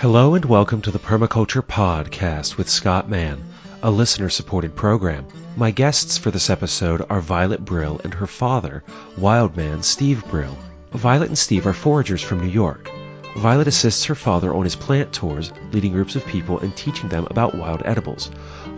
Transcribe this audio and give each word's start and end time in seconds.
Hello 0.00 0.34
and 0.34 0.46
welcome 0.46 0.80
to 0.80 0.90
the 0.90 0.98
Permaculture 0.98 1.60
Podcast 1.60 2.56
with 2.56 2.70
Scott 2.70 3.10
Mann, 3.10 3.44
a 3.82 3.90
listener 3.90 4.30
supported 4.30 4.74
program. 4.74 5.26
My 5.58 5.72
guests 5.72 6.16
for 6.16 6.30
this 6.30 6.48
episode 6.48 7.04
are 7.10 7.20
Violet 7.20 7.62
Brill 7.62 8.00
and 8.02 8.14
her 8.14 8.26
father, 8.26 8.82
Wildman 9.18 9.82
Steve 9.82 10.24
Brill. 10.30 10.56
Violet 10.92 11.28
and 11.28 11.36
Steve 11.36 11.66
are 11.66 11.74
foragers 11.74 12.22
from 12.22 12.40
New 12.40 12.48
York. 12.48 12.90
Violet 13.36 13.68
assists 13.68 14.06
her 14.06 14.14
father 14.14 14.54
on 14.54 14.64
his 14.64 14.74
plant 14.74 15.12
tours, 15.12 15.52
leading 15.70 15.92
groups 15.92 16.16
of 16.16 16.24
people 16.24 16.58
and 16.60 16.74
teaching 16.74 17.10
them 17.10 17.26
about 17.28 17.54
wild 17.54 17.82
edibles. 17.84 18.30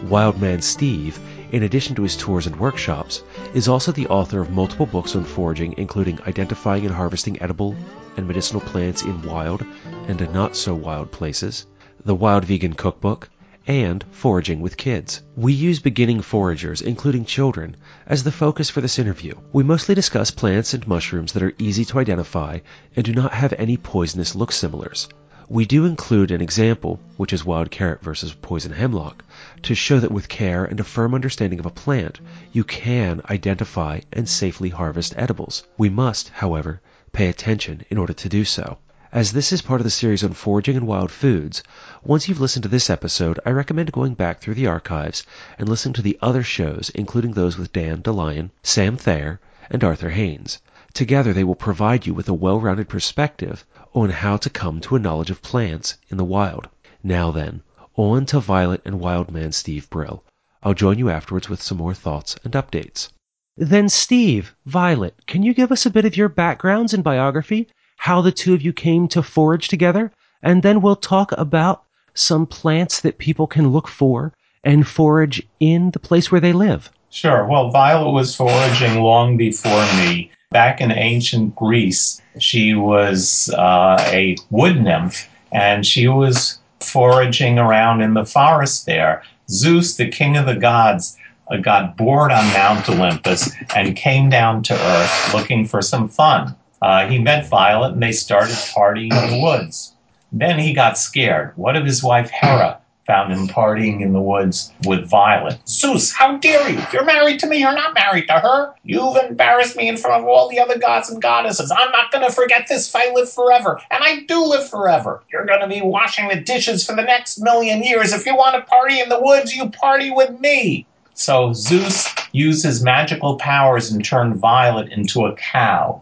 Wildman 0.08 0.60
Steve, 0.60 1.20
in 1.52 1.62
addition 1.62 1.94
to 1.94 2.02
his 2.02 2.16
tours 2.16 2.48
and 2.48 2.58
workshops, 2.58 3.22
is 3.54 3.68
also 3.68 3.92
the 3.92 4.08
author 4.08 4.40
of 4.40 4.50
multiple 4.50 4.86
books 4.86 5.14
on 5.14 5.22
foraging, 5.22 5.74
including 5.76 6.18
Identifying 6.26 6.84
and 6.84 6.92
Harvesting 6.92 7.40
Edible 7.40 7.76
and 8.16 8.26
Medicinal 8.26 8.60
Plants 8.60 9.02
in 9.02 9.22
Wild 9.22 9.64
and 10.08 10.32
Not 10.32 10.56
So 10.56 10.74
Wild 10.74 11.10
Places, 11.10 11.66
The 12.04 12.14
Wild 12.14 12.44
Vegan 12.44 12.74
Cookbook, 12.74 13.30
and 13.66 14.04
Foraging 14.10 14.60
with 14.60 14.76
Kids. 14.76 15.22
We 15.36 15.52
use 15.52 15.78
beginning 15.78 16.20
foragers, 16.22 16.82
including 16.82 17.24
children, 17.24 17.76
as 18.06 18.24
the 18.24 18.32
focus 18.32 18.70
for 18.70 18.80
this 18.80 18.98
interview. 18.98 19.34
We 19.52 19.62
mostly 19.62 19.94
discuss 19.94 20.30
plants 20.30 20.74
and 20.74 20.86
mushrooms 20.86 21.32
that 21.32 21.42
are 21.42 21.54
easy 21.58 21.84
to 21.86 22.00
identify 22.00 22.58
and 22.96 23.04
do 23.04 23.12
not 23.12 23.32
have 23.32 23.54
any 23.56 23.76
poisonous 23.76 24.34
look 24.34 24.52
similars. 24.52 25.08
We 25.48 25.66
do 25.66 25.84
include 25.84 26.30
an 26.30 26.40
example, 26.40 26.98
which 27.18 27.32
is 27.32 27.44
wild 27.44 27.70
carrot 27.70 28.02
versus 28.02 28.32
poison 28.32 28.72
hemlock, 28.72 29.24
to 29.62 29.74
show 29.74 30.00
that 30.00 30.10
with 30.10 30.28
care 30.28 30.64
and 30.64 30.80
a 30.80 30.84
firm 30.84 31.14
understanding 31.14 31.58
of 31.58 31.66
a 31.66 31.70
plant, 31.70 32.20
you 32.52 32.64
can 32.64 33.20
identify 33.28 34.00
and 34.12 34.28
safely 34.28 34.70
harvest 34.70 35.14
edibles. 35.16 35.66
We 35.76 35.90
must, 35.90 36.30
however, 36.30 36.80
pay 37.12 37.28
attention 37.28 37.84
in 37.90 37.98
order 37.98 38.12
to 38.12 38.28
do 38.28 38.44
so. 38.44 38.78
As 39.12 39.32
this 39.32 39.52
is 39.52 39.60
part 39.60 39.80
of 39.80 39.84
the 39.84 39.90
series 39.90 40.24
on 40.24 40.32
foraging 40.32 40.76
and 40.76 40.86
wild 40.86 41.10
foods, 41.10 41.62
once 42.02 42.28
you've 42.28 42.40
listened 42.40 42.62
to 42.62 42.68
this 42.70 42.88
episode, 42.88 43.38
I 43.44 43.50
recommend 43.50 43.92
going 43.92 44.14
back 44.14 44.40
through 44.40 44.54
the 44.54 44.68
archives 44.68 45.26
and 45.58 45.68
listening 45.68 45.92
to 45.94 46.02
the 46.02 46.18
other 46.22 46.42
shows, 46.42 46.90
including 46.94 47.32
those 47.32 47.58
with 47.58 47.72
Dan 47.72 48.00
De 48.00 48.10
Lion, 48.10 48.50
Sam 48.62 48.96
Thayer, 48.96 49.38
and 49.70 49.84
Arthur 49.84 50.08
Haines. 50.08 50.60
Together 50.94 51.34
they 51.34 51.44
will 51.44 51.54
provide 51.54 52.06
you 52.06 52.14
with 52.14 52.28
a 52.28 52.34
well-rounded 52.34 52.88
perspective 52.88 53.66
on 53.92 54.08
how 54.08 54.38
to 54.38 54.48
come 54.48 54.80
to 54.80 54.96
a 54.96 54.98
knowledge 54.98 55.30
of 55.30 55.42
plants 55.42 55.96
in 56.08 56.16
the 56.16 56.24
wild. 56.24 56.68
Now 57.02 57.30
then, 57.30 57.62
on 57.94 58.24
to 58.26 58.40
Violet 58.40 58.80
and 58.86 58.98
Wildman 58.98 59.52
Steve 59.52 59.90
Brill. 59.90 60.24
I'll 60.62 60.72
join 60.72 60.98
you 60.98 61.10
afterwards 61.10 61.50
with 61.50 61.60
some 61.60 61.76
more 61.76 61.92
thoughts 61.92 62.36
and 62.44 62.54
updates. 62.54 63.10
Then 63.56 63.88
Steve, 63.88 64.54
Violet, 64.66 65.14
can 65.26 65.42
you 65.42 65.54
give 65.54 65.72
us 65.72 65.86
a 65.86 65.90
bit 65.90 66.04
of 66.04 66.16
your 66.16 66.28
backgrounds 66.28 66.94
and 66.94 67.04
biography? 67.04 67.68
how 68.02 68.20
the 68.20 68.32
two 68.32 68.52
of 68.52 68.62
you 68.62 68.72
came 68.72 69.06
to 69.06 69.22
forage 69.22 69.68
together, 69.68 70.10
and 70.42 70.64
then 70.64 70.80
we'll 70.80 70.96
talk 70.96 71.30
about 71.38 71.84
some 72.14 72.44
plants 72.44 73.00
that 73.00 73.18
people 73.18 73.46
can 73.46 73.68
look 73.68 73.86
for 73.86 74.32
and 74.64 74.88
forage 74.88 75.40
in 75.60 75.92
the 75.92 76.00
place 76.00 76.28
where 76.32 76.40
they 76.40 76.52
live. 76.52 76.90
Sure. 77.10 77.46
Well, 77.46 77.70
Violet 77.70 78.10
was 78.10 78.34
foraging 78.34 79.02
long 79.02 79.36
before 79.36 79.86
me. 79.94 80.32
Back 80.50 80.80
in 80.80 80.90
ancient 80.90 81.54
Greece, 81.54 82.20
she 82.40 82.74
was 82.74 83.48
uh, 83.50 83.98
a 84.08 84.36
wood 84.50 84.82
nymph 84.82 85.28
and 85.52 85.86
she 85.86 86.08
was 86.08 86.58
foraging 86.80 87.56
around 87.56 88.00
in 88.00 88.14
the 88.14 88.26
forest 88.26 88.84
there. 88.84 89.22
Zeus, 89.48 89.94
the 89.94 90.08
king 90.08 90.36
of 90.36 90.46
the 90.46 90.56
gods, 90.56 91.16
got 91.60 91.96
bored 91.96 92.32
on 92.32 92.44
Mount 92.54 92.88
Olympus 92.88 93.50
and 93.74 93.94
came 93.96 94.30
down 94.30 94.62
to 94.62 94.74
earth 94.74 95.34
looking 95.34 95.66
for 95.66 95.82
some 95.82 96.08
fun. 96.08 96.56
Uh, 96.80 97.06
he 97.06 97.18
met 97.18 97.46
Violet 97.46 97.92
and 97.92 98.02
they 98.02 98.12
started 98.12 98.54
partying 98.54 99.12
in 99.12 99.30
the 99.30 99.40
woods. 99.42 99.92
Then 100.32 100.58
he 100.58 100.72
got 100.72 100.96
scared. 100.96 101.52
What 101.56 101.76
if 101.76 101.84
his 101.84 102.02
wife 102.02 102.30
Hera 102.30 102.80
found 103.06 103.32
him 103.32 103.46
partying 103.46 104.00
in 104.00 104.12
the 104.12 104.20
woods 104.20 104.72
with 104.86 105.08
Violet? 105.08 105.60
Zeus, 105.68 106.10
how 106.10 106.38
dare 106.38 106.70
you? 106.70 106.82
You're 106.92 107.04
married 107.04 107.38
to 107.40 107.46
me, 107.46 107.58
you're 107.58 107.74
not 107.74 107.94
married 107.94 108.26
to 108.28 108.40
her. 108.40 108.74
You've 108.82 109.16
embarrassed 109.16 109.76
me 109.76 109.88
in 109.88 109.96
front 109.96 110.22
of 110.22 110.28
all 110.28 110.48
the 110.48 110.58
other 110.58 110.78
gods 110.78 111.10
and 111.10 111.20
goddesses. 111.20 111.70
I'm 111.70 111.92
not 111.92 112.10
going 112.10 112.26
to 112.26 112.32
forget 112.32 112.66
this 112.68 112.88
if 112.88 112.96
I 112.96 113.12
live 113.12 113.30
forever. 113.30 113.80
And 113.90 114.02
I 114.02 114.20
do 114.20 114.44
live 114.44 114.68
forever. 114.68 115.22
You're 115.30 115.46
going 115.46 115.60
to 115.60 115.68
be 115.68 115.82
washing 115.82 116.28
the 116.28 116.40
dishes 116.40 116.84
for 116.84 116.96
the 116.96 117.02
next 117.02 117.38
million 117.40 117.82
years. 117.82 118.12
If 118.12 118.24
you 118.24 118.34
want 118.34 118.56
to 118.56 118.62
party 118.62 119.00
in 119.00 119.08
the 119.08 119.20
woods, 119.20 119.54
you 119.54 119.68
party 119.68 120.10
with 120.10 120.40
me. 120.40 120.86
So 121.22 121.52
Zeus 121.52 122.12
used 122.32 122.64
his 122.64 122.82
magical 122.82 123.36
powers 123.36 123.92
and 123.92 124.04
turned 124.04 124.40
Violet 124.40 124.90
into 124.90 125.24
a 125.24 125.36
cow. 125.36 126.00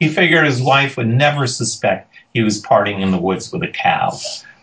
He 0.00 0.08
figured 0.08 0.46
his 0.46 0.62
wife 0.62 0.96
would 0.96 1.08
never 1.08 1.46
suspect 1.46 2.14
he 2.32 2.40
was 2.40 2.62
partying 2.62 3.02
in 3.02 3.10
the 3.10 3.18
woods 3.18 3.52
with 3.52 3.62
a 3.62 3.68
cow. 3.68 4.18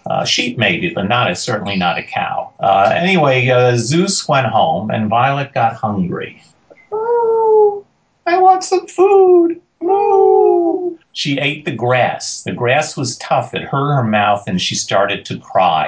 Uh, 0.08 0.26
sheep 0.26 0.58
maybe, 0.58 0.90
but 0.90 1.08
not 1.08 1.30
a, 1.30 1.36
certainly 1.36 1.76
not 1.76 2.00
a 2.00 2.04
cow. 2.04 2.52
Uh, 2.60 2.92
anyway, 2.96 3.48
uh, 3.50 3.78
Zeus 3.78 4.28
went 4.28 4.48
home, 4.48 4.90
and 4.90 5.10
Violet 5.10 5.54
got 5.54 5.76
hungry. 5.76 6.42
Oh, 6.92 7.86
I 8.26 8.40
want 8.40 8.64
some 8.64 8.88
food. 8.88 9.62
Oh. 9.84 10.98
She 11.12 11.38
ate 11.38 11.66
the 11.66 11.76
grass. 11.76 12.42
The 12.42 12.54
grass 12.54 12.98
was 12.98 13.16
tough. 13.18 13.54
It 13.54 13.62
hurt 13.62 13.96
her 13.96 14.04
mouth, 14.04 14.46
and 14.48 14.60
she 14.60 14.74
started 14.74 15.24
to 15.26 15.38
cry. 15.38 15.88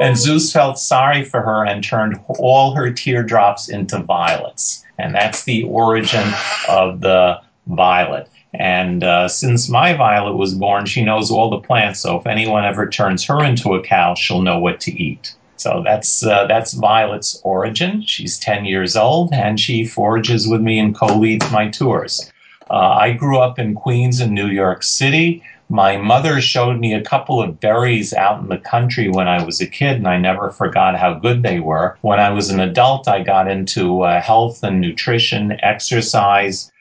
And 0.00 0.16
Zeus 0.16 0.52
felt 0.52 0.78
sorry 0.78 1.24
for 1.24 1.42
her 1.42 1.64
and 1.66 1.82
turned 1.82 2.20
all 2.38 2.74
her 2.74 2.92
teardrops 2.92 3.68
into 3.68 3.98
violets. 3.98 4.84
And 4.98 5.14
that's 5.14 5.44
the 5.44 5.64
origin 5.64 6.32
of 6.68 7.00
the 7.00 7.40
violet. 7.66 8.28
And 8.54 9.04
uh, 9.04 9.28
since 9.28 9.68
my 9.68 9.94
violet 9.94 10.36
was 10.36 10.54
born, 10.54 10.86
she 10.86 11.04
knows 11.04 11.30
all 11.30 11.50
the 11.50 11.60
plants. 11.60 12.00
So 12.00 12.16
if 12.18 12.26
anyone 12.26 12.64
ever 12.64 12.88
turns 12.88 13.24
her 13.24 13.44
into 13.44 13.74
a 13.74 13.82
cow, 13.82 14.14
she'll 14.14 14.42
know 14.42 14.58
what 14.58 14.80
to 14.80 14.92
eat. 14.92 15.34
So 15.56 15.82
that's 15.84 16.24
uh, 16.24 16.46
that's 16.46 16.72
Violet's 16.72 17.40
origin. 17.42 18.02
She's 18.02 18.38
10 18.38 18.64
years 18.64 18.96
old, 18.96 19.32
and 19.32 19.58
she 19.58 19.84
forages 19.84 20.46
with 20.46 20.60
me 20.60 20.78
and 20.78 20.94
co-leads 20.94 21.50
my 21.50 21.68
tours. 21.68 22.32
Uh, 22.70 22.74
I 22.74 23.12
grew 23.12 23.38
up 23.38 23.58
in 23.58 23.74
Queens 23.74 24.20
and 24.20 24.32
New 24.32 24.46
York 24.46 24.84
City. 24.84 25.42
My 25.70 25.98
mother 25.98 26.40
showed 26.40 26.80
me 26.80 26.94
a 26.94 27.02
couple 27.02 27.42
of 27.42 27.60
berries 27.60 28.14
out 28.14 28.40
in 28.40 28.48
the 28.48 28.56
country 28.56 29.10
when 29.10 29.28
I 29.28 29.44
was 29.44 29.60
a 29.60 29.66
kid, 29.66 29.96
and 29.96 30.08
I 30.08 30.16
never 30.16 30.50
forgot 30.50 30.96
how 30.96 31.14
good 31.14 31.42
they 31.42 31.60
were. 31.60 31.98
When 32.00 32.18
I 32.18 32.30
was 32.30 32.48
an 32.48 32.58
adult, 32.58 33.06
I 33.06 33.22
got 33.22 33.50
into 33.50 34.02
uh, 34.02 34.22
health 34.22 34.62
and 34.62 34.80
nutrition, 34.80 35.58
exercise, 35.62 36.72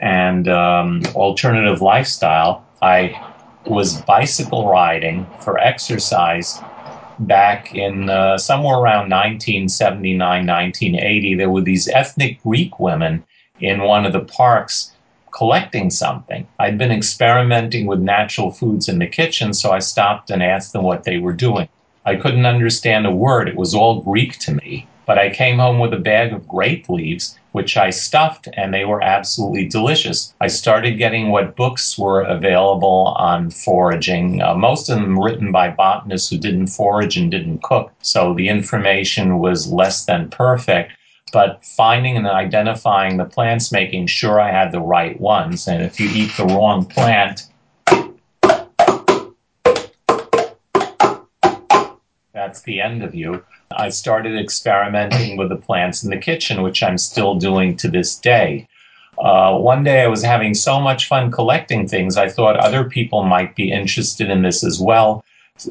and 0.00 0.48
um, 0.48 1.02
alternative 1.14 1.82
lifestyle. 1.82 2.66
I 2.80 3.14
was 3.66 4.00
bicycle 4.02 4.68
riding 4.68 5.26
for 5.40 5.58
exercise 5.58 6.58
back 7.18 7.74
in 7.74 8.08
uh, 8.08 8.38
somewhere 8.38 8.78
around 8.78 9.10
1979, 9.10 10.18
1980. 10.46 11.34
There 11.34 11.50
were 11.50 11.60
these 11.60 11.88
ethnic 11.88 12.42
Greek 12.42 12.80
women 12.80 13.22
in 13.60 13.82
one 13.82 14.06
of 14.06 14.14
the 14.14 14.24
parks 14.24 14.92
collecting 15.32 15.90
something. 15.90 16.46
I'd 16.58 16.78
been 16.78 16.90
experimenting 16.90 17.86
with 17.86 18.00
natural 18.00 18.50
foods 18.50 18.88
in 18.88 18.98
the 18.98 19.06
kitchen, 19.06 19.52
so 19.52 19.70
I 19.70 19.78
stopped 19.78 20.30
and 20.30 20.42
asked 20.42 20.72
them 20.72 20.82
what 20.82 21.04
they 21.04 21.18
were 21.18 21.32
doing. 21.32 21.68
I 22.04 22.16
couldn't 22.16 22.46
understand 22.46 23.06
a 23.06 23.10
word, 23.10 23.48
it 23.48 23.56
was 23.56 23.74
all 23.74 24.00
Greek 24.02 24.38
to 24.40 24.54
me. 24.54 24.86
But 25.06 25.18
I 25.18 25.30
came 25.30 25.58
home 25.58 25.80
with 25.80 25.92
a 25.92 25.98
bag 25.98 26.32
of 26.32 26.46
grape 26.46 26.88
leaves, 26.88 27.36
which 27.50 27.76
I 27.76 27.90
stuffed, 27.90 28.48
and 28.54 28.72
they 28.72 28.84
were 28.84 29.02
absolutely 29.02 29.66
delicious. 29.66 30.32
I 30.40 30.46
started 30.46 30.98
getting 30.98 31.30
what 31.30 31.56
books 31.56 31.98
were 31.98 32.22
available 32.22 33.14
on 33.18 33.50
foraging, 33.50 34.40
uh, 34.40 34.54
most 34.54 34.88
of 34.88 35.00
them 35.00 35.18
written 35.18 35.50
by 35.50 35.70
botanists 35.70 36.30
who 36.30 36.38
didn't 36.38 36.68
forage 36.68 37.16
and 37.16 37.28
didn't 37.28 37.62
cook, 37.62 37.92
so 38.02 38.34
the 38.34 38.48
information 38.48 39.40
was 39.40 39.72
less 39.72 40.04
than 40.04 40.30
perfect 40.30 40.92
but 41.32 41.64
finding 41.64 42.16
and 42.16 42.26
identifying 42.26 43.16
the 43.16 43.24
plants, 43.24 43.72
making 43.72 44.06
sure 44.06 44.40
I 44.40 44.50
had 44.50 44.72
the 44.72 44.80
right 44.80 45.20
ones. 45.20 45.66
And 45.68 45.82
if 45.82 45.98
you 46.00 46.08
eat 46.10 46.36
the 46.36 46.46
wrong 46.46 46.84
plant, 46.84 47.46
that's 52.32 52.62
the 52.62 52.80
end 52.80 53.02
of 53.02 53.14
you. 53.14 53.44
I 53.76 53.90
started 53.90 54.38
experimenting 54.38 55.36
with 55.36 55.48
the 55.48 55.56
plants 55.56 56.02
in 56.02 56.10
the 56.10 56.16
kitchen, 56.16 56.62
which 56.62 56.82
I'm 56.82 56.98
still 56.98 57.34
doing 57.36 57.76
to 57.76 57.88
this 57.88 58.16
day. 58.16 58.66
Uh, 59.18 59.56
one 59.58 59.84
day 59.84 60.02
I 60.02 60.06
was 60.06 60.22
having 60.22 60.54
so 60.54 60.80
much 60.80 61.06
fun 61.06 61.30
collecting 61.30 61.86
things, 61.86 62.16
I 62.16 62.28
thought 62.28 62.56
other 62.56 62.84
people 62.84 63.22
might 63.22 63.54
be 63.54 63.70
interested 63.70 64.30
in 64.30 64.42
this 64.42 64.64
as 64.64 64.80
well 64.80 65.24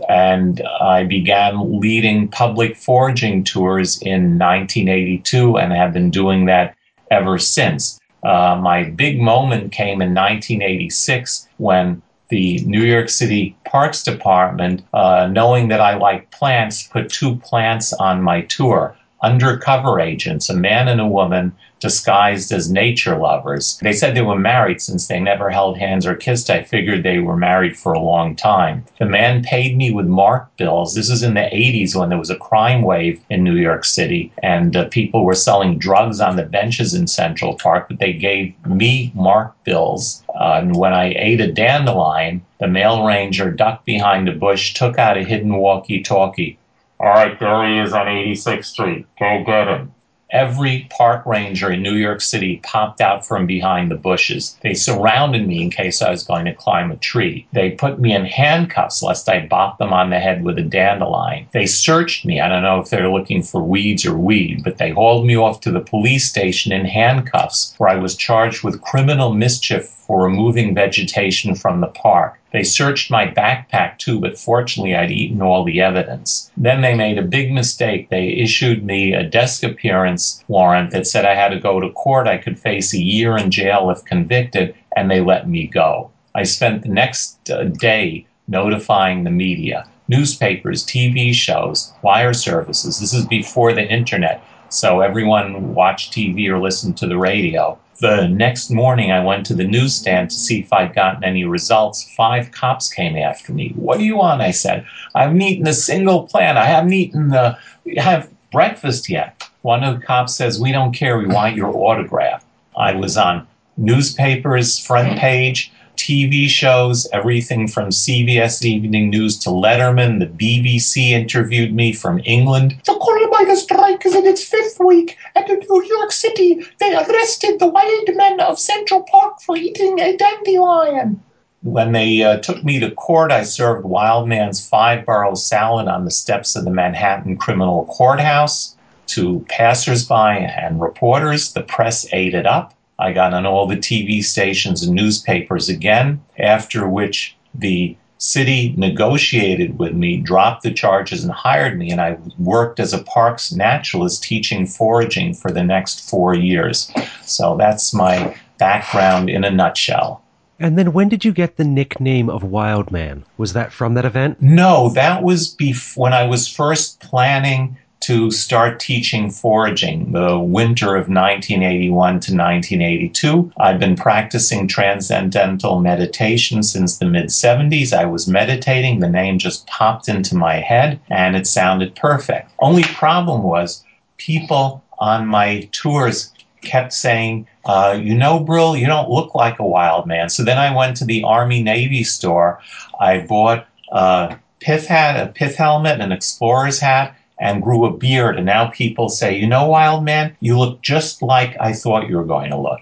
and 0.07 0.61
I 0.81 1.03
began 1.03 1.79
leading 1.79 2.27
public 2.27 2.75
foraging 2.75 3.43
tours 3.43 4.01
in 4.01 4.37
1982 4.37 5.57
and 5.57 5.73
have 5.73 5.93
been 5.93 6.09
doing 6.11 6.45
that 6.45 6.75
ever 7.11 7.37
since. 7.37 7.99
Uh, 8.23 8.59
my 8.61 8.83
big 8.83 9.21
moment 9.21 9.71
came 9.71 10.01
in 10.01 10.13
1986 10.13 11.47
when 11.57 12.01
the 12.29 12.59
New 12.65 12.83
York 12.83 13.09
City 13.09 13.55
Parks 13.65 14.03
Department, 14.03 14.83
uh, 14.93 15.27
knowing 15.31 15.69
that 15.69 15.81
I 15.81 15.95
like 15.95 16.29
plants, 16.31 16.83
put 16.83 17.09
two 17.09 17.37
plants 17.37 17.91
on 17.93 18.21
my 18.21 18.41
tour 18.41 18.95
undercover 19.21 19.99
agents, 19.99 20.49
a 20.49 20.55
man 20.55 20.87
and 20.87 21.01
a 21.01 21.07
woman 21.07 21.53
disguised 21.79 22.51
as 22.51 22.71
nature 22.71 23.17
lovers. 23.17 23.79
They 23.81 23.93
said 23.93 24.15
they 24.15 24.21
were 24.21 24.37
married 24.37 24.81
since 24.81 25.07
they 25.07 25.19
never 25.19 25.49
held 25.49 25.77
hands 25.77 26.05
or 26.05 26.15
kissed. 26.15 26.49
I 26.49 26.63
figured 26.63 27.03
they 27.03 27.19
were 27.19 27.37
married 27.37 27.77
for 27.77 27.93
a 27.93 27.99
long 27.99 28.35
time. 28.35 28.85
The 28.99 29.05
man 29.05 29.43
paid 29.43 29.77
me 29.77 29.91
with 29.91 30.05
mark 30.05 30.55
bills. 30.57 30.95
This 30.95 31.09
is 31.09 31.23
in 31.23 31.33
the 31.33 31.49
80s 31.53 31.95
when 31.95 32.09
there 32.09 32.17
was 32.17 32.29
a 32.29 32.35
crime 32.35 32.81
wave 32.81 33.21
in 33.29 33.43
New 33.43 33.55
York 33.55 33.85
City 33.85 34.31
and 34.43 34.75
uh, 34.75 34.87
people 34.89 35.25
were 35.25 35.35
selling 35.35 35.77
drugs 35.77 36.19
on 36.19 36.35
the 36.35 36.43
benches 36.43 36.93
in 36.93 37.07
Central 37.07 37.55
Park, 37.55 37.87
but 37.87 37.99
they 37.99 38.13
gave 38.13 38.53
me 38.65 39.11
mark 39.15 39.55
bills. 39.63 40.23
Uh, 40.35 40.59
and 40.61 40.75
when 40.75 40.93
I 40.93 41.13
ate 41.15 41.41
a 41.41 41.51
dandelion, 41.51 42.45
the 42.59 42.67
male 42.67 43.05
ranger 43.05 43.51
ducked 43.51 43.85
behind 43.85 44.27
a 44.27 44.33
bush, 44.33 44.73
took 44.73 44.97
out 44.97 45.17
a 45.17 45.23
hidden 45.23 45.55
walkie 45.55 46.03
talkie. 46.03 46.57
All 46.99 47.07
right, 47.07 47.37
he 47.37 47.79
is 47.79 47.93
on 47.93 48.07
86th 48.07 48.65
Street. 48.65 49.05
Go 49.17 49.43
get 49.45 49.67
him 49.67 49.93
every 50.31 50.87
park 50.91 51.25
ranger 51.25 51.71
in 51.71 51.81
New 51.81 51.95
York 51.95 52.21
City 52.21 52.59
popped 52.63 53.01
out 53.01 53.25
from 53.25 53.45
behind 53.45 53.89
the 53.89 53.95
bushes. 53.95 54.57
They 54.61 54.73
surrounded 54.73 55.47
me 55.47 55.63
in 55.63 55.69
case 55.71 56.01
I 56.01 56.11
was 56.11 56.23
going 56.23 56.45
to 56.45 56.53
climb 56.53 56.91
a 56.91 56.97
tree. 56.97 57.47
They 57.53 57.71
put 57.71 57.99
me 57.99 58.13
in 58.13 58.25
handcuffs 58.25 59.01
lest 59.01 59.29
I 59.29 59.47
bop 59.47 59.77
them 59.77 59.93
on 59.93 60.09
the 60.09 60.19
head 60.19 60.43
with 60.43 60.59
a 60.59 60.63
dandelion. 60.63 61.47
They 61.51 61.65
searched 61.65 62.25
me. 62.25 62.39
I 62.39 62.47
don't 62.47 62.63
know 62.63 62.79
if 62.79 62.89
they're 62.89 63.11
looking 63.11 63.43
for 63.43 63.63
weeds 63.63 64.05
or 64.05 64.17
weed, 64.17 64.63
but 64.63 64.77
they 64.77 64.91
hauled 64.91 65.25
me 65.25 65.35
off 65.35 65.61
to 65.61 65.71
the 65.71 65.79
police 65.79 66.29
station 66.29 66.71
in 66.71 66.85
handcuffs 66.85 67.73
where 67.77 67.89
I 67.89 67.95
was 67.95 68.15
charged 68.15 68.63
with 68.63 68.81
criminal 68.81 69.33
mischief 69.33 69.98
for 70.09 70.23
removing 70.23 70.73
vegetation 70.73 71.53
from 71.53 71.81
the 71.81 71.87
park. 71.87 72.39
They 72.51 72.63
searched 72.63 73.11
my 73.11 73.27
backpack 73.27 73.99
too, 73.99 74.19
but 74.19 74.39
fortunately 74.39 74.95
I'd 74.95 75.11
eaten 75.11 75.39
all 75.39 75.63
the 75.63 75.81
evidence. 75.81 76.49
Then 76.57 76.81
they 76.81 76.95
made 76.95 77.19
a 77.19 77.33
big 77.37 77.51
mistake. 77.51 78.09
They 78.09 78.29
issued 78.29 78.83
me 78.83 79.13
a 79.13 79.23
desk 79.23 79.61
appearance 79.61 80.43
warrant 80.47 80.89
that 80.93 81.05
said 81.05 81.25
I 81.25 81.35
had 81.35 81.49
to 81.49 81.59
go 81.59 81.79
to 81.79 81.91
court. 81.91 82.25
I 82.25 82.39
could 82.39 82.57
face 82.57 82.91
a 82.91 82.99
year 82.99 83.37
in 83.37 83.51
jail 83.51 83.91
if 83.91 84.03
convicted, 84.03 84.73
and 84.95 85.11
they 85.11 85.21
let 85.21 85.47
me 85.47 85.67
go. 85.67 86.09
I 86.33 86.41
spent 86.41 86.81
the 86.81 86.89
next 86.89 87.47
uh, 87.51 87.65
day 87.65 88.25
notifying 88.47 89.25
the 89.25 89.29
media, 89.29 89.87
newspapers, 90.07 90.83
TV 90.83 91.35
shows, 91.35 91.93
wire 92.01 92.33
services. 92.33 92.99
This 92.99 93.13
is 93.13 93.27
before 93.27 93.73
the 93.73 93.87
internet, 93.87 94.43
so 94.69 95.01
everyone 95.01 95.73
watched 95.73 96.13
TV 96.13 96.47
or 96.47 96.59
listened 96.59 96.97
to 96.97 97.07
the 97.07 97.17
radio. 97.17 97.77
The 97.99 98.27
next 98.27 98.69
morning, 98.69 99.11
I 99.11 99.23
went 99.23 99.45
to 99.47 99.53
the 99.53 99.65
newsstand 99.65 100.29
to 100.29 100.35
see 100.35 100.61
if 100.61 100.71
I'd 100.71 100.95
gotten 100.95 101.23
any 101.23 101.43
results. 101.43 102.09
Five 102.15 102.51
cops 102.51 102.91
came 102.91 103.17
after 103.17 103.51
me. 103.51 103.73
What 103.75 103.97
do 103.97 104.05
you 104.05 104.15
want? 104.15 104.41
I 104.41 104.51
said. 104.51 104.85
I 105.15 105.23
haven't 105.23 105.41
eaten 105.41 105.67
a 105.67 105.73
single 105.73 106.23
plant. 106.23 106.57
I 106.57 106.65
haven't 106.65 106.93
eaten 106.93 107.29
the 107.29 107.57
have 107.97 108.29
breakfast 108.53 109.09
yet. 109.09 109.49
One 109.63 109.83
of 109.83 109.99
the 109.99 110.05
cops 110.05 110.35
says, 110.35 110.61
"We 110.61 110.71
don't 110.71 110.93
care. 110.93 111.17
We 111.17 111.27
want 111.27 111.57
your 111.57 111.75
autograph." 111.75 112.45
I 112.77 112.93
was 112.93 113.17
on 113.17 113.45
newspapers 113.75 114.79
front 114.79 115.17
mm. 115.17 115.19
page. 115.19 115.71
TV 115.99 116.47
shows, 116.47 117.07
everything 117.11 117.67
from 117.67 117.89
CBS 117.89 118.63
Evening 118.63 119.09
News 119.09 119.37
to 119.39 119.49
Letterman. 119.49 120.19
The 120.19 120.27
BBC 120.27 121.09
interviewed 121.09 121.73
me 121.75 121.91
from 121.91 122.21
England. 122.23 122.79
The 122.85 122.93
coal 122.93 123.27
miner 123.29 123.57
strike 123.57 124.05
is 124.05 124.15
in 124.15 124.25
its 124.25 124.41
fifth 124.41 124.79
week, 124.79 125.17
and 125.35 125.47
in 125.49 125.59
New 125.59 125.83
York 125.83 126.13
City, 126.13 126.65
they 126.79 126.95
arrested 126.95 127.59
the 127.59 127.67
wild 127.67 128.15
men 128.15 128.39
of 128.39 128.57
Central 128.57 129.03
Park 129.03 129.41
for 129.41 129.57
eating 129.57 129.99
a 129.99 130.15
dandelion. 130.15 131.21
When 131.63 131.91
they 131.91 132.23
uh, 132.23 132.37
took 132.37 132.63
me 132.63 132.79
to 132.79 132.91
court, 132.91 133.33
I 133.33 133.43
served 133.43 133.85
Wildman's 133.85 134.65
five 134.65 135.05
borough 135.05 135.35
salad 135.35 135.89
on 135.89 136.05
the 136.05 136.11
steps 136.11 136.55
of 136.55 136.63
the 136.63 136.71
Manhattan 136.71 137.35
Criminal 137.35 137.85
Courthouse 137.87 138.77
to 139.07 139.45
passersby 139.49 140.13
and 140.15 140.79
reporters. 140.79 141.51
The 141.51 141.63
press 141.63 142.07
ate 142.13 142.33
it 142.33 142.45
up. 142.45 142.73
I 142.99 143.13
got 143.13 143.33
on 143.33 143.45
all 143.45 143.65
the 143.65 143.77
TV 143.77 144.23
stations 144.23 144.83
and 144.83 144.93
newspapers 144.93 145.69
again, 145.69 146.21
after 146.37 146.87
which 146.87 147.35
the 147.55 147.97
city 148.17 148.75
negotiated 148.77 149.79
with 149.79 149.93
me, 149.93 150.17
dropped 150.17 150.63
the 150.63 150.73
charges, 150.73 151.23
and 151.23 151.31
hired 151.31 151.79
me. 151.79 151.89
And 151.89 152.01
I 152.01 152.17
worked 152.37 152.79
as 152.79 152.93
a 152.93 153.03
parks 153.03 153.53
naturalist 153.53 154.21
teaching 154.21 154.67
foraging 154.67 155.33
for 155.33 155.49
the 155.51 155.63
next 155.63 156.09
four 156.09 156.35
years. 156.35 156.91
So 157.23 157.55
that's 157.57 157.93
my 157.93 158.35
background 158.57 159.29
in 159.29 159.45
a 159.45 159.49
nutshell. 159.49 160.21
And 160.59 160.77
then 160.77 160.91
when 160.91 161.07
did 161.07 161.23
you 161.23 161.31
get 161.31 161.55
the 161.55 161.63
nickname 161.63 162.29
of 162.29 162.43
Wild 162.43 162.91
Man? 162.91 163.23
Was 163.37 163.53
that 163.53 163.71
from 163.71 163.93
that 163.93 164.03
event? 164.03 164.41
No, 164.41 164.89
that 164.89 165.23
was 165.23 165.55
bef- 165.55 165.95
when 165.95 166.11
I 166.11 166.27
was 166.27 166.49
first 166.49 166.99
planning 166.99 167.77
to 168.01 168.31
start 168.31 168.79
teaching 168.79 169.29
foraging 169.29 170.11
the 170.13 170.39
winter 170.39 170.95
of 170.95 171.09
1981 171.09 171.91
to 171.91 172.15
1982. 172.35 173.51
I've 173.57 173.79
been 173.79 173.95
practicing 173.95 174.67
transcendental 174.67 175.81
meditation 175.81 176.63
since 176.63 176.97
the 176.97 177.05
mid 177.05 177.25
70s. 177.25 177.91
I 177.91 178.05
was 178.05 178.27
meditating, 178.27 178.99
the 178.99 179.09
name 179.09 179.37
just 179.37 179.67
popped 179.67 180.07
into 180.07 180.35
my 180.35 180.55
head, 180.55 180.99
and 181.09 181.35
it 181.35 181.45
sounded 181.45 181.95
perfect. 181.95 182.51
Only 182.59 182.83
problem 182.83 183.43
was 183.43 183.83
people 184.17 184.83
on 184.99 185.27
my 185.27 185.67
tours 185.71 186.31
kept 186.61 186.93
saying, 186.93 187.47
uh, 187.65 187.97
you 188.01 188.15
know, 188.15 188.39
Brill, 188.39 188.75
you 188.75 188.85
don't 188.85 189.09
look 189.09 189.35
like 189.35 189.59
a 189.59 189.65
wild 189.65 190.07
man. 190.07 190.29
So 190.29 190.43
then 190.43 190.57
I 190.57 190.75
went 190.75 190.97
to 190.97 191.05
the 191.05 191.23
Army 191.23 191.63
Navy 191.63 192.03
store. 192.03 192.59
I 192.99 193.19
bought 193.19 193.65
a 193.91 194.37
pith 194.59 194.85
hat, 194.85 195.15
a 195.15 195.31
pith 195.31 195.55
helmet, 195.55 196.01
an 196.01 196.11
explorer's 196.11 196.79
hat, 196.79 197.15
and 197.39 197.63
grew 197.63 197.85
a 197.85 197.95
beard. 197.95 198.37
And 198.37 198.45
now 198.45 198.69
people 198.69 199.09
say, 199.09 199.37
you 199.37 199.47
know, 199.47 199.67
wild 199.67 200.03
man, 200.03 200.35
you 200.39 200.57
look 200.57 200.81
just 200.81 201.21
like 201.21 201.55
I 201.59 201.73
thought 201.73 202.09
you 202.09 202.17
were 202.17 202.25
going 202.25 202.51
to 202.51 202.57
look. 202.57 202.81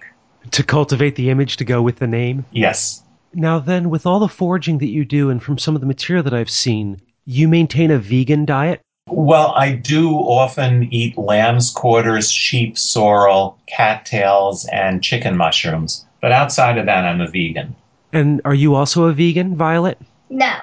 To 0.51 0.63
cultivate 0.63 1.15
the 1.15 1.29
image 1.29 1.57
to 1.57 1.65
go 1.65 1.81
with 1.81 1.97
the 1.97 2.07
name? 2.07 2.45
Yes. 2.51 3.03
Now, 3.33 3.59
then, 3.59 3.89
with 3.89 4.05
all 4.05 4.19
the 4.19 4.27
foraging 4.27 4.77
that 4.79 4.87
you 4.87 5.05
do 5.05 5.29
and 5.29 5.43
from 5.43 5.57
some 5.57 5.75
of 5.75 5.81
the 5.81 5.87
material 5.87 6.23
that 6.23 6.33
I've 6.33 6.49
seen, 6.49 7.01
you 7.25 7.47
maintain 7.47 7.91
a 7.91 7.99
vegan 7.99 8.45
diet? 8.45 8.81
Well, 9.09 9.53
I 9.55 9.73
do 9.73 10.11
often 10.11 10.91
eat 10.91 11.17
lamb's 11.17 11.71
quarters, 11.71 12.31
sheep 12.31 12.77
sorrel, 12.77 13.57
cattails, 13.67 14.65
and 14.71 15.03
chicken 15.03 15.37
mushrooms. 15.37 16.05
But 16.21 16.31
outside 16.31 16.77
of 16.77 16.85
that, 16.87 17.05
I'm 17.05 17.21
a 17.21 17.29
vegan. 17.29 17.75
And 18.11 18.41
are 18.43 18.53
you 18.53 18.75
also 18.75 19.03
a 19.03 19.13
vegan, 19.13 19.55
Violet? 19.55 19.99
No. 20.29 20.55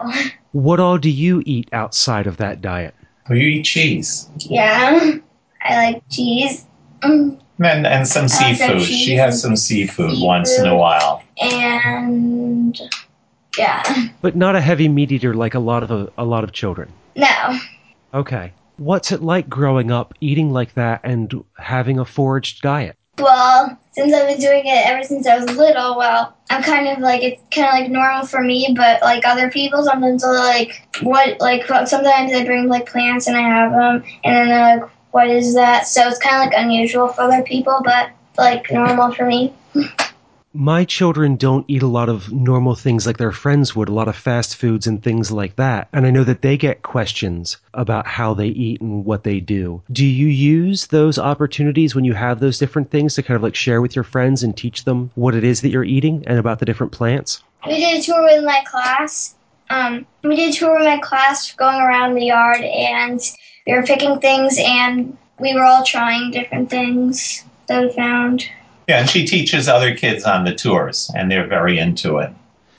What 0.53 0.81
all 0.81 0.99
do 0.99 1.11
you 1.11 1.43
eat 1.47 1.69
outside 1.73 2.27
of 2.27 2.39
that 2.39 2.61
diet? 2.61 2.95
Well, 3.29 3.39
you 3.39 3.47
eat 3.47 3.63
cheese. 3.63 4.29
Yeah. 4.39 5.19
I 5.63 5.77
like 5.77 6.09
cheese. 6.11 6.67
Mm. 7.03 7.41
And, 7.59 7.87
and 7.87 8.07
some 8.07 8.25
I 8.25 8.27
seafood. 8.27 8.81
cheese 8.81 8.99
She 8.99 9.15
has 9.15 9.41
some 9.41 9.57
seafood, 9.57 10.11
seafood. 10.11 10.27
once 10.27 10.59
in 10.59 10.67
a 10.67 10.77
while. 10.77 11.23
And 11.41 12.79
yeah. 13.57 14.09
But 14.21 14.37
not 14.37 14.57
a 14.57 14.61
heavy 14.61 14.89
meat 14.89 15.13
eater 15.13 15.35
like 15.35 15.55
a 15.55 15.61
lot 15.61 15.83
of 15.83 15.91
a, 15.91 16.13
a 16.19 16.25
lot 16.25 16.45
of 16.45 16.53
children. 16.53 16.93
No. 17.17 17.59
Okay. 18.13 18.53
What's 18.77 19.13
it 19.13 19.23
like 19.23 19.49
growing 19.49 19.93
up 19.93 20.15
eating 20.21 20.51
like 20.51 20.75
that 20.75 21.01
and 21.05 21.45
having 21.57 21.99
a 21.99 22.05
foraged 22.05 22.63
diet? 22.63 22.97
Well, 23.19 23.79
since 23.93 24.13
I've 24.13 24.27
been 24.27 24.41
doing 24.41 24.67
it 24.67 24.87
ever 24.87 25.05
since 25.05 25.27
I 25.27 25.39
was 25.39 25.57
little, 25.57 25.97
well, 25.97 26.37
I'm 26.51 26.63
kind 26.63 26.89
of 26.89 26.99
like 26.99 27.23
it's 27.23 27.41
kind 27.55 27.69
of 27.69 27.75
like 27.75 27.91
normal 27.91 28.27
for 28.27 28.41
me, 28.41 28.75
but 28.77 29.01
like 29.03 29.25
other 29.27 29.51
people, 29.51 29.85
sometimes 29.85 30.25
like, 30.25 30.87
what? 31.03 31.41
Like 31.41 31.65
sometimes 31.67 32.33
they 32.33 32.45
bring 32.45 32.69
like 32.69 32.87
plants 32.87 33.29
and 33.29 33.37
I 33.37 33.43
have 33.43 33.71
them, 33.73 34.05
and 34.25 34.35
then 34.35 34.49
they're 34.49 34.81
like, 34.81 34.91
what 35.13 35.31
is 35.31 35.55
that? 35.55 35.87
So 35.87 36.09
it's 36.09 36.19
kind 36.19 36.37
of 36.37 36.51
like 36.51 36.65
unusual 36.65 37.09
for 37.09 37.23
other 37.23 37.43
people, 37.43 37.81
but 37.85 38.11
like 38.37 38.71
normal 38.73 39.13
for 39.13 39.27
me. 39.27 39.55
My 40.57 40.85
children 40.85 41.35
don't 41.35 41.65
eat 41.67 41.83
a 41.83 41.89
lot 41.89 42.09
of 42.09 42.31
normal 42.33 42.77
things 42.77 43.09
like 43.09 43.17
their 43.17 43.33
friends 43.33 43.75
would, 43.75 43.89
a 43.89 43.93
lot 43.93 44.07
of 44.07 44.15
fast 44.15 44.55
foods 44.55 44.87
and 44.87 45.03
things 45.03 45.33
like 45.33 45.57
that. 45.57 45.89
And 45.93 46.07
I 46.07 46.13
know 46.13 46.23
that 46.23 46.43
they 46.43 46.57
get 46.57 46.85
questions 46.85 47.57
about 47.75 48.07
how 48.07 48.35
they 48.35 48.47
eat 48.47 48.81
and 48.81 49.05
what 49.05 49.25
they 49.25 49.41
do. 49.41 49.83
Do 49.91 50.07
you 50.07 50.29
use 50.29 50.87
those 50.87 51.19
opportunities 51.19 51.97
when 51.97 52.05
you 52.05 52.13
have 52.13 52.39
those 52.39 52.61
different 52.61 52.93
things 52.93 53.17
to 53.17 53.25
kind 53.25 53.35
of 53.35 53.43
like 53.43 53.57
share 53.57 53.83
with 53.83 53.97
your 53.97 54.05
friends 54.05 54.45
and 54.45 54.57
teach 54.57 54.85
them 54.85 55.11
what 55.17 55.35
it 55.35 55.43
is 55.43 55.61
that 55.63 55.71
you're 55.71 55.83
eating 55.83 56.23
and 56.29 56.39
about 56.39 56.61
the 56.61 56.67
different 56.67 56.93
plants? 56.93 57.43
We 57.67 57.79
did 57.79 57.99
a 57.99 58.03
tour 58.05 58.23
with 58.23 58.45
my 58.45 58.63
class. 58.65 59.35
Um, 59.71 60.07
we 60.23 60.37
did 60.37 60.55
a 60.55 60.57
tour 60.57 60.79
with 60.79 60.87
my 60.87 60.99
class 60.99 61.53
going 61.55 61.81
around 61.81 62.15
the 62.15 62.27
yard, 62.27 62.61
and 62.61 63.21
we 63.67 63.73
were 63.73 63.83
picking 63.83 64.21
things, 64.21 64.57
and 64.61 65.19
we 65.41 65.53
were 65.53 65.65
all 65.65 65.83
trying 65.83 66.31
different 66.31 66.71
things 66.71 67.45
that 67.67 67.83
we 67.83 67.91
found. 67.93 68.47
Yeah, 68.89 69.01
and 69.01 69.09
she 69.09 69.27
teaches 69.27 69.69
other 69.69 69.95
kids 69.95 70.25
on 70.25 70.45
the 70.45 70.55
tours, 70.55 71.11
and 71.17 71.31
they're 71.31 71.47
very 71.47 71.79
into 71.79 72.19
it. 72.19 72.31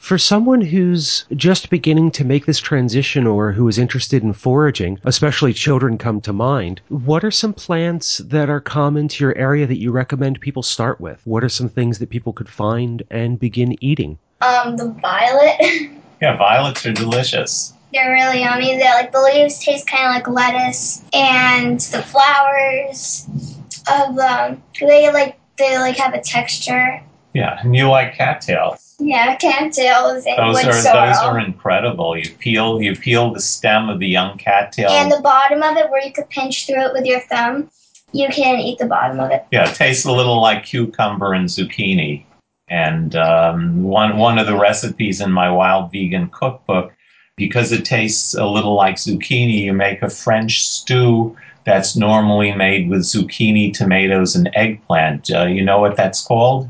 For 0.06 0.20
someone 0.20 0.62
who's 0.62 1.26
just 1.36 1.72
beginning 1.72 2.12
to 2.12 2.24
make 2.24 2.46
this 2.46 2.60
transition 2.60 3.26
or 3.26 3.52
who 3.52 3.68
is 3.68 3.80
interested 3.80 4.22
in 4.22 4.34
foraging, 4.34 5.00
especially 5.04 5.52
children 5.52 5.98
come 5.98 6.22
to 6.22 6.32
mind, 6.32 6.80
what 6.90 7.24
are 7.24 7.32
some 7.32 7.54
plants 7.54 8.20
that 8.20 8.48
are 8.48 8.62
common 8.62 9.08
to 9.08 9.24
your 9.24 9.36
area 9.36 9.66
that 9.66 9.80
you 9.80 9.92
recommend 9.92 10.40
people 10.42 10.62
start 10.62 11.02
with? 11.02 11.22
What 11.24 11.44
are 11.44 11.50
some 11.50 11.70
things 11.70 11.98
that 11.98 12.12
people 12.12 12.34
could 12.34 12.50
find 12.50 13.02
and 13.10 13.40
begin 13.40 13.84
eating? 13.84 14.20
Um, 14.42 14.78
the 14.78 14.90
violet. 15.02 15.92
Yeah, 16.22 16.38
violets 16.38 16.86
are 16.86 16.94
delicious. 16.94 17.74
They're 17.94 18.14
really 18.14 18.40
yummy. 18.40 18.78
They're 18.78 18.96
like 18.96 19.12
the 19.12 19.22
leaves 19.22 19.60
taste 19.60 19.86
kind 19.86 20.08
of 20.08 20.14
like 20.14 20.28
lettuce, 20.28 21.04
and 21.14 21.80
the 21.80 22.02
flowers 22.02 23.28
of 23.92 24.18
um 24.18 24.64
they 24.80 25.12
like 25.12 25.38
they 25.58 25.78
like 25.78 25.98
have 25.98 26.14
a 26.14 26.22
texture. 26.22 27.02
Yeah, 27.34 27.60
and 27.62 27.76
you 27.76 27.90
like 27.90 28.16
cattails. 28.16 28.96
Yeah, 28.98 29.36
cattails 29.36 30.26
and 30.26 30.38
Those 30.38 30.56
wood 30.56 30.68
are 30.68 30.74
sorrel. 30.74 31.08
those 31.08 31.18
are 31.18 31.40
incredible. 31.40 32.18
You 32.18 32.30
peel 32.40 32.82
you 32.82 32.96
peel 32.96 33.34
the 33.34 33.42
stem 33.42 33.90
of 33.90 34.00
the 34.00 34.08
young 34.08 34.38
cattail. 34.38 34.90
and 34.90 35.12
the 35.12 35.20
bottom 35.22 35.62
of 35.62 35.76
it, 35.76 35.90
where 35.90 36.06
you 36.06 36.14
could 36.14 36.30
pinch 36.30 36.66
through 36.66 36.86
it 36.86 36.94
with 36.94 37.06
your 37.06 37.20
thumb, 37.22 37.70
you 38.14 38.30
can 38.30 38.60
eat 38.60 38.80
the 38.80 38.86
bottom 38.86 39.20
of 39.20 39.32
it. 39.32 39.46
Yeah, 39.52 39.70
it 39.70 39.76
tastes 39.76 40.06
a 40.06 40.12
little 40.12 40.42
like 40.42 40.66
cucumber 40.66 41.34
and 41.34 41.50
zucchini. 41.50 42.24
And 42.70 43.16
um, 43.16 43.84
one 43.84 44.18
one 44.18 44.40
of 44.40 44.48
the 44.48 44.58
recipes 44.58 45.20
in 45.20 45.32
my 45.32 45.52
wild 45.52 45.92
vegan 45.92 46.30
cookbook, 46.30 46.94
because 47.36 47.74
it 47.74 47.84
tastes 47.84 48.34
a 48.34 48.46
little 48.46 48.76
like 48.76 48.96
zucchini, 48.96 49.60
you 49.60 49.74
make 49.74 50.02
a 50.02 50.10
French 50.10 50.66
stew 50.66 51.36
that's 51.66 51.96
normally 51.96 52.54
made 52.54 52.90
with 52.90 53.02
zucchini, 53.02 53.74
tomatoes, 53.74 54.36
and 54.36 54.50
eggplant. 54.54 55.32
Uh, 55.32 55.46
you 55.46 55.64
know 55.64 55.80
what 55.80 55.96
that's 55.96 56.22
called? 56.22 56.70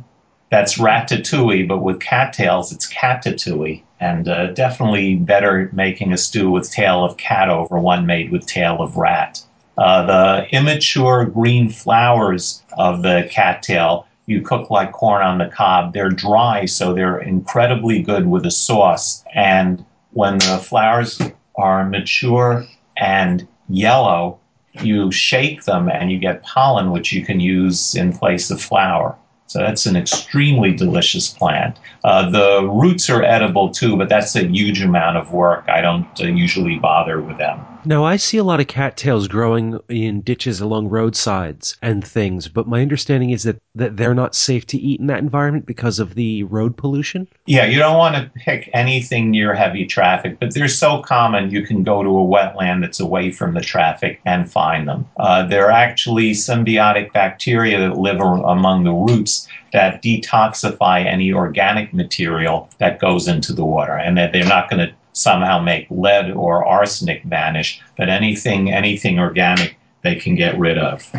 That's 0.51 0.77
ratatouille, 0.77 1.67
but 1.67 1.79
with 1.79 1.99
cattails, 1.99 2.71
it's 2.71 2.91
catatouille. 2.91 3.83
And 3.99 4.27
uh, 4.27 4.47
definitely 4.47 5.15
better 5.15 5.69
making 5.73 6.13
a 6.13 6.17
stew 6.17 6.51
with 6.51 6.71
tail 6.71 7.03
of 7.03 7.17
cat 7.17 7.49
over 7.49 7.79
one 7.79 8.05
made 8.05 8.31
with 8.31 8.45
tail 8.45 8.81
of 8.81 8.97
rat. 8.97 9.41
Uh, 9.77 10.05
the 10.05 10.47
immature 10.55 11.25
green 11.25 11.69
flowers 11.69 12.63
of 12.77 13.01
the 13.01 13.27
cattail 13.29 14.07
you 14.25 14.41
cook 14.41 14.69
like 14.69 14.91
corn 14.91 15.21
on 15.21 15.37
the 15.37 15.47
cob. 15.47 15.93
They're 15.93 16.09
dry, 16.09 16.65
so 16.65 16.93
they're 16.93 17.19
incredibly 17.19 18.01
good 18.01 18.27
with 18.27 18.45
a 18.45 18.51
sauce. 18.51 19.23
And 19.33 19.85
when 20.11 20.39
the 20.39 20.57
flowers 20.57 21.21
are 21.57 21.87
mature 21.87 22.65
and 22.97 23.47
yellow, 23.69 24.39
you 24.83 25.11
shake 25.11 25.63
them 25.63 25.89
and 25.89 26.11
you 26.11 26.19
get 26.19 26.43
pollen, 26.43 26.91
which 26.91 27.11
you 27.11 27.25
can 27.25 27.39
use 27.39 27.95
in 27.95 28.11
place 28.11 28.49
of 28.51 28.61
flour. 28.61 29.17
So 29.47 29.59
that's 29.59 29.85
an 29.85 29.95
extremely 29.95 30.73
delicious 30.73 31.29
plant. 31.29 31.77
Uh, 32.03 32.29
the 32.29 32.67
roots 32.67 33.09
are 33.09 33.23
edible 33.23 33.69
too, 33.69 33.95
but 33.95 34.09
that's 34.09 34.35
a 34.35 34.47
huge 34.47 34.81
amount 34.81 35.17
of 35.17 35.31
work. 35.31 35.65
I 35.69 35.81
don't 35.81 36.07
uh, 36.19 36.25
usually 36.25 36.77
bother 36.79 37.21
with 37.21 37.37
them. 37.37 37.59
Now, 37.87 38.03
I 38.03 38.15
see 38.15 38.37
a 38.37 38.43
lot 38.43 38.59
of 38.59 38.67
cattails 38.67 39.27
growing 39.27 39.79
in 39.89 40.21
ditches 40.21 40.59
along 40.59 40.89
roadsides 40.89 41.77
and 41.83 42.05
things, 42.05 42.47
but 42.47 42.67
my 42.67 42.81
understanding 42.81 43.29
is 43.29 43.43
that, 43.43 43.61
that 43.75 43.97
they're 43.97 44.15
not 44.15 44.33
safe 44.33 44.65
to 44.67 44.77
eat 44.77 44.99
in 44.99 45.07
that 45.07 45.19
environment 45.19 45.67
because 45.67 45.99
of 45.99 46.15
the 46.15 46.43
road 46.43 46.75
pollution. 46.77 47.27
Yeah, 47.45 47.65
you 47.65 47.77
don't 47.77 47.97
want 47.97 48.15
to 48.15 48.31
pick 48.39 48.71
anything 48.73 49.29
near 49.29 49.53
heavy 49.53 49.85
traffic, 49.85 50.39
but 50.39 50.53
they're 50.55 50.67
so 50.67 51.01
common 51.01 51.51
you 51.51 51.65
can 51.65 51.83
go 51.83 52.01
to 52.01 52.09
a 52.09 52.25
wetland 52.25 52.81
that's 52.81 52.99
away 52.99 53.31
from 53.31 53.53
the 53.53 53.61
traffic 53.61 54.19
and 54.25 54.51
find 54.51 54.87
them. 54.87 55.07
Uh, 55.17 55.45
they're 55.45 55.71
actually 55.71 56.31
symbiotic 56.31 57.13
bacteria 57.13 57.77
that 57.79 57.97
live 57.97 58.19
among 58.19 58.83
the 58.83 58.91
roots 58.93 59.47
that 59.73 60.01
detoxify 60.01 61.05
any 61.05 61.31
organic 61.31 61.93
material 61.93 62.69
that 62.79 62.99
goes 62.99 63.27
into 63.27 63.53
the 63.53 63.65
water, 63.65 63.93
and 63.93 64.17
that 64.17 64.31
they're 64.31 64.45
not 64.45 64.69
going 64.69 64.87
to 64.87 64.95
somehow 65.15 65.59
make 65.59 65.87
lead 65.89 66.31
or 66.31 66.65
arsenic 66.65 67.23
vanish, 67.23 67.81
but 67.97 68.09
anything 68.09 68.71
anything 68.71 69.19
organic 69.19 69.77
they 70.03 70.15
can 70.15 70.35
get 70.35 70.57
rid 70.59 70.77
of. 70.77 71.09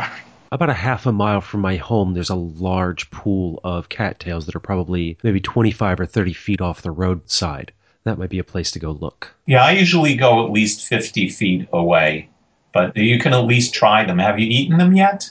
About 0.53 0.71
a 0.71 0.75
half 0.75 1.07
a 1.07 1.13
mile 1.13 1.41
from 1.41 1.61
my 1.61 1.77
home, 1.77 2.15
there's 2.15 2.31
a 2.31 2.37
large 2.37 3.11
pool 3.11 3.61
of 3.65 3.89
cattails 3.89 4.47
that 4.47 4.55
are 4.55 4.61
probably 4.61 5.19
maybe 5.25 5.41
25 5.41 6.01
or 6.01 6.07
30 6.07 6.33
feet 6.33 6.61
off 6.61 6.83
the 6.83 6.93
roadside. 6.93 7.73
That 8.05 8.19
might 8.19 8.31
be 8.31 8.39
a 8.39 8.45
place 8.45 8.71
to 8.71 8.79
go 8.79 8.93
look. 8.93 9.35
Yeah, 9.47 9.65
I 9.65 9.73
usually 9.73 10.15
go 10.15 10.45
at 10.45 10.53
least 10.53 10.87
50 10.87 11.29
feet 11.31 11.69
away, 11.73 12.29
but 12.73 12.97
you 12.97 13.19
can 13.19 13.33
at 13.33 13.45
least 13.45 13.75
try 13.75 14.05
them. 14.05 14.21
Have 14.21 14.39
you 14.39 14.47
eaten 14.47 14.79
them 14.79 14.95
yet? 14.95 15.29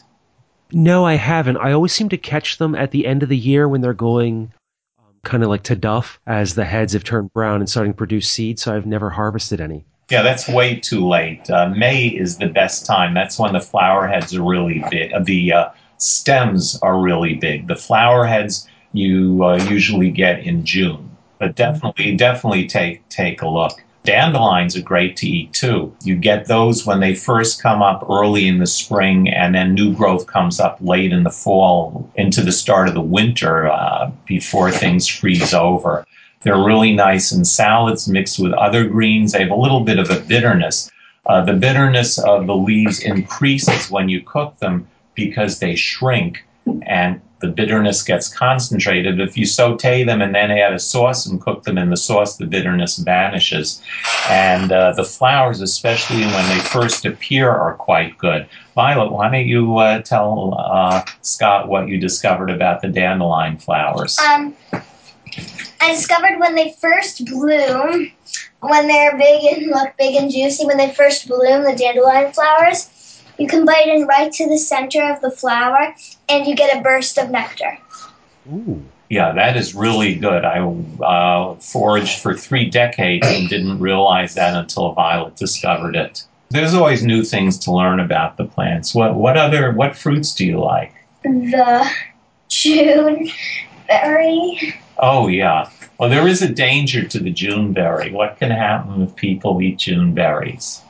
No, 0.73 1.05
I 1.05 1.13
haven't. 1.13 1.57
I 1.57 1.71
always 1.71 1.93
seem 1.93 2.09
to 2.09 2.17
catch 2.17 2.57
them 2.57 2.75
at 2.75 2.91
the 2.91 3.07
end 3.07 3.23
of 3.23 3.29
the 3.29 3.37
year 3.37 3.69
when 3.69 3.79
they're 3.79 3.93
going 3.93 4.51
kind 5.25 5.43
of 5.43 5.49
like 5.49 5.63
to 5.63 5.75
duff 5.75 6.19
as 6.25 6.55
the 6.55 6.63
heads 6.63 6.93
have 6.93 7.03
turned 7.03 7.33
brown 7.33 7.59
and 7.59 7.69
starting 7.69 7.91
to 7.91 7.97
produce 7.97 8.29
seed, 8.29 8.59
so 8.59 8.73
I've 8.73 8.85
never 8.85 9.09
harvested 9.09 9.59
any. 9.59 9.83
Yeah, 10.09 10.21
that's 10.21 10.47
way 10.47 10.75
too 10.75 11.05
late. 11.05 11.49
Uh, 11.49 11.69
May 11.69 12.07
is 12.07 12.37
the 12.37 12.47
best 12.47 12.85
time. 12.85 13.13
That's 13.13 13.39
when 13.39 13.53
the 13.53 13.59
flower 13.59 14.07
heads 14.07 14.35
are 14.35 14.43
really 14.43 14.83
big. 14.91 15.11
Uh, 15.11 15.19
the 15.19 15.51
uh, 15.51 15.69
stems 15.97 16.79
are 16.81 16.99
really 16.99 17.33
big. 17.33 17.67
The 17.67 17.75
flower 17.75 18.25
heads 18.25 18.67
you 18.93 19.43
uh, 19.43 19.57
usually 19.69 20.11
get 20.11 20.39
in 20.41 20.63
June, 20.63 21.09
but 21.39 21.55
definitely, 21.55 22.15
definitely 22.15 22.67
take 22.67 23.07
take 23.09 23.41
a 23.41 23.47
look. 23.47 23.83
Dandelions 24.05 24.77
are 24.77 24.81
great 24.81 25.17
to 25.17 25.27
eat 25.27 25.51
too. 25.53 25.95
You 26.03 26.15
get 26.15 26.45
those 26.45 26.85
when 26.85 26.99
they 26.99 27.15
first 27.15 27.61
come 27.61 27.81
up 27.81 28.05
early 28.09 28.47
in 28.47 28.59
the 28.59 28.67
spring, 28.67 29.27
and 29.27 29.55
then 29.55 29.73
new 29.73 29.93
growth 29.93 30.27
comes 30.27 30.59
up 30.59 30.77
late 30.79 31.11
in 31.11 31.23
the 31.23 31.31
fall 31.31 32.09
into 32.15 32.41
the 32.41 32.51
start 32.51 32.87
of 32.87 32.93
the 32.93 33.01
winter 33.01 33.67
uh, 33.67 34.11
before 34.25 34.71
things 34.71 35.07
freeze 35.07 35.53
over. 35.53 36.05
They're 36.41 36.63
really 36.63 36.93
nice 36.93 37.31
in 37.31 37.43
salads 37.43 38.07
mixed 38.07 38.39
with 38.39 38.53
other 38.53 38.87
greens. 38.87 39.31
They 39.31 39.39
have 39.39 39.49
a 39.49 39.55
little 39.55 39.81
bit 39.81 39.97
of 39.97 40.11
a 40.11 40.19
bitterness. 40.19 40.91
Uh, 41.25 41.43
the 41.43 41.53
bitterness 41.53 42.19
of 42.19 42.45
the 42.45 42.55
leaves 42.55 42.99
increases 42.99 43.89
when 43.89 44.07
you 44.07 44.21
cook 44.21 44.57
them 44.59 44.87
because 45.15 45.57
they 45.57 45.75
shrink 45.75 46.45
and 46.83 47.19
the 47.39 47.47
bitterness 47.47 48.01
gets 48.01 48.27
concentrated. 48.33 49.19
If 49.19 49.37
you 49.37 49.45
saute 49.45 50.03
them 50.03 50.21
and 50.21 50.33
then 50.33 50.51
add 50.51 50.73
a 50.73 50.79
sauce 50.79 51.25
and 51.25 51.41
cook 51.41 51.63
them 51.63 51.77
in 51.77 51.89
the 51.89 51.97
sauce, 51.97 52.37
the 52.37 52.45
bitterness 52.45 52.97
vanishes. 52.97 53.81
And 54.29 54.71
uh, 54.71 54.93
the 54.93 55.03
flowers, 55.03 55.61
especially 55.61 56.21
when 56.21 56.49
they 56.49 56.59
first 56.63 57.05
appear, 57.05 57.49
are 57.49 57.75
quite 57.75 58.17
good. 58.17 58.47
Violet, 58.73 59.11
why 59.11 59.29
don't 59.29 59.47
you 59.47 59.77
uh, 59.77 60.01
tell 60.01 60.55
uh, 60.57 61.03
Scott 61.21 61.67
what 61.67 61.87
you 61.87 61.99
discovered 61.99 62.49
about 62.49 62.81
the 62.81 62.87
dandelion 62.87 63.57
flowers? 63.57 64.17
Um, 64.19 64.55
I 65.81 65.93
discovered 65.93 66.39
when 66.39 66.55
they 66.55 66.73
first 66.79 67.25
bloom, 67.25 68.11
when 68.61 68.87
they're 68.87 69.17
big 69.17 69.43
and 69.43 69.67
look 69.67 69.95
big 69.97 70.15
and 70.15 70.31
juicy, 70.31 70.65
when 70.65 70.77
they 70.77 70.93
first 70.93 71.27
bloom, 71.27 71.63
the 71.63 71.75
dandelion 71.75 72.31
flowers, 72.33 72.89
you 73.37 73.47
can 73.47 73.65
bite 73.65 73.87
in 73.87 74.05
right 74.07 74.31
to 74.33 74.47
the 74.47 74.57
center 74.57 75.03
of 75.11 75.21
the 75.21 75.31
flower 75.31 75.95
and 76.29 76.45
you 76.45 76.55
get 76.55 76.77
a 76.77 76.81
burst 76.81 77.17
of 77.17 77.29
nectar. 77.29 77.77
Ooh. 78.51 78.83
Yeah, 79.09 79.33
that 79.33 79.55
is 79.55 79.75
really 79.75 80.15
good. 80.15 80.43
I 80.43 80.59
uh, 80.59 81.55
foraged 81.55 82.19
for 82.19 82.33
three 82.33 82.69
decades 82.69 83.27
and 83.27 83.47
didn't 83.47 83.79
realize 83.79 84.33
that 84.33 84.55
until 84.55 84.93
Violet 84.93 85.35
discovered 85.35 85.95
it. 85.95 86.23
There's 86.49 86.73
always 86.73 87.03
new 87.03 87.23
things 87.23 87.59
to 87.59 87.71
learn 87.71 87.99
about 87.99 88.37
the 88.37 88.45
plants. 88.45 88.95
What 88.95 89.15
what 89.15 89.37
other 89.37 89.71
what 89.73 89.95
fruits 89.95 90.33
do 90.33 90.45
you 90.45 90.59
like? 90.59 90.93
The 91.23 91.89
June 92.49 93.29
berry. 93.87 94.75
Oh 94.97 95.27
yeah. 95.27 95.69
Well, 95.99 96.09
there 96.09 96.27
is 96.27 96.41
a 96.41 96.49
danger 96.49 97.07
to 97.07 97.19
the 97.19 97.31
Juneberry. 97.31 98.11
What 98.11 98.37
can 98.37 98.51
happen 98.51 99.01
if 99.01 99.15
people 99.15 99.61
eat 99.61 99.77
Juneberries? 99.77 100.81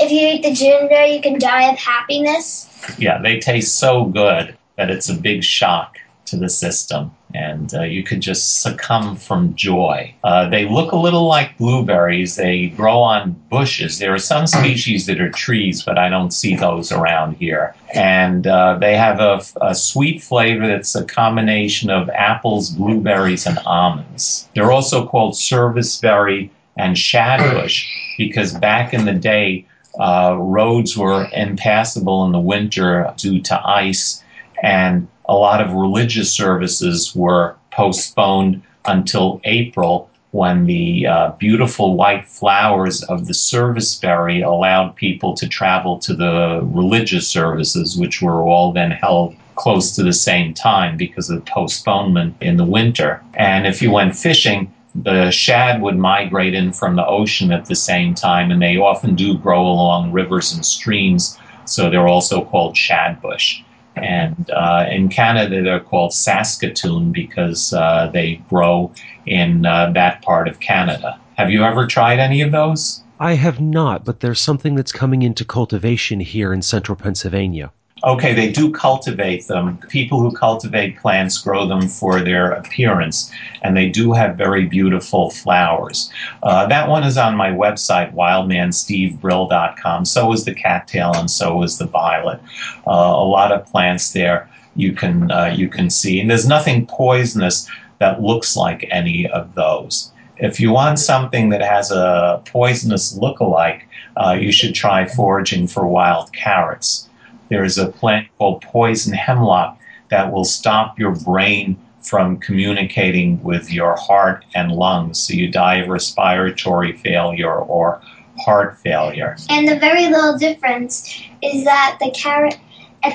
If 0.00 0.12
you 0.12 0.28
eat 0.28 0.42
the 0.42 0.88
berry, 0.88 1.14
you 1.14 1.20
can 1.20 1.38
die 1.38 1.70
of 1.70 1.78
happiness. 1.78 2.68
Yeah, 2.98 3.20
they 3.20 3.40
taste 3.40 3.78
so 3.78 4.04
good 4.04 4.56
that 4.76 4.90
it's 4.90 5.08
a 5.08 5.14
big 5.14 5.42
shock 5.42 5.98
to 6.26 6.36
the 6.36 6.48
system, 6.48 7.10
and 7.34 7.74
uh, 7.74 7.82
you 7.82 8.04
could 8.04 8.20
just 8.20 8.62
succumb 8.62 9.16
from 9.16 9.54
joy. 9.54 10.14
Uh, 10.22 10.48
they 10.48 10.68
look 10.68 10.92
a 10.92 10.96
little 10.96 11.26
like 11.26 11.56
blueberries. 11.56 12.36
They 12.36 12.68
grow 12.68 12.98
on 12.98 13.32
bushes. 13.50 13.98
There 13.98 14.14
are 14.14 14.18
some 14.18 14.46
species 14.46 15.06
that 15.06 15.20
are 15.20 15.30
trees, 15.30 15.82
but 15.82 15.98
I 15.98 16.08
don't 16.08 16.30
see 16.30 16.54
those 16.54 16.92
around 16.92 17.36
here. 17.36 17.74
And 17.94 18.46
uh, 18.46 18.78
they 18.78 18.96
have 18.96 19.20
a, 19.20 19.40
a 19.62 19.74
sweet 19.74 20.22
flavor 20.22 20.66
that's 20.66 20.94
a 20.94 21.04
combination 21.04 21.90
of 21.90 22.08
apples, 22.10 22.70
blueberries, 22.70 23.46
and 23.46 23.58
almonds. 23.66 24.48
They're 24.54 24.70
also 24.70 25.06
called 25.06 25.36
serviceberry 25.36 26.52
and 26.76 26.94
shadbush 26.94 27.84
because 28.16 28.52
back 28.54 28.94
in 28.94 29.04
the 29.04 29.14
day, 29.14 29.66
uh, 29.98 30.36
roads 30.38 30.96
were 30.96 31.28
impassable 31.32 32.24
in 32.24 32.32
the 32.32 32.40
winter 32.40 33.12
due 33.16 33.40
to 33.42 33.66
ice, 33.66 34.22
and 34.62 35.08
a 35.28 35.34
lot 35.34 35.60
of 35.60 35.72
religious 35.72 36.32
services 36.32 37.14
were 37.14 37.56
postponed 37.70 38.62
until 38.86 39.40
April 39.44 40.10
when 40.30 40.66
the 40.66 41.06
uh, 41.06 41.30
beautiful 41.38 41.96
white 41.96 42.28
flowers 42.28 43.02
of 43.04 43.26
the 43.26 43.34
serviceberry 43.34 44.42
allowed 44.42 44.94
people 44.94 45.34
to 45.34 45.48
travel 45.48 45.98
to 45.98 46.14
the 46.14 46.60
religious 46.64 47.26
services, 47.26 47.96
which 47.96 48.20
were 48.20 48.42
all 48.42 48.72
then 48.72 48.90
held 48.90 49.34
close 49.56 49.90
to 49.96 50.02
the 50.02 50.12
same 50.12 50.54
time 50.54 50.96
because 50.96 51.30
of 51.30 51.44
postponement 51.46 52.34
in 52.40 52.56
the 52.56 52.64
winter. 52.64 53.22
And 53.34 53.66
if 53.66 53.82
you 53.82 53.90
went 53.90 54.14
fishing, 54.14 54.72
the 54.94 55.30
shad 55.30 55.82
would 55.82 55.96
migrate 55.96 56.54
in 56.54 56.72
from 56.72 56.96
the 56.96 57.06
ocean 57.06 57.52
at 57.52 57.66
the 57.66 57.74
same 57.74 58.14
time, 58.14 58.50
and 58.50 58.60
they 58.60 58.76
often 58.76 59.14
do 59.14 59.36
grow 59.36 59.62
along 59.62 60.12
rivers 60.12 60.52
and 60.52 60.64
streams, 60.64 61.38
so 61.66 61.90
they're 61.90 62.08
also 62.08 62.44
called 62.44 62.76
shad 62.76 63.20
bush. 63.20 63.62
And 63.96 64.50
uh, 64.50 64.86
in 64.90 65.08
Canada, 65.08 65.62
they're 65.62 65.80
called 65.80 66.12
Saskatoon 66.12 67.12
because 67.12 67.72
uh, 67.72 68.10
they 68.12 68.36
grow 68.48 68.92
in 69.26 69.66
uh, 69.66 69.90
that 69.92 70.22
part 70.22 70.48
of 70.48 70.60
Canada. 70.60 71.20
Have 71.36 71.50
you 71.50 71.64
ever 71.64 71.86
tried 71.86 72.18
any 72.18 72.40
of 72.40 72.52
those? 72.52 73.02
I 73.20 73.34
have 73.34 73.60
not, 73.60 74.04
but 74.04 74.20
there's 74.20 74.40
something 74.40 74.76
that's 74.76 74.92
coming 74.92 75.22
into 75.22 75.44
cultivation 75.44 76.20
here 76.20 76.52
in 76.52 76.62
central 76.62 76.94
Pennsylvania. 76.94 77.72
Okay, 78.04 78.32
they 78.32 78.52
do 78.52 78.70
cultivate 78.70 79.46
them. 79.46 79.78
People 79.88 80.20
who 80.20 80.30
cultivate 80.32 80.98
plants 80.98 81.38
grow 81.38 81.66
them 81.66 81.88
for 81.88 82.20
their 82.20 82.52
appearance, 82.52 83.32
and 83.62 83.76
they 83.76 83.88
do 83.88 84.12
have 84.12 84.36
very 84.36 84.66
beautiful 84.66 85.30
flowers. 85.30 86.10
Uh, 86.42 86.66
that 86.66 86.88
one 86.88 87.02
is 87.02 87.18
on 87.18 87.36
my 87.36 87.50
website, 87.50 88.14
wildmanstevebrill.com. 88.14 90.04
So 90.04 90.32
is 90.32 90.44
the 90.44 90.54
cattail, 90.54 91.12
and 91.16 91.30
so 91.30 91.62
is 91.62 91.78
the 91.78 91.86
violet. 91.86 92.40
Uh, 92.86 92.90
a 92.90 93.26
lot 93.26 93.50
of 93.52 93.66
plants 93.66 94.12
there 94.12 94.48
you 94.78 94.92
can 94.92 95.30
uh, 95.30 95.52
you 95.54 95.68
can 95.68 95.90
see, 95.90 96.20
and 96.20 96.30
there's 96.30 96.46
nothing 96.46 96.86
poisonous 96.86 97.68
that 97.98 98.22
looks 98.22 98.56
like 98.56 98.88
any 98.90 99.28
of 99.28 99.54
those. 99.54 100.12
If 100.36 100.60
you 100.60 100.70
want 100.70 101.00
something 101.00 101.48
that 101.48 101.62
has 101.62 101.90
a 101.90 102.40
poisonous 102.46 103.16
look-alike, 103.16 103.88
uh, 104.16 104.38
you 104.40 104.52
should 104.52 104.72
try 104.72 105.04
foraging 105.04 105.66
for 105.66 105.84
wild 105.84 106.32
carrots. 106.32 107.07
There 107.48 107.64
is 107.64 107.78
a 107.78 107.88
plant 107.88 108.28
called 108.38 108.62
poison 108.62 109.14
hemlock 109.14 109.78
that 110.10 110.32
will 110.32 110.44
stop 110.44 110.98
your 110.98 111.12
brain 111.12 111.78
from 112.02 112.38
communicating 112.38 113.42
with 113.42 113.72
your 113.72 113.96
heart 113.96 114.44
and 114.54 114.72
lungs, 114.72 115.18
so 115.18 115.34
you 115.34 115.50
die 115.50 115.76
of 115.76 115.88
respiratory 115.88 116.96
failure 116.96 117.54
or 117.54 118.00
heart 118.38 118.78
failure. 118.78 119.36
And 119.50 119.68
the 119.68 119.78
very 119.78 120.06
little 120.06 120.38
difference 120.38 121.20
is 121.42 121.64
that 121.64 121.98
the 122.00 122.10
carrot 122.12 122.58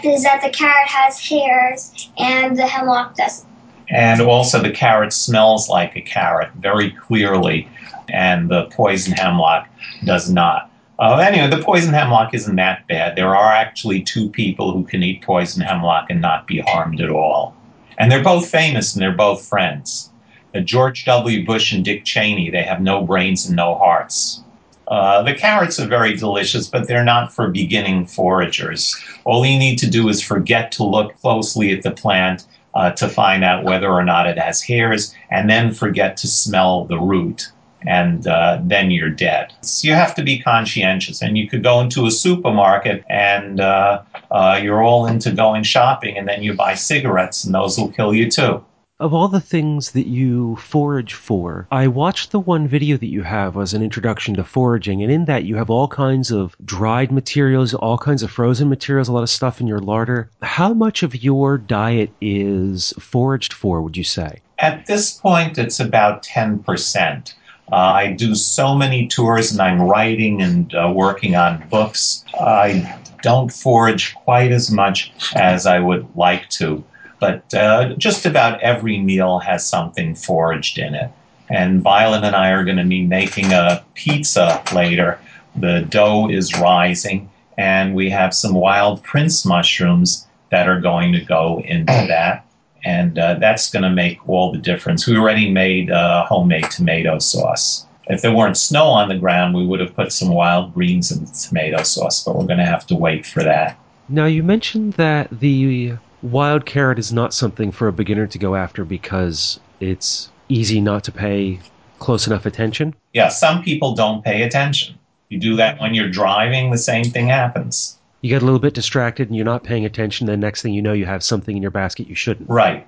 is 0.03 0.23
that 0.23 0.41
the 0.41 0.49
carrot 0.49 0.87
has 0.87 1.19
hairs 1.19 2.09
and 2.17 2.57
the 2.57 2.67
hemlock 2.67 3.15
doesn't. 3.15 3.47
And 3.89 4.21
also, 4.21 4.61
the 4.61 4.71
carrot 4.71 5.13
smells 5.13 5.69
like 5.69 5.95
a 5.95 6.01
carrot 6.01 6.51
very 6.55 6.91
clearly, 6.91 7.67
and 8.09 8.49
the 8.49 8.65
poison 8.65 9.13
hemlock 9.13 9.67
does 10.05 10.29
not. 10.29 10.71
Uh, 10.99 11.17
anyway, 11.17 11.49
the 11.49 11.63
poison 11.63 11.93
hemlock 11.93 12.33
isn't 12.33 12.55
that 12.55 12.87
bad. 12.87 13.15
There 13.15 13.35
are 13.35 13.51
actually 13.51 14.01
two 14.01 14.29
people 14.29 14.71
who 14.71 14.83
can 14.83 15.01
eat 15.01 15.23
poison 15.23 15.61
hemlock 15.61 16.07
and 16.09 16.21
not 16.21 16.47
be 16.47 16.59
harmed 16.59 17.01
at 17.01 17.09
all. 17.09 17.55
And 17.97 18.11
they're 18.11 18.23
both 18.23 18.49
famous 18.49 18.93
and 18.93 19.01
they're 19.01 19.11
both 19.11 19.45
friends. 19.45 20.11
Uh, 20.55 20.59
George 20.59 21.05
W. 21.05 21.45
Bush 21.45 21.73
and 21.73 21.83
Dick 21.83 22.05
Cheney, 22.05 22.49
they 22.49 22.63
have 22.63 22.81
no 22.81 23.01
brains 23.03 23.47
and 23.47 23.55
no 23.55 23.75
hearts. 23.75 24.43
Uh, 24.87 25.23
the 25.23 25.33
carrots 25.33 25.79
are 25.79 25.87
very 25.87 26.15
delicious, 26.15 26.67
but 26.67 26.87
they're 26.87 27.03
not 27.03 27.33
for 27.33 27.49
beginning 27.49 28.05
foragers. 28.05 28.95
All 29.23 29.45
you 29.45 29.57
need 29.57 29.77
to 29.79 29.89
do 29.89 30.09
is 30.09 30.21
forget 30.21 30.71
to 30.73 30.83
look 30.83 31.17
closely 31.19 31.71
at 31.71 31.83
the 31.83 31.91
plant 31.91 32.45
uh, 32.75 32.91
to 32.91 33.07
find 33.07 33.43
out 33.43 33.63
whether 33.63 33.89
or 33.89 34.03
not 34.03 34.27
it 34.27 34.37
has 34.37 34.61
hairs, 34.61 35.15
and 35.31 35.49
then 35.49 35.73
forget 35.73 36.17
to 36.17 36.27
smell 36.27 36.85
the 36.85 36.99
root, 36.99 37.51
and 37.87 38.27
uh, 38.27 38.59
then 38.63 38.91
you're 38.91 39.09
dead. 39.09 39.53
So 39.61 39.87
you 39.87 39.93
have 39.93 40.15
to 40.15 40.23
be 40.23 40.39
conscientious, 40.39 41.21
and 41.21 41.37
you 41.37 41.47
could 41.47 41.63
go 41.63 41.79
into 41.79 42.05
a 42.05 42.11
supermarket 42.11 43.03
and 43.09 43.59
uh, 43.59 44.01
uh, 44.31 44.59
you're 44.61 44.83
all 44.83 45.05
into 45.05 45.31
going 45.31 45.63
shopping, 45.63 46.17
and 46.17 46.27
then 46.27 46.43
you 46.43 46.53
buy 46.53 46.75
cigarettes, 46.75 47.43
and 47.43 47.53
those 47.53 47.77
will 47.77 47.91
kill 47.91 48.13
you 48.13 48.29
too. 48.29 48.63
Of 48.99 49.13
all 49.13 49.27
the 49.27 49.41
things 49.41 49.91
that 49.91 50.07
you 50.07 50.55
forage 50.55 51.13
for, 51.13 51.67
I 51.71 51.87
watched 51.87 52.31
the 52.31 52.39
one 52.39 52.67
video 52.67 52.95
that 52.95 53.09
you 53.09 53.23
have 53.23 53.57
as 53.57 53.73
an 53.73 53.81
introduction 53.81 54.35
to 54.35 54.43
foraging, 54.43 55.01
and 55.01 55.11
in 55.11 55.25
that 55.25 55.43
you 55.43 55.55
have 55.57 55.69
all 55.69 55.87
kinds 55.87 56.31
of 56.31 56.55
dried 56.63 57.11
materials, 57.11 57.73
all 57.73 57.97
kinds 57.97 58.23
of 58.23 58.31
frozen 58.31 58.69
materials, 58.69 59.09
a 59.09 59.11
lot 59.11 59.23
of 59.23 59.29
stuff 59.29 59.59
in 59.59 59.67
your 59.67 59.79
larder. 59.79 60.29
How 60.41 60.73
much 60.73 61.03
of 61.03 61.21
your 61.21 61.57
diet 61.57 62.11
is 62.21 62.93
foraged 62.99 63.51
for, 63.51 63.81
would 63.81 63.97
you 63.97 64.05
say? 64.05 64.41
At 64.59 64.85
this 64.85 65.11
point, 65.11 65.57
it's 65.57 65.79
about 65.81 66.23
10%. 66.23 67.33
Uh, 67.73 67.93
I 68.03 68.11
do 68.11 68.35
so 68.35 68.75
many 68.75 69.07
tours 69.07 69.51
and 69.51 69.59
I'm 69.59 69.81
writing 69.81 70.41
and 70.41 70.73
uh, 70.75 70.91
working 70.93 71.35
on 71.35 71.67
books. 71.69 72.23
I 72.39 72.99
don't 73.23 73.51
forage 73.51 74.13
quite 74.13 74.51
as 74.51 74.69
much 74.69 75.11
as 75.35 75.65
I 75.65 75.79
would 75.79 76.07
like 76.15 76.49
to 76.49 76.83
but 77.23 77.53
uh, 77.53 77.93
just 77.97 78.25
about 78.25 78.59
every 78.59 78.99
meal 78.99 79.39
has 79.39 79.65
something 79.65 80.13
foraged 80.13 80.77
in 80.77 80.93
it. 80.93 81.09
And 81.49 81.81
Violet 81.81 82.25
and 82.25 82.35
I 82.35 82.49
are 82.49 82.65
going 82.65 82.75
to 82.75 82.83
be 82.83 83.05
making 83.05 83.53
a 83.53 83.81
pizza 83.93 84.61
later. 84.75 85.17
The 85.55 85.87
dough 85.87 86.29
is 86.29 86.59
rising, 86.59 87.29
and 87.57 87.95
we 87.95 88.09
have 88.09 88.33
some 88.33 88.53
wild 88.53 89.03
prince 89.03 89.45
mushrooms 89.45 90.27
that 90.51 90.67
are 90.67 90.81
going 90.81 91.13
to 91.13 91.21
go 91.21 91.61
into 91.63 91.93
that. 91.93 92.45
And 92.83 93.17
uh, 93.17 93.35
that's 93.35 93.71
going 93.71 93.83
to 93.83 93.89
make 93.89 94.27
all 94.27 94.51
the 94.51 94.57
difference. 94.57 95.07
We 95.07 95.17
already 95.17 95.49
made 95.49 95.89
uh, 95.89 96.25
homemade 96.25 96.69
tomato 96.69 97.19
sauce. 97.19 97.85
If 98.07 98.21
there 98.21 98.35
weren't 98.35 98.57
snow 98.57 98.85
on 98.85 99.07
the 99.07 99.17
ground, 99.17 99.55
we 99.55 99.65
would 99.65 99.79
have 99.79 99.95
put 99.95 100.11
some 100.11 100.29
wild 100.29 100.73
greens 100.73 101.11
in 101.11 101.23
the 101.23 101.31
tomato 101.31 101.83
sauce, 101.83 102.23
but 102.23 102.35
we're 102.35 102.45
going 102.45 102.59
to 102.59 102.65
have 102.65 102.85
to 102.87 102.95
wait 102.95 103.25
for 103.25 103.43
that. 103.43 103.79
Now, 104.09 104.25
you 104.25 104.43
mentioned 104.43 104.93
that 104.93 105.39
the 105.39 105.93
wild 106.21 106.65
carrot 106.65 106.99
is 106.99 107.13
not 107.13 107.33
something 107.33 107.71
for 107.71 107.87
a 107.87 107.93
beginner 107.93 108.27
to 108.27 108.37
go 108.37 108.55
after 108.55 108.83
because 108.83 109.59
it's 109.79 110.29
easy 110.49 110.81
not 110.81 111.05
to 111.05 111.11
pay 111.11 111.59
close 112.03 112.27
enough 112.27 112.45
attention? 112.45 112.93
Yeah, 113.13 113.29
some 113.29 113.63
people 113.63 113.95
don't 113.95 114.23
pay 114.23 114.43
attention. 114.43 114.95
You 115.29 115.39
do 115.39 115.55
that 115.55 115.79
when 115.79 115.93
you're 115.93 116.09
driving, 116.09 116.69
the 116.71 116.77
same 116.77 117.05
thing 117.05 117.27
happens. 117.27 117.97
You 118.23 118.29
get 118.29 118.41
a 118.41 118.45
little 118.45 118.59
bit 118.59 118.73
distracted 118.73 119.27
and 119.27 119.35
you're 119.35 119.45
not 119.45 119.63
paying 119.63 119.85
attention, 119.85 120.25
then 120.25 120.39
next 120.39 120.63
thing 120.63 120.73
you 120.73 120.81
know 120.81 120.93
you 120.93 121.05
have 121.05 121.23
something 121.23 121.55
in 121.55 121.61
your 121.61 121.71
basket 121.71 122.07
you 122.07 122.15
shouldn't. 122.15 122.49
Right. 122.49 122.87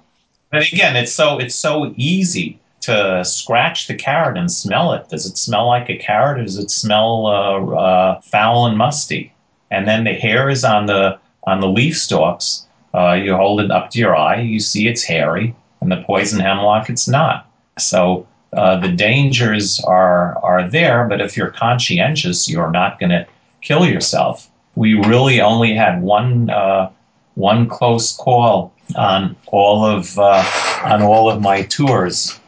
But 0.52 0.72
again, 0.72 0.96
it's 0.96 1.12
so 1.12 1.38
it's 1.38 1.56
so 1.56 1.94
easy 1.96 2.60
to 2.82 3.24
scratch 3.24 3.88
the 3.88 3.96
carrot 3.96 4.38
and 4.38 4.52
smell 4.52 4.94
it. 4.94 5.10
Does 5.10 5.28
it 5.28 5.38
smell 5.38 5.68
like 5.68 5.90
a 5.90 5.98
carrot 5.98 6.40
or 6.40 6.44
does 6.44 6.58
it 6.58 6.72
smell 6.72 7.28
uh, 7.28 7.76
uh, 7.76 8.22
foul 8.22 8.66
and 8.66 8.78
musty? 8.78 9.32
And 9.70 9.88
then 9.88 10.06
the 10.06 10.14
hair 10.14 10.50
is 10.50 10.64
on 10.64 10.88
the 10.88 11.20
on 11.44 11.60
the 11.60 11.68
leaf 11.68 11.98
stalks 11.98 12.66
uh, 12.96 13.14
you 13.14 13.36
hold 13.36 13.60
it 13.60 13.72
up 13.72 13.90
to 13.90 14.00
your 14.00 14.16
eye, 14.16 14.40
you 14.40 14.60
see 14.60 14.88
it's 14.88 15.04
hairy, 15.04 15.54
and 15.82 15.92
the 15.92 16.02
poison 16.04 16.40
hemlock, 16.40 16.90
it's 16.90 17.08
not. 17.08 17.50
So 17.78 18.26
uh, 18.54 18.80
the 18.80 18.92
dangers 18.92 19.82
are 19.82 20.38
are 20.38 20.70
there, 20.70 21.06
but 21.08 21.20
if 21.20 21.36
you're 21.36 21.52
conscientious, 21.52 22.50
you're 22.50 22.72
not 22.72 23.00
going 23.00 23.10
to 23.10 23.28
kill 23.62 23.86
yourself. 23.86 24.50
We 24.76 24.94
really 24.94 25.42
only 25.42 25.74
had 25.74 26.02
one 26.02 26.50
uh, 26.50 26.92
one 27.36 27.68
close 27.68 28.16
call 28.16 28.74
on 28.96 29.36
all 29.48 29.86
of 29.86 30.18
uh, 30.20 30.44
on 30.84 31.02
all 31.02 31.30
of 31.30 31.42
my 31.42 31.64
tours. 31.64 32.40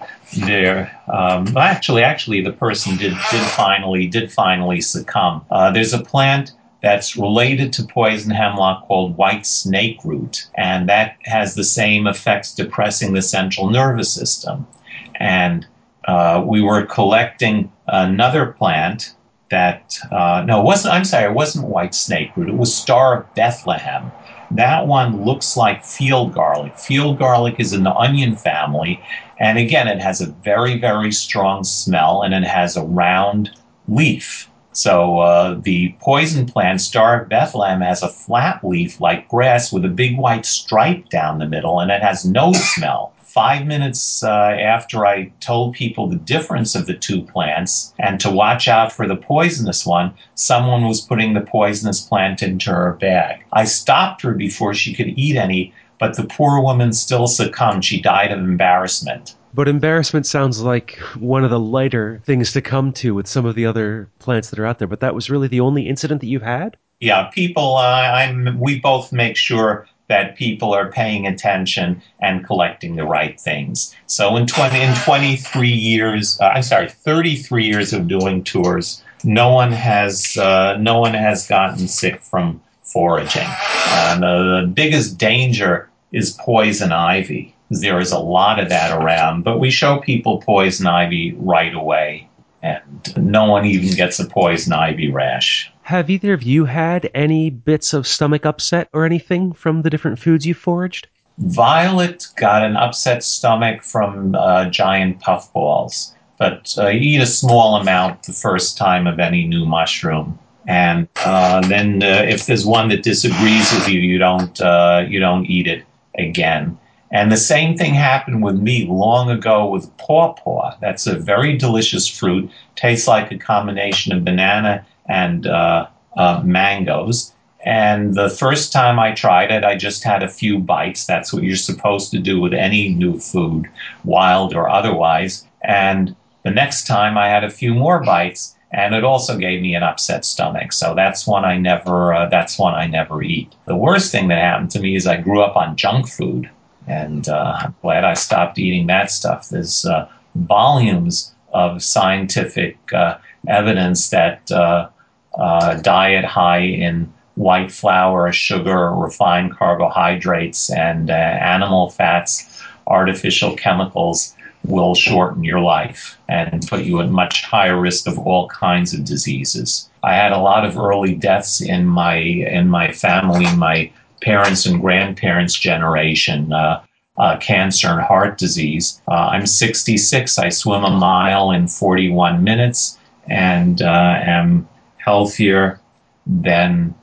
There, 0.46 0.92
um, 1.08 1.56
actually, 1.56 2.04
actually, 2.04 2.42
the 2.42 2.52
person 2.52 2.98
did 2.98 3.16
did 3.32 3.46
finally 3.52 4.08
did 4.08 4.32
finally 4.32 4.82
succumb. 4.82 5.46
Uh, 5.50 5.72
there's 5.72 5.94
a 5.94 6.04
plant 6.04 6.52
that's 6.82 7.18
related 7.18 7.74
to 7.74 7.84
poison 7.84 8.32
hemlock 8.32 8.88
called 8.88 9.18
white 9.18 9.46
snake 9.46 10.00
root, 10.04 10.48
and 10.56 10.90
that 10.90 11.16
has 11.24 11.56
the 11.56 11.64
same 11.64 12.08
effects 12.08 12.54
depressing 12.54 13.14
the 13.14 13.22
central 13.22 13.70
nervous 13.70 14.14
system. 14.14 14.68
And 15.16 15.66
uh, 16.08 16.44
we 16.46 16.62
were 16.62 16.86
collecting 16.86 17.72
another 17.88 18.48
plant 18.48 19.16
that 19.50 19.98
uh, 20.12 20.44
no, 20.46 20.62
it 20.62 20.64
wasn't. 20.64 20.94
I'm 20.94 21.06
sorry, 21.06 21.26
it 21.26 21.34
wasn't 21.34 21.68
white 21.68 21.96
snake 21.96 22.36
root. 22.36 22.50
It 22.50 22.58
was 22.58 22.74
Star 22.74 23.20
of 23.20 23.34
Bethlehem. 23.34 24.12
That 24.52 24.88
one 24.88 25.24
looks 25.26 25.58
like 25.58 25.84
field 25.84 26.34
garlic. 26.34 26.78
Field 26.78 27.20
garlic 27.20 27.56
is 27.60 27.74
in 27.74 27.84
the 27.84 27.94
onion 27.94 28.36
family, 28.36 29.02
and 29.40 29.58
again, 29.58 29.88
it 29.88 30.02
has 30.02 30.22
a 30.22 30.28
very, 30.28 30.80
very 30.80 31.12
strong 31.12 31.64
smell, 31.64 32.22
and 32.22 32.34
it 32.34 32.44
has 32.44 32.78
a 32.78 32.84
round 32.84 33.52
leaf. 33.88 34.50
So 34.78 35.18
uh, 35.22 35.60
the 35.60 35.96
poison 36.00 36.46
plant, 36.46 36.82
Star 36.82 37.26
Bethlehem, 37.26 37.82
has 37.82 38.04
a 38.04 38.08
flat 38.08 38.64
leaf 38.64 39.02
like 39.02 39.28
grass 39.28 39.74
with 39.74 39.84
a 39.84 39.90
big 39.90 40.20
white 40.20 40.46
stripe 40.46 41.10
down 41.10 41.40
the 41.40 41.48
middle, 41.48 41.80
and 41.80 41.90
it 41.90 42.04
has 42.04 42.26
no 42.26 42.54
smell. 42.54 43.12
Five 43.24 43.66
minutes 43.66 44.22
uh, 44.22 44.30
after 44.30 45.08
I 45.08 45.32
told 45.40 45.74
people 45.74 46.06
the 46.06 46.16
difference 46.16 46.76
of 46.76 46.86
the 46.86 46.94
two 46.94 47.24
plants 47.24 47.92
and 47.98 48.20
to 48.20 48.30
watch 48.30 48.68
out 48.68 48.92
for 48.92 49.08
the 49.08 49.16
poisonous 49.16 49.84
one, 49.84 50.14
someone 50.36 50.86
was 50.86 51.02
putting 51.02 51.34
the 51.34 51.42
poisonous 51.42 52.02
plant 52.02 52.44
into 52.44 52.70
her 52.70 52.94
bag. 53.02 53.44
I 53.54 53.66
stopped 53.66 54.22
her 54.22 54.36
before 54.36 54.76
she 54.76 54.94
could 54.94 55.08
eat 55.18 55.38
any, 55.38 55.74
but 56.00 56.16
the 56.16 56.26
poor 56.26 56.62
woman 56.62 56.94
still 56.94 57.26
succumbed. 57.26 57.84
She 57.84 58.00
died 58.00 58.32
of 58.32 58.38
embarrassment. 58.38 59.34
But 59.58 59.68
embarrassment 59.68 60.28
sounds 60.28 60.62
like 60.62 61.00
one 61.18 61.44
of 61.44 61.50
the 61.50 61.60
lighter 61.60 62.22
things 62.26 62.54
to 62.54 62.62
come 62.62 62.94
to 62.94 63.16
with 63.16 63.26
some 63.26 63.48
of 63.48 63.56
the 63.56 63.66
other 63.66 64.08
plants 64.20 64.52
that 64.52 64.60
are 64.60 64.68
out 64.68 64.78
there. 64.78 64.88
But 64.88 65.00
that 65.00 65.16
was 65.16 65.32
really 65.32 65.48
the 65.48 65.62
only 65.62 65.90
incident 65.90 66.22
that 66.22 66.28
you've 66.28 66.44
had? 66.44 66.78
Yeah, 67.00 67.32
people, 67.34 67.78
uh, 67.78 67.82
I'm, 67.82 68.60
we 68.60 68.80
both 68.80 69.12
make 69.12 69.36
sure 69.36 69.88
that 70.10 70.36
people 70.36 70.76
are 70.76 70.92
paying 70.92 71.26
attention 71.26 72.04
and 72.22 72.46
collecting 72.46 72.98
the 72.98 73.06
right 73.06 73.42
things. 73.42 73.96
So 74.06 74.36
in 74.36 74.46
20, 74.46 74.80
in 74.80 74.94
23 74.94 75.70
years, 75.70 76.40
uh, 76.40 76.50
I'm 76.50 76.62
sorry, 76.62 76.90
33 76.90 77.66
years 77.66 77.94
of 77.94 78.08
doing 78.08 78.44
tours, 78.44 79.02
no 79.24 79.52
one 79.52 79.72
has, 79.72 80.38
uh, 80.38 80.78
no 80.78 81.00
one 81.00 81.16
has 81.16 81.48
gotten 81.48 81.88
sick 81.88 82.22
from 82.22 82.62
foraging. 82.84 83.48
Uh, 83.48 84.20
the, 84.20 84.62
the 84.62 84.68
biggest 84.68 85.18
danger 85.18 85.90
is 86.12 86.38
poison 86.40 86.92
ivy. 86.92 87.56
There 87.70 88.00
is 88.00 88.12
a 88.12 88.20
lot 88.20 88.60
of 88.60 88.70
that 88.70 88.98
around, 88.98 89.44
but 89.44 89.60
we 89.60 89.72
show 89.72 90.00
people 90.00 90.42
poison 90.42 90.88
ivy 90.88 91.34
right 91.38 91.74
away, 91.74 92.30
and 92.64 92.82
no 93.18 93.46
one 93.46 93.66
even 93.66 93.96
gets 93.96 94.20
a 94.20 94.26
poison 94.26 94.74
ivy 94.74 95.12
rash. 95.12 95.72
Have 95.84 96.10
either 96.10 96.34
of 96.34 96.44
you 96.44 96.66
had 96.66 97.10
any 97.14 97.50
bits 97.50 97.94
of 97.94 98.08
stomach 98.08 98.46
upset 98.46 98.90
or 98.94 99.06
anything 99.06 99.54
from 99.54 99.82
the 99.82 99.90
different 99.90 100.20
foods 100.20 100.46
you 100.46 100.54
foraged? 100.54 101.08
Violet 101.40 102.28
got 102.36 102.64
an 102.64 102.76
upset 102.76 103.24
stomach 103.24 103.84
from 103.84 104.34
uh, 104.36 104.70
giant 104.70 105.20
puffballs, 105.20 106.14
but 106.40 106.74
uh, 106.78 106.88
you 106.88 107.18
eat 107.18 107.22
a 107.22 107.28
small 107.28 107.76
amount 107.76 108.24
the 108.24 108.34
first 108.34 108.78
time 108.78 109.08
of 109.08 109.20
any 109.20 109.46
new 109.46 109.66
mushroom, 109.66 110.40
and 110.68 111.08
uh, 111.26 111.66
then 111.68 112.02
uh, 112.02 112.26
if 112.28 112.48
there's 112.48 112.66
one 112.66 112.90
that 112.90 113.04
disagrees 113.04 113.72
with 113.74 113.88
you, 113.88 114.00
you 114.00 114.18
don't 114.18 114.60
uh, 114.62 115.06
you 115.08 115.20
don't 115.20 115.46
eat 115.46 115.68
it 115.68 115.86
again. 116.18 116.78
And 117.12 117.32
the 117.32 117.38
same 117.38 117.78
thing 117.78 117.94
happened 117.94 118.44
with 118.44 118.60
me 118.60 118.86
long 118.86 119.30
ago 119.30 119.70
with 119.70 119.96
pawpaw. 119.98 120.78
That's 120.82 121.08
a 121.08 121.18
very 121.18 121.58
delicious 121.58 122.08
fruit. 122.08 122.50
Tastes 122.76 123.08
like 123.08 123.32
a 123.32 123.38
combination 123.38 124.12
of 124.14 124.26
banana 124.26 124.86
and 125.08 125.48
uh, 125.48 125.88
uh, 126.18 126.42
mangoes. 126.44 127.34
And 127.66 128.16
the 128.16 128.30
first 128.30 128.72
time 128.72 129.00
I 129.00 129.14
tried 129.14 129.52
it, 129.52 129.64
I 129.64 129.76
just 129.76 130.04
had 130.04 130.22
a 130.22 130.30
few 130.30 130.60
bites. 130.60 131.06
That's 131.06 131.34
what 131.34 131.44
you're 131.44 131.56
supposed 131.56 132.12
to 132.12 132.20
do 132.20 132.40
with 132.40 132.54
any 132.54 132.90
new 132.90 133.20
food, 133.20 133.68
wild 134.04 134.54
or 134.54 134.70
otherwise. 134.70 135.46
And 135.64 136.16
the 136.44 136.52
next 136.52 136.88
time 136.88 137.18
I 137.18 137.28
had 137.28 137.44
a 137.44 137.50
few 137.50 137.74
more 137.74 138.02
bites, 138.04 138.56
and 138.72 138.94
it 138.94 139.04
also 139.04 139.38
gave 139.38 139.62
me 139.62 139.76
an 139.76 139.84
upset 139.84 140.24
stomach. 140.26 140.74
So 140.74 140.94
that's 140.94 141.26
one 141.26 141.46
I 141.46 141.58
never. 141.58 142.14
Uh, 142.14 142.30
that's 142.30 142.60
one 142.60 142.74
I 142.74 142.86
never 142.86 143.24
eat. 143.24 143.54
The 143.66 143.76
worst 143.76 144.12
thing 144.12 144.28
that 144.28 144.40
happened 144.40 144.72
to 144.72 144.80
me 144.80 144.96
is 144.96 145.08
I 145.08 145.22
grew 145.22 145.42
up 145.42 145.56
on 145.56 145.78
junk 145.78 146.08
food 146.08 146.50
and 146.88 147.28
uh, 147.28 147.60
I'm 147.62 147.76
glad 147.82 148.04
I 148.04 148.14
stopped 148.14 148.58
eating 148.58 148.88
that 148.88 149.12
stuff. 149.12 149.50
There's 149.50 149.86
uh, 149.86 150.10
volumes 150.36 151.34
of 151.54 151.84
scientific 151.84 152.78
uh, 152.94 153.18
evidence 153.48 154.10
that 154.10 154.52
uh, 154.52 154.90
uh, 155.38 155.76
diet 155.76 156.26
high 156.26 156.60
in 156.60 157.14
white 157.36 157.72
flour, 157.72 158.32
sugar, 158.32 158.92
refined 158.94 159.56
carbohydrates, 159.56 160.72
and 160.72 161.10
uh, 161.10 161.14
animal 161.14 161.90
fats, 161.90 162.64
artificial 162.88 163.56
chemicals 163.56 164.36
will 164.64 164.96
shorten 164.96 165.44
your 165.44 165.60
life 165.60 166.18
and 166.28 166.68
put 166.68 166.84
you 166.84 167.00
at 167.00 167.10
much 167.10 167.44
higher 167.44 167.80
risk 167.80 168.08
of 168.08 168.18
all 168.20 168.48
kinds 168.50 168.94
of 168.94 169.06
diseases. 169.06 169.90
I 170.04 170.16
had 170.16 170.32
a 170.32 170.40
lot 170.40 170.66
of 170.66 170.78
early 170.78 171.16
deaths 171.16 171.62
in 171.62 171.86
my 171.86 172.16
in 172.16 172.68
my 172.68 172.92
family. 172.92 173.46
My 173.56 173.92
parents 174.22 174.66
and 174.66 174.82
grandparents' 174.82 175.56
generation, 175.56 176.52
uh, 176.52 176.84
uh, 177.18 177.38
cancer 177.38 177.88
and 177.88 178.02
heart 178.02 178.38
disease. 178.38 179.02
Uh, 179.08 179.30
I'm 179.32 179.46
66. 179.46 180.38
I 180.38 180.50
swim 180.50 180.84
a 180.84 180.92
mile 180.92 181.52
in 181.52 181.68
41 181.68 182.44
minutes 182.44 182.98
and 183.28 183.82
uh, 183.82 184.20
am 184.22 184.68
healthier 184.98 185.80
than 186.26 186.94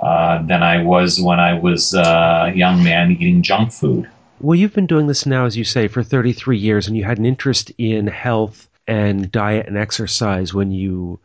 uh, 0.00 0.42
than 0.42 0.62
I 0.62 0.82
was 0.82 1.20
when 1.20 1.40
I 1.40 1.54
was 1.54 1.94
a 1.94 2.52
young 2.54 2.84
man 2.84 3.12
eating 3.12 3.42
junk 3.42 3.72
food. 3.72 4.08
Well, 4.40 4.54
you've 4.54 4.74
been 4.74 4.86
doing 4.86 5.06
this 5.06 5.24
now, 5.24 5.46
as 5.46 5.56
you 5.56 5.64
say, 5.64 5.88
for 5.88 6.02
33 6.02 6.58
years, 6.58 6.86
and 6.86 6.96
you 6.96 7.04
had 7.04 7.18
an 7.18 7.24
interest 7.24 7.72
in 7.78 8.06
health 8.06 8.68
and 8.86 9.32
diet 9.32 9.66
and 9.66 9.78
exercise 9.78 10.52
when 10.52 10.70
you 10.70 11.18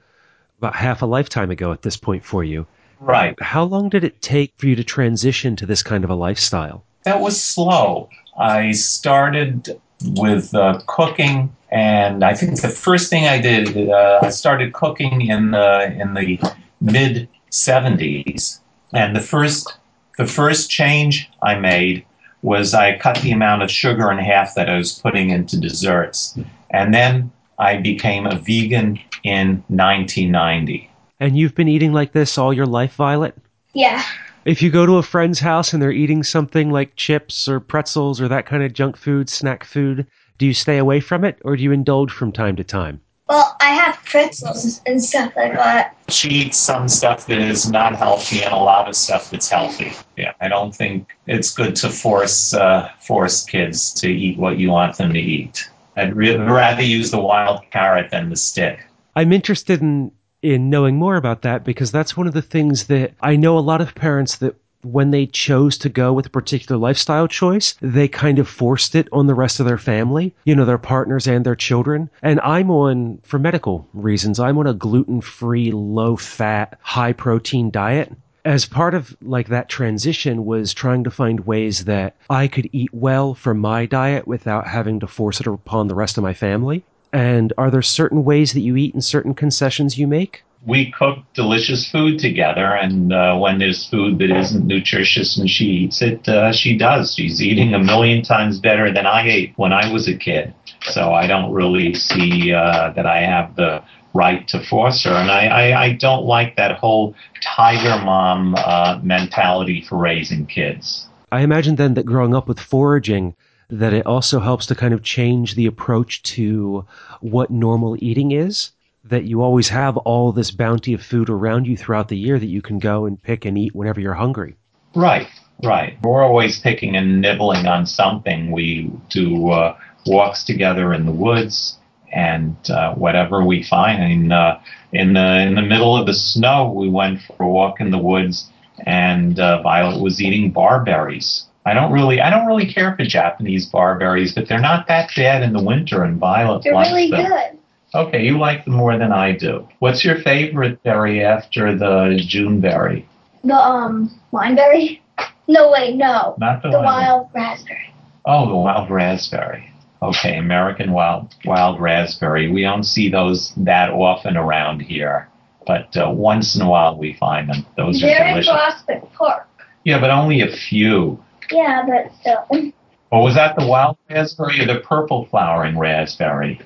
about 0.59 0.75
half 0.75 1.01
a 1.01 1.05
lifetime 1.05 1.51
ago 1.51 1.71
at 1.71 1.81
this 1.81 1.97
point 1.97 2.23
for 2.23 2.43
you. 2.43 2.65
Right. 2.99 3.39
How 3.41 3.63
long 3.63 3.89
did 3.89 4.03
it 4.03 4.21
take 4.21 4.53
for 4.57 4.67
you 4.67 4.75
to 4.75 4.83
transition 4.83 5.55
to 5.57 5.65
this 5.65 5.81
kind 5.83 6.03
of 6.03 6.09
a 6.09 6.15
lifestyle? 6.15 6.83
That 7.03 7.21
was 7.21 7.41
slow. 7.41 8.09
I 8.37 8.71
started 8.71 9.79
with 10.01 10.53
uh, 10.53 10.81
cooking, 10.87 11.55
and 11.71 12.23
I 12.23 12.33
think 12.33 12.61
the 12.61 12.69
first 12.69 13.09
thing 13.09 13.25
I 13.25 13.39
did, 13.39 13.89
uh, 13.89 14.19
I 14.21 14.29
started 14.29 14.73
cooking 14.73 15.21
in 15.21 15.51
the 15.51 15.95
in 15.99 16.13
the 16.13 16.39
mid 16.81 17.27
'70s, 17.51 18.59
and 18.93 19.15
the 19.15 19.21
first 19.21 19.77
the 20.17 20.25
first 20.27 20.69
change 20.69 21.29
I 21.41 21.55
made 21.55 22.05
was 22.41 22.73
I 22.73 22.97
cut 22.97 23.17
the 23.21 23.31
amount 23.31 23.63
of 23.63 23.71
sugar 23.71 24.11
in 24.11 24.17
half 24.17 24.55
that 24.55 24.69
I 24.69 24.77
was 24.77 24.99
putting 24.99 25.29
into 25.29 25.59
desserts, 25.59 26.37
and 26.69 26.93
then 26.93 27.31
I 27.57 27.77
became 27.77 28.25
a 28.25 28.35
vegan 28.35 28.99
in 29.23 29.63
1990. 29.67 30.88
And 31.19 31.37
you've 31.37 31.55
been 31.55 31.67
eating 31.67 31.93
like 31.93 32.13
this 32.13 32.37
all 32.37 32.53
your 32.53 32.65
life, 32.65 32.95
Violet? 32.95 33.35
Yeah. 33.73 34.03
If 34.45 34.61
you 34.61 34.69
go 34.69 34.85
to 34.85 34.97
a 34.97 35.03
friend's 35.03 35.39
house 35.39 35.73
and 35.73 35.81
they're 35.81 35.91
eating 35.91 36.23
something 36.23 36.71
like 36.71 36.95
chips 36.95 37.47
or 37.47 37.59
pretzels 37.59 38.21
or 38.21 38.27
that 38.29 38.45
kind 38.45 38.63
of 38.63 38.73
junk 38.73 38.95
food, 38.95 39.29
snack 39.29 39.63
food, 39.63 40.07
do 40.37 40.45
you 40.45 40.53
stay 40.53 40.77
away 40.77 41.01
from 41.01 41.25
it 41.25 41.37
or 41.43 41.57
do 41.57 41.63
you 41.63 41.71
indulge 41.71 42.11
from 42.11 42.31
time 42.31 42.55
to 42.55 42.63
time? 42.63 43.01
Well, 43.27 43.55
I 43.61 43.71
have 43.71 44.03
pretzels 44.05 44.81
and 44.87 45.03
stuff 45.03 45.33
like 45.35 45.53
that. 45.53 45.95
She 46.07 46.29
eats 46.29 46.57
some 46.57 46.87
stuff 46.87 47.27
that 47.27 47.37
is 47.37 47.69
not 47.69 47.95
healthy 47.95 48.41
and 48.41 48.51
a 48.51 48.57
lot 48.57 48.87
of 48.87 48.95
stuff 48.95 49.29
that's 49.29 49.49
healthy. 49.49 49.91
Yeah, 50.17 50.33
I 50.41 50.47
don't 50.47 50.75
think 50.75 51.15
it's 51.27 51.53
good 51.53 51.75
to 51.75 51.89
force 51.89 52.55
uh, 52.55 52.89
force 53.01 53.45
kids 53.45 53.93
to 53.95 54.09
eat 54.09 54.39
what 54.39 54.57
you 54.57 54.71
want 54.71 54.97
them 54.97 55.13
to 55.13 55.19
eat. 55.19 55.69
I'd 55.95 56.15
re- 56.15 56.37
rather 56.37 56.81
use 56.81 57.11
the 57.11 57.19
wild 57.19 57.61
carrot 57.69 58.09
than 58.09 58.29
the 58.29 58.35
stick. 58.35 58.87
I'm 59.15 59.31
interested 59.31 59.81
in 59.81 60.11
in 60.41 60.69
knowing 60.69 60.95
more 60.95 61.15
about 61.15 61.41
that 61.41 61.63
because 61.63 61.91
that's 61.91 62.15
one 62.15 62.27
of 62.27 62.33
the 62.33 62.41
things 62.41 62.87
that 62.87 63.13
I 63.21 63.35
know 63.35 63.57
a 63.57 63.59
lot 63.59 63.81
of 63.81 63.95
parents 63.95 64.37
that 64.37 64.55
when 64.81 65.11
they 65.11 65.25
chose 65.25 65.77
to 65.77 65.89
go 65.89 66.13
with 66.13 66.27
a 66.27 66.29
particular 66.29 66.79
lifestyle 66.79 67.27
choice, 67.27 67.75
they 67.81 68.07
kind 68.07 68.39
of 68.39 68.47
forced 68.47 68.95
it 68.95 69.07
on 69.11 69.27
the 69.27 69.35
rest 69.35 69.59
of 69.59 69.65
their 69.65 69.77
family, 69.77 70.33
you 70.45 70.55
know, 70.55 70.65
their 70.65 70.77
partners 70.77 71.27
and 71.27 71.45
their 71.45 71.55
children. 71.55 72.09
And 72.21 72.39
I'm 72.41 72.71
on, 72.71 73.19
for 73.23 73.39
medical 73.39 73.87
reasons, 73.93 74.39
I'm 74.39 74.57
on 74.57 74.67
a 74.67 74.73
gluten 74.73 75.21
free, 75.21 75.71
low 75.71 76.15
fat, 76.15 76.79
high 76.81 77.13
protein 77.13 77.71
diet. 77.71 78.11
As 78.45 78.65
part 78.65 78.93
of 78.93 79.15
like 79.21 79.49
that 79.49 79.67
transition 79.67 80.45
was 80.45 80.73
trying 80.73 81.03
to 81.03 81.11
find 81.11 81.41
ways 81.41 81.85
that 81.85 82.15
I 82.29 82.47
could 82.47 82.69
eat 82.71 82.93
well 82.93 83.33
for 83.33 83.53
my 83.53 83.85
diet 83.85 84.27
without 84.27 84.65
having 84.65 85.01
to 85.01 85.07
force 85.07 85.41
it 85.41 85.47
upon 85.47 85.87
the 85.87 85.95
rest 85.95 86.17
of 86.17 86.23
my 86.23 86.33
family. 86.33 86.85
And 87.11 87.53
are 87.57 87.71
there 87.71 87.81
certain 87.81 88.23
ways 88.23 88.53
that 88.53 88.61
you 88.61 88.75
eat 88.75 88.93
and 88.93 89.03
certain 89.03 89.33
concessions 89.33 89.97
you 89.97 90.07
make? 90.07 90.43
We 90.65 90.91
cook 90.91 91.19
delicious 91.33 91.89
food 91.89 92.19
together, 92.19 92.75
and 92.75 93.13
uh, 93.13 93.37
when 93.37 93.59
there's 93.59 93.87
food 93.87 94.19
that 94.19 94.29
isn't 94.29 94.67
nutritious 94.67 95.37
and 95.37 95.49
she 95.49 95.65
eats 95.65 96.01
it, 96.01 96.27
uh, 96.27 96.51
she 96.51 96.77
does. 96.77 97.15
She's 97.15 97.41
eating 97.41 97.73
a 97.73 97.79
million 97.79 98.23
times 98.23 98.59
better 98.59 98.91
than 98.91 99.05
I 99.05 99.25
ate 99.25 99.53
when 99.55 99.71
I 99.71 99.91
was 99.91 100.09
a 100.09 100.17
kid. 100.17 100.53
So 100.81 101.13
I 101.13 101.27
don't 101.27 101.53
really 101.53 101.93
see 101.93 102.51
uh, 102.51 102.91
that 102.95 103.05
I 103.05 103.21
have 103.21 103.55
the 103.55 103.81
right 104.13 104.47
to 104.49 104.63
force 104.65 105.03
her. 105.03 105.11
And 105.11 105.31
I, 105.31 105.45
I, 105.45 105.83
I 105.83 105.93
don't 105.93 106.25
like 106.25 106.57
that 106.57 106.77
whole 106.77 107.15
tiger 107.41 108.03
mom 108.03 108.55
uh, 108.55 108.99
mentality 109.01 109.85
for 109.87 109.97
raising 109.97 110.45
kids. 110.45 111.07
I 111.31 111.41
imagine 111.41 111.75
then 111.75 111.93
that 111.93 112.05
growing 112.05 112.35
up 112.35 112.47
with 112.47 112.59
foraging, 112.59 113.35
that 113.69 113.93
it 113.93 114.05
also 114.05 114.39
helps 114.39 114.65
to 114.67 114.75
kind 114.75 114.93
of 114.93 115.03
change 115.03 115.55
the 115.55 115.65
approach 115.65 116.23
to 116.23 116.85
what 117.21 117.51
normal 117.51 117.95
eating 117.99 118.31
is. 118.31 118.71
That 119.03 119.23
you 119.23 119.41
always 119.41 119.69
have 119.69 119.97
all 119.97 120.31
this 120.31 120.51
bounty 120.51 120.93
of 120.93 121.01
food 121.01 121.29
around 121.29 121.65
you 121.65 121.77
throughout 121.77 122.09
the 122.09 122.17
year 122.17 122.37
that 122.37 122.47
you 122.47 122.61
can 122.61 122.79
go 122.79 123.05
and 123.05 123.21
pick 123.21 123.45
and 123.45 123.57
eat 123.57 123.73
whenever 123.73 123.99
you're 123.99 124.13
hungry. 124.13 124.55
Right, 124.93 125.27
right. 125.63 125.97
We're 126.03 126.23
always 126.23 126.59
picking 126.59 126.95
and 126.95 127.21
nibbling 127.21 127.65
on 127.65 127.85
something. 127.85 128.51
We 128.51 128.91
do 129.09 129.49
uh, 129.51 129.77
walks 130.05 130.43
together 130.43 130.93
in 130.93 131.05
the 131.05 131.11
woods 131.11 131.77
and 132.11 132.55
uh, 132.69 132.93
whatever 132.95 133.43
we 133.43 133.63
find. 133.63 134.03
I 134.03 134.07
mean, 134.07 134.31
uh, 134.31 134.59
in 134.91 135.13
the 135.13 135.39
in 135.41 135.55
the 135.55 135.61
middle 135.61 135.95
of 135.95 136.05
the 136.05 136.13
snow, 136.13 136.71
we 136.71 136.89
went 136.89 137.21
for 137.21 137.43
a 137.43 137.47
walk 137.47 137.79
in 137.79 137.91
the 137.91 137.97
woods, 137.97 138.49
and 138.85 139.39
uh, 139.39 139.61
Violet 139.61 140.01
was 140.01 140.21
eating 140.21 140.51
barberries. 140.51 141.45
I 141.69 141.73
don't 141.73 141.91
really, 141.91 142.19
I 142.19 142.29
don't 142.29 142.47
really 142.47 142.71
care 142.71 142.95
for 142.95 143.05
Japanese 143.05 143.65
barberries, 143.67 144.33
but 144.33 144.47
they're 144.47 144.59
not 144.59 144.87
that 144.87 145.11
bad 145.15 145.43
in 145.43 145.53
the 145.53 145.63
winter, 145.63 146.03
and 146.03 146.17
Violet 146.17 146.63
They're 146.63 146.73
likes 146.73 146.89
really 146.89 147.11
them. 147.11 147.25
good. 147.27 147.59
Okay, 147.93 148.25
you 148.25 148.37
like 148.39 148.65
them 148.65 148.73
more 148.75 148.97
than 148.97 149.11
I 149.11 149.31
do. 149.33 149.67
What's 149.79 150.03
your 150.03 150.17
favorite 150.21 150.81
berry 150.83 151.23
after 151.23 151.75
the 151.77 152.19
June 152.25 152.59
berry? 152.59 153.07
The 153.43 153.55
um 153.55 154.19
wineberry? 154.33 154.99
No 155.47 155.71
wait, 155.71 155.95
no. 155.95 156.35
Not 156.39 156.61
the, 156.61 156.69
The 156.69 156.79
wild 156.79 157.29
raspberry. 157.33 157.93
Oh, 158.25 158.47
the 158.47 158.55
wild 158.55 158.89
raspberry. 158.91 159.71
Okay, 160.01 160.37
American 160.37 160.91
wild 160.91 161.35
wild 161.45 161.79
raspberry. 161.79 162.49
We 162.51 162.61
don't 162.61 162.83
see 162.83 163.09
those 163.09 163.53
that 163.57 163.89
often 163.91 164.37
around 164.37 164.81
here, 164.81 165.27
but 165.67 165.95
uh, 165.97 166.09
once 166.11 166.55
in 166.55 166.61
a 166.61 166.69
while 166.69 166.97
we 166.97 167.13
find 167.13 167.49
them. 167.49 167.65
Those 167.75 168.01
are 168.01 168.07
They're 168.07 168.23
in 168.27 168.33
delicious. 168.33 168.51
Prospect 168.51 169.13
Park. 169.13 169.47
Yeah, 169.83 169.99
but 169.99 170.09
only 170.09 170.41
a 170.41 170.47
few. 170.55 171.23
Yeah, 171.51 171.85
but 171.87 172.11
still. 172.19 172.71
Or 173.11 173.23
was 173.23 173.35
that 173.35 173.55
the 173.57 173.65
wild 173.65 173.97
raspberry 174.09 174.61
or 174.61 174.65
the 174.67 174.81
purple 174.81 175.25
flowering 175.25 175.77
raspberry? 175.77 176.61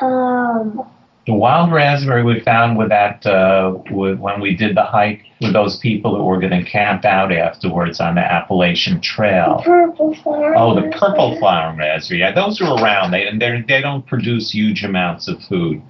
Um 0.00 0.84
The 1.26 1.32
wild 1.32 1.72
raspberry 1.72 2.22
we 2.22 2.40
found 2.40 2.76
with 2.76 2.90
that 2.90 3.24
uh, 3.24 3.78
with, 3.90 4.18
when 4.18 4.40
we 4.42 4.54
did 4.54 4.76
the 4.76 4.82
hike 4.82 5.22
with 5.40 5.54
those 5.54 5.78
people 5.78 6.14
that 6.14 6.22
were 6.22 6.38
going 6.38 6.52
to 6.52 6.70
camp 6.70 7.06
out 7.06 7.32
afterwards 7.32 7.98
on 7.98 8.14
the 8.16 8.20
Appalachian 8.20 9.00
Trail. 9.00 9.56
The 9.58 9.64
Purple 9.64 10.14
flower. 10.16 10.54
Oh, 10.54 10.74
the 10.74 10.88
purple 10.98 11.38
flowering 11.38 11.78
raspberry. 11.78 12.20
Yeah, 12.20 12.32
those 12.32 12.60
are 12.60 12.74
around. 12.76 13.12
They 13.12 13.30
they 13.38 13.62
they 13.66 13.80
don't 13.80 14.06
produce 14.06 14.50
huge 14.50 14.84
amounts 14.84 15.26
of 15.28 15.42
food. 15.44 15.80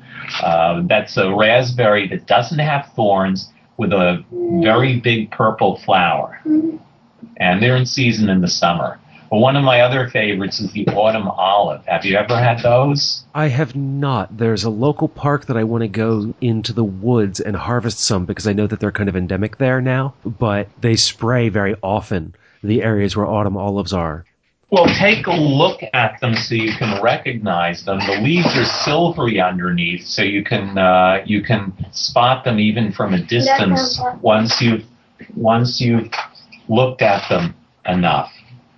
Uh, 0.41 0.83
that's 0.87 1.17
a 1.17 1.35
raspberry 1.35 2.07
that 2.09 2.27
doesn't 2.27 2.61
have 2.61 2.87
thorns 2.95 3.51
with 3.77 3.93
a 3.93 4.25
very 4.63 5.01
big 5.01 5.33
purple 5.33 5.79
flower, 5.85 6.41
and 7.39 7.63
they're 7.63 7.77
in 7.77 7.87
season 7.87 8.29
in 8.29 8.41
the 8.41 8.49
summer. 8.49 8.99
But 9.31 9.39
one 9.39 9.57
of 9.57 9.65
my 9.65 9.81
other 9.81 10.09
favorites 10.09 10.61
is 10.61 10.71
the 10.73 10.87
autumn 10.89 11.27
olive. 11.27 11.85
Have 11.87 12.05
you 12.05 12.17
ever 12.17 12.37
had 12.37 12.61
those? 12.63 13.25
I 13.35 13.49
have 13.49 13.75
not. 13.75 14.37
There's 14.37 14.65
a 14.65 14.71
local 14.71 15.09
park 15.09 15.47
that 15.47 15.57
I 15.57 15.65
want 15.65 15.83
to 15.83 15.89
go 15.89 16.35
into 16.41 16.73
the 16.73 16.85
woods 16.85 17.41
and 17.41 17.57
harvest 17.57 17.99
some 17.99 18.27
because 18.27 18.47
I 18.47 18.53
know 18.53 18.67
that 18.67 18.81
they're 18.81 18.93
kind 18.93 19.09
of 19.09 19.17
endemic 19.17 19.59
there 19.59 19.81
now, 19.81 20.15
but 20.25 20.69
they 20.81 20.95
spray 20.95 21.49
very 21.49 21.75
often 21.83 22.35
the 22.63 22.83
areas 22.83 23.17
where 23.17 23.27
autumn 23.27 23.57
olives 23.57 23.93
are. 23.93 24.25
Well, 24.71 24.87
take 24.87 25.27
a 25.27 25.33
look 25.33 25.81
at 25.93 26.21
them 26.21 26.35
so 26.35 26.55
you 26.55 26.73
can 26.73 27.03
recognize 27.03 27.85
them. 27.85 27.99
The 28.01 28.21
leaves 28.23 28.57
are 28.57 28.65
silvery 28.65 29.41
underneath, 29.41 30.05
so 30.05 30.23
you 30.23 30.43
can 30.43 30.77
uh, 30.79 31.23
you 31.25 31.43
can 31.43 31.73
spot 31.93 32.45
them 32.45 32.59
even 32.59 32.91
from 32.93 33.15
a 33.15 33.23
distance 33.23 34.01
once 34.21 34.61
you've 34.61 34.85
once 35.37 35.81
you've 35.81 36.11
looked 36.69 37.03
at 37.03 37.29
them 37.29 37.55
enough. 37.87 38.33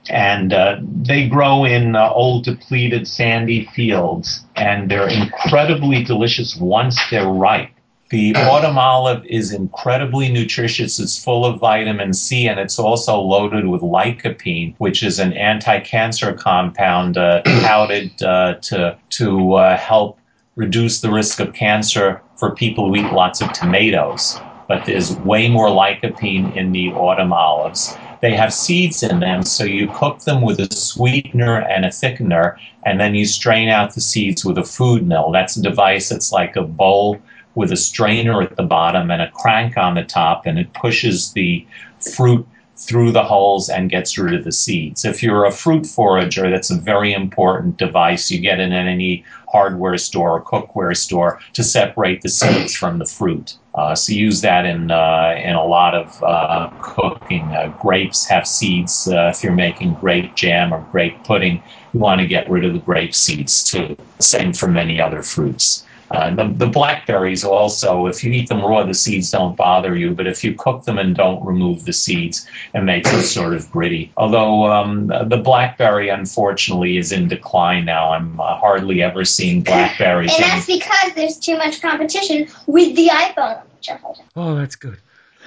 And 0.09 0.53
uh, 0.53 0.79
they 0.83 1.29
grow 1.29 1.65
in 1.65 1.97
uh, 1.97 2.11
old, 2.11 2.45
depleted, 2.45 3.09
sandy 3.09 3.65
fields, 3.75 4.45
and 4.55 4.91
they're 4.91 5.09
incredibly 5.09 6.05
delicious 6.05 6.57
once 6.57 6.99
they're 7.11 7.27
ripe. 7.27 7.71
The 8.11 8.37
autumn 8.37 8.79
olive 8.79 9.27
is 9.27 9.53
incredibly 9.53 10.29
nutritious. 10.29 11.01
It's 11.01 11.23
full 11.23 11.45
of 11.45 11.59
vitamin 11.59 12.13
C 12.13 12.47
and 12.47 12.61
it's 12.61 12.79
also 12.79 13.21
loaded 13.21 13.67
with 13.67 13.83
lycopene, 13.83 14.77
which 14.79 15.03
is 15.03 15.19
an 15.19 15.33
anti-cancer 15.33 16.33
compound 16.35 17.19
uh, 17.19 17.43
touted 17.63 18.23
uh, 18.23 18.55
to 18.63 18.97
to 19.11 19.55
uh, 19.55 19.77
help 19.77 20.21
reduce 20.55 21.01
the 21.01 21.11
risk 21.11 21.41
of 21.41 21.53
cancer 21.53 22.23
for 22.37 22.55
people 22.55 22.89
who 22.89 22.97
eat 22.97 23.13
lots 23.13 23.41
of 23.41 23.53
tomatoes. 23.53 24.41
But 24.69 24.85
there's 24.85 25.17
way 25.19 25.49
more 25.49 25.69
lycopene 25.69 26.55
in 26.57 26.73
the 26.73 26.93
autumn 26.93 27.33
olives. 27.33 27.97
They 28.21 28.35
have 28.35 28.53
seeds 28.53 29.03
in 29.03 29.21
them, 29.21 29.43
so 29.45 29.65
you 29.65 29.89
cook 29.89 30.21
them 30.21 30.43
with 30.43 30.59
a 30.59 30.75
sweetener 30.75 31.61
and 31.61 31.85
a 31.85 31.91
thickener, 31.91 32.57
and 32.85 32.99
then 32.99 33.15
you 33.15 33.27
strain 33.27 33.69
out 33.69 33.95
the 33.95 34.01
seeds 34.01 34.45
with 34.45 34.59
a 34.59 34.65
food 34.65 35.07
mill. 35.07 35.31
That's 35.31 35.57
a 35.57 35.63
device 35.63 36.09
that's 36.09 36.33
like 36.33 36.57
a 36.57 36.63
bowl 36.63 37.21
with 37.55 37.73
a 37.73 37.77
strainer 37.77 38.43
at 38.43 38.57
the 38.57 38.63
bottom 38.63 39.11
and 39.11 39.23
a 39.23 39.31
crank 39.31 39.77
on 39.77 39.95
the 39.95 40.05
top, 40.05 40.47
and 40.47 40.59
it 40.59 40.73
pushes 40.75 41.33
the 41.33 41.67
fruit 42.15 42.47
through 42.77 43.13
the 43.13 43.25
hulls 43.25 43.69
and 43.69 43.91
gets 43.91 44.19
rid 44.19 44.35
of 44.35 44.45
the 44.45 44.53
seeds. 44.53 45.05
If 45.05 45.23
you're 45.23 45.45
a 45.45 45.53
fruit 45.53 45.87
forager, 45.87 46.51
that's 46.51 46.71
a 46.71 46.79
very 46.79 47.13
important 47.13 47.79
device 47.79 48.31
you 48.31 48.41
get 48.41 48.61
in 48.61 48.73
any 48.73 49.25
hardware 49.49 49.97
store 49.97 50.33
or 50.33 50.45
cookware 50.45 50.97
store 50.97 51.41
to 51.55 51.63
separate 51.63 52.23
the 52.23 52.29
seeds 52.29 52.75
from 52.75 52.99
the 52.99 53.07
fruit. 53.07 53.57
Uh, 53.75 53.95
so 53.95 54.13
use 54.13 54.41
that 54.41 54.65
in 54.65 54.91
uh, 54.91 55.35
in 55.43 55.55
a 55.55 55.65
lot 55.65 55.95
of 55.95 56.23
uh, 56.23 56.71
cooking. 56.81 57.43
Uh, 57.43 57.69
grapes 57.81 58.25
have 58.27 58.47
seeds. 58.47 59.07
Uh, 59.09 59.31
if 59.33 59.43
you're 59.43 59.53
making 59.53 59.95
grape 59.95 60.35
jam 60.35 60.73
or 60.73 60.81
grape 60.91 61.23
pudding, 61.25 61.63
you 61.93 62.01
want 62.01 62.21
to 62.21 62.27
get 62.27 62.49
rid 62.49 62.65
of 62.65 62.73
the 62.73 62.79
grape 62.79 63.15
seeds 63.15 63.63
too. 63.63 63.97
Same 64.19 64.53
for 64.53 64.67
many 64.67 65.01
other 65.01 65.23
fruits. 65.23 65.85
Uh, 66.11 66.35
the, 66.35 66.49
the, 66.57 66.67
blackberries 66.67 67.45
also, 67.45 68.07
if 68.07 68.23
you 68.23 68.31
eat 68.33 68.49
them 68.49 68.61
raw, 68.61 68.85
the 68.85 68.95
seeds 68.95 69.31
don't 69.31 69.57
bother 69.57 69.97
you, 69.97 70.15
but 70.15 70.27
if 70.27 70.45
you 70.45 70.55
cook 70.55 70.85
them 70.85 70.99
and 70.99 71.17
don't 71.17 71.45
remove 71.45 71.85
the 71.85 71.93
seeds, 71.93 72.47
it 72.75 72.83
makes 72.83 73.11
them 73.11 73.23
sort 73.23 73.55
of 73.55 73.71
gritty. 73.71 74.13
Although 74.17 74.71
um, 74.73 75.09
the 75.09 75.41
blackberry, 75.43 76.09
unfortunately, 76.09 76.97
is 76.97 77.13
in 77.13 77.29
decline 77.29 77.85
now. 77.85 78.13
I'm 78.13 78.41
uh, 78.41 78.57
hardly 78.57 79.03
ever 79.03 79.25
seeing 79.25 79.63
blackberries. 79.63 80.33
and 80.35 80.45
that's 80.45 80.67
because 80.67 81.13
there's 81.15 81.39
too 81.39 81.57
much 81.57 81.81
competition 81.81 82.49
with 82.67 82.95
the 82.95 83.09
iPhone. 83.09 83.63
Oh, 84.35 84.55
that's 84.57 84.77
good. 84.77 84.99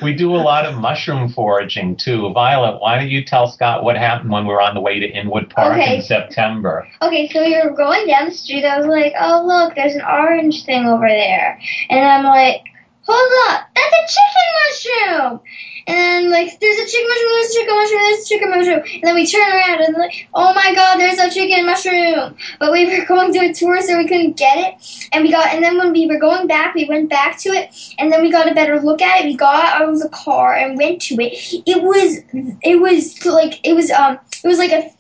We 0.02 0.14
do 0.14 0.34
a 0.36 0.38
lot 0.38 0.66
of 0.66 0.78
mushroom 0.78 1.30
foraging 1.30 1.98
too. 1.98 2.32
Violet, 2.34 2.80
why 2.82 2.98
don't 2.98 3.10
you 3.10 3.24
tell 3.24 3.48
Scott 3.48 3.84
what 3.84 3.98
happened 3.98 4.32
when 4.32 4.46
we 4.46 4.54
were 4.54 4.62
on 4.62 4.74
the 4.74 4.82
way 4.82 5.00
to 5.00 5.06
Inwood 5.08 5.50
Park 5.50 5.74
Okay. 5.78 5.98
in 5.98 6.02
September? 6.02 6.88
Okay, 7.02 7.28
so 7.30 7.44
we 7.44 7.60
were 7.62 7.76
going 7.76 8.08
down 8.08 8.26
the 8.26 8.32
street. 8.32 8.64
I 8.66 8.78
was 8.78 8.88
like, 8.88 9.14
oh, 9.20 9.44
look, 9.46 9.76
there's 9.76 9.96
an 9.96 10.02
orange 10.02 10.64
thing 10.66 10.86
over 10.86 11.08
there. 11.08 11.60
And 11.90 12.00
I'm 12.00 12.24
like, 12.24 12.62
hold 13.02 13.32
up, 13.50 13.68
that's 13.76 13.94
a 13.94 14.06
chicken 14.14 15.18
mushroom. 15.28 15.40
And 15.90 15.98
then, 15.98 16.30
like, 16.30 16.60
there's 16.60 16.78
a 16.78 16.86
chicken 16.86 17.10
mushroom, 17.10 17.32
there's 17.34 17.50
a 17.50 17.54
chicken 17.54 17.76
mushroom, 17.76 18.02
there's 18.04 18.20
a 18.20 18.28
chicken 18.28 18.50
mushroom. 18.52 18.84
And 18.94 19.04
then 19.04 19.16
we 19.16 19.26
turn 19.26 19.52
around 19.52 19.82
and, 19.82 19.96
like, 19.96 20.30
oh 20.36 20.54
my 20.54 20.76
god, 20.76 21.00
there's 21.00 21.18
a 21.18 21.32
chicken 21.32 21.66
mushroom. 21.66 22.36
But 22.60 22.72
we 22.72 22.86
were 22.86 23.06
going 23.08 23.34
to 23.34 23.40
a 23.40 23.54
tour, 23.54 23.82
so 23.82 23.98
we 23.98 24.08
couldn't 24.08 24.38
get 24.38 24.58
it. 24.58 25.10
And 25.12 25.24
we 25.24 25.32
got, 25.32 25.48
and 25.48 25.64
then 25.64 25.80
when 25.80 25.92
we 25.92 26.06
were 26.06 26.20
going 26.20 26.46
back, 26.46 26.76
we 26.76 26.86
went 26.86 27.10
back 27.10 27.40
to 27.40 27.50
it. 27.50 27.76
And 27.98 28.12
then 28.12 28.22
we 28.22 28.32
got 28.32 28.52
a 28.52 28.54
better 28.54 28.80
look 28.80 29.02
at 29.02 29.22
it. 29.22 29.26
We 29.26 29.36
got 29.36 29.82
out 29.82 29.90
of 29.90 30.00
the 30.00 30.10
car 30.10 30.54
and 30.54 30.78
went 30.78 31.02
to 31.04 31.16
it. 31.16 31.34
It 31.66 31.82
was, 31.82 32.20
it 32.62 32.80
was, 32.80 33.26
like, 33.26 33.60
it 33.68 33.74
was, 33.74 33.90
um, 33.90 34.20
it 34.44 34.48
was 34.48 34.60
like 34.60 34.72
a 34.72 34.92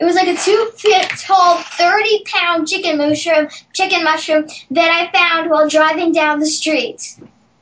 it 0.00 0.04
was 0.04 0.16
like 0.16 0.28
a 0.28 0.36
two 0.36 0.70
feet 0.76 1.08
tall, 1.18 1.58
thirty 1.58 2.24
pound 2.24 2.66
chicken 2.66 2.98
mushroom, 2.98 3.48
chicken 3.74 4.02
mushroom 4.02 4.48
that 4.70 4.90
I 4.90 5.12
found 5.12 5.50
while 5.50 5.68
driving 5.68 6.12
down 6.12 6.40
the 6.40 6.46
street. 6.46 7.16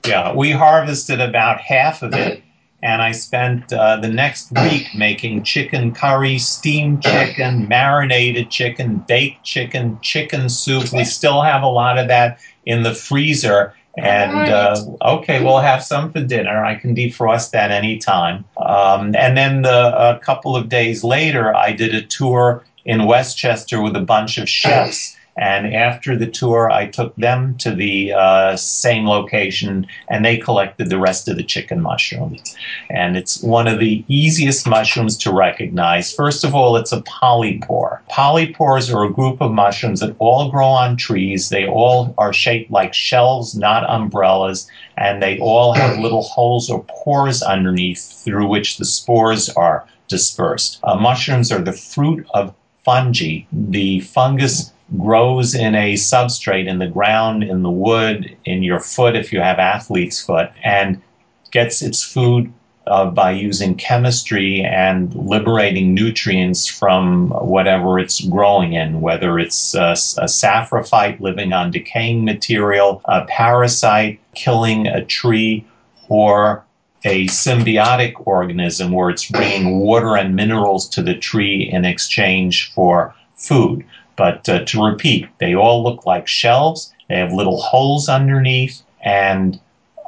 Yeah, 0.06 0.34
we 0.34 0.52
harvested 0.52 1.20
about 1.20 1.60
half 1.60 2.02
of 2.02 2.14
it, 2.14 2.42
and 2.82 3.02
I 3.02 3.12
spent 3.12 3.72
uh, 3.72 3.96
the 3.96 4.08
next 4.08 4.52
week 4.52 4.86
making 4.94 5.44
chicken 5.44 5.94
curry, 5.94 6.38
steamed 6.38 7.02
chicken, 7.02 7.68
marinated 7.68 8.50
chicken, 8.50 8.98
baked 9.08 9.44
chicken, 9.44 9.98
chicken 10.02 10.48
soup. 10.48 10.92
We 10.92 11.04
still 11.04 11.42
have 11.42 11.62
a 11.62 11.68
lot 11.68 11.98
of 11.98 12.08
that 12.08 12.38
in 12.64 12.82
the 12.82 12.94
freezer. 12.94 13.74
And 13.96 14.50
uh, 14.50 14.76
okay, 15.02 15.42
we'll 15.42 15.58
have 15.58 15.82
some 15.82 16.12
for 16.12 16.20
dinner. 16.20 16.62
I 16.64 16.74
can 16.74 16.94
defrost 16.94 17.52
that 17.52 17.70
anytime. 17.70 18.44
Um, 18.58 19.16
and 19.16 19.36
then 19.38 19.62
the, 19.62 19.96
a 19.96 20.18
couple 20.18 20.54
of 20.54 20.68
days 20.68 21.02
later, 21.02 21.54
I 21.56 21.72
did 21.72 21.94
a 21.94 22.02
tour 22.02 22.62
in 22.84 23.06
Westchester 23.06 23.80
with 23.80 23.96
a 23.96 24.00
bunch 24.00 24.36
of 24.36 24.48
chefs. 24.48 25.15
And 25.36 25.74
after 25.74 26.16
the 26.16 26.26
tour, 26.26 26.70
I 26.70 26.86
took 26.86 27.14
them 27.16 27.56
to 27.58 27.74
the 27.74 28.12
uh, 28.12 28.56
same 28.56 29.06
location 29.06 29.86
and 30.08 30.24
they 30.24 30.38
collected 30.38 30.88
the 30.88 30.98
rest 30.98 31.28
of 31.28 31.36
the 31.36 31.44
chicken 31.44 31.82
mushrooms. 31.82 32.56
And 32.88 33.16
it's 33.16 33.42
one 33.42 33.68
of 33.68 33.78
the 33.78 34.04
easiest 34.08 34.66
mushrooms 34.66 35.16
to 35.18 35.32
recognize. 35.32 36.12
First 36.12 36.44
of 36.44 36.54
all, 36.54 36.76
it's 36.76 36.92
a 36.92 37.02
polypore. 37.02 38.00
Polypores 38.10 38.92
are 38.94 39.04
a 39.04 39.12
group 39.12 39.40
of 39.40 39.52
mushrooms 39.52 40.00
that 40.00 40.16
all 40.18 40.50
grow 40.50 40.68
on 40.68 40.96
trees. 40.96 41.50
They 41.50 41.66
all 41.66 42.14
are 42.16 42.32
shaped 42.32 42.70
like 42.70 42.94
shells, 42.94 43.54
not 43.54 43.88
umbrellas, 43.90 44.68
and 44.96 45.22
they 45.22 45.38
all 45.38 45.74
have 45.74 45.98
little 45.98 46.22
holes 46.22 46.70
or 46.70 46.84
pores 46.88 47.42
underneath 47.42 48.22
through 48.24 48.46
which 48.46 48.78
the 48.78 48.84
spores 48.84 49.50
are 49.50 49.86
dispersed. 50.08 50.78
Uh, 50.82 50.94
mushrooms 50.94 51.52
are 51.52 51.62
the 51.62 51.72
fruit 51.72 52.26
of 52.32 52.54
fungi. 52.84 53.40
The 53.52 54.00
fungus 54.00 54.72
grows 54.98 55.54
in 55.54 55.74
a 55.74 55.94
substrate 55.94 56.68
in 56.68 56.78
the 56.78 56.86
ground, 56.86 57.42
in 57.42 57.62
the 57.62 57.70
wood, 57.70 58.36
in 58.44 58.62
your 58.62 58.80
foot 58.80 59.16
if 59.16 59.32
you 59.32 59.40
have 59.40 59.58
athlete's 59.58 60.20
foot, 60.20 60.50
and 60.62 61.02
gets 61.50 61.82
its 61.82 62.02
food 62.02 62.52
uh, 62.86 63.10
by 63.10 63.32
using 63.32 63.74
chemistry 63.74 64.62
and 64.62 65.12
liberating 65.14 65.92
nutrients 65.92 66.66
from 66.66 67.30
whatever 67.30 67.98
it's 67.98 68.20
growing 68.20 68.74
in, 68.74 69.00
whether 69.00 69.38
it's 69.38 69.74
a, 69.74 69.90
a 69.90 70.28
saprophyte 70.28 71.18
living 71.18 71.52
on 71.52 71.70
decaying 71.70 72.24
material, 72.24 73.02
a 73.06 73.24
parasite 73.24 74.20
killing 74.34 74.86
a 74.86 75.04
tree, 75.04 75.66
or 76.08 76.64
a 77.04 77.26
symbiotic 77.26 78.14
organism 78.26 78.92
where 78.92 79.10
it's 79.10 79.30
bringing 79.30 79.78
water 79.80 80.16
and 80.16 80.36
minerals 80.36 80.88
to 80.88 81.02
the 81.02 81.14
tree 81.14 81.68
in 81.72 81.84
exchange 81.84 82.72
for 82.72 83.14
food. 83.36 83.84
But 84.16 84.48
uh, 84.48 84.64
to 84.64 84.84
repeat, 84.84 85.28
they 85.38 85.54
all 85.54 85.82
look 85.82 86.06
like 86.06 86.26
shelves. 86.26 86.92
They 87.08 87.16
have 87.18 87.32
little 87.32 87.60
holes 87.60 88.08
underneath, 88.08 88.82
and 89.04 89.60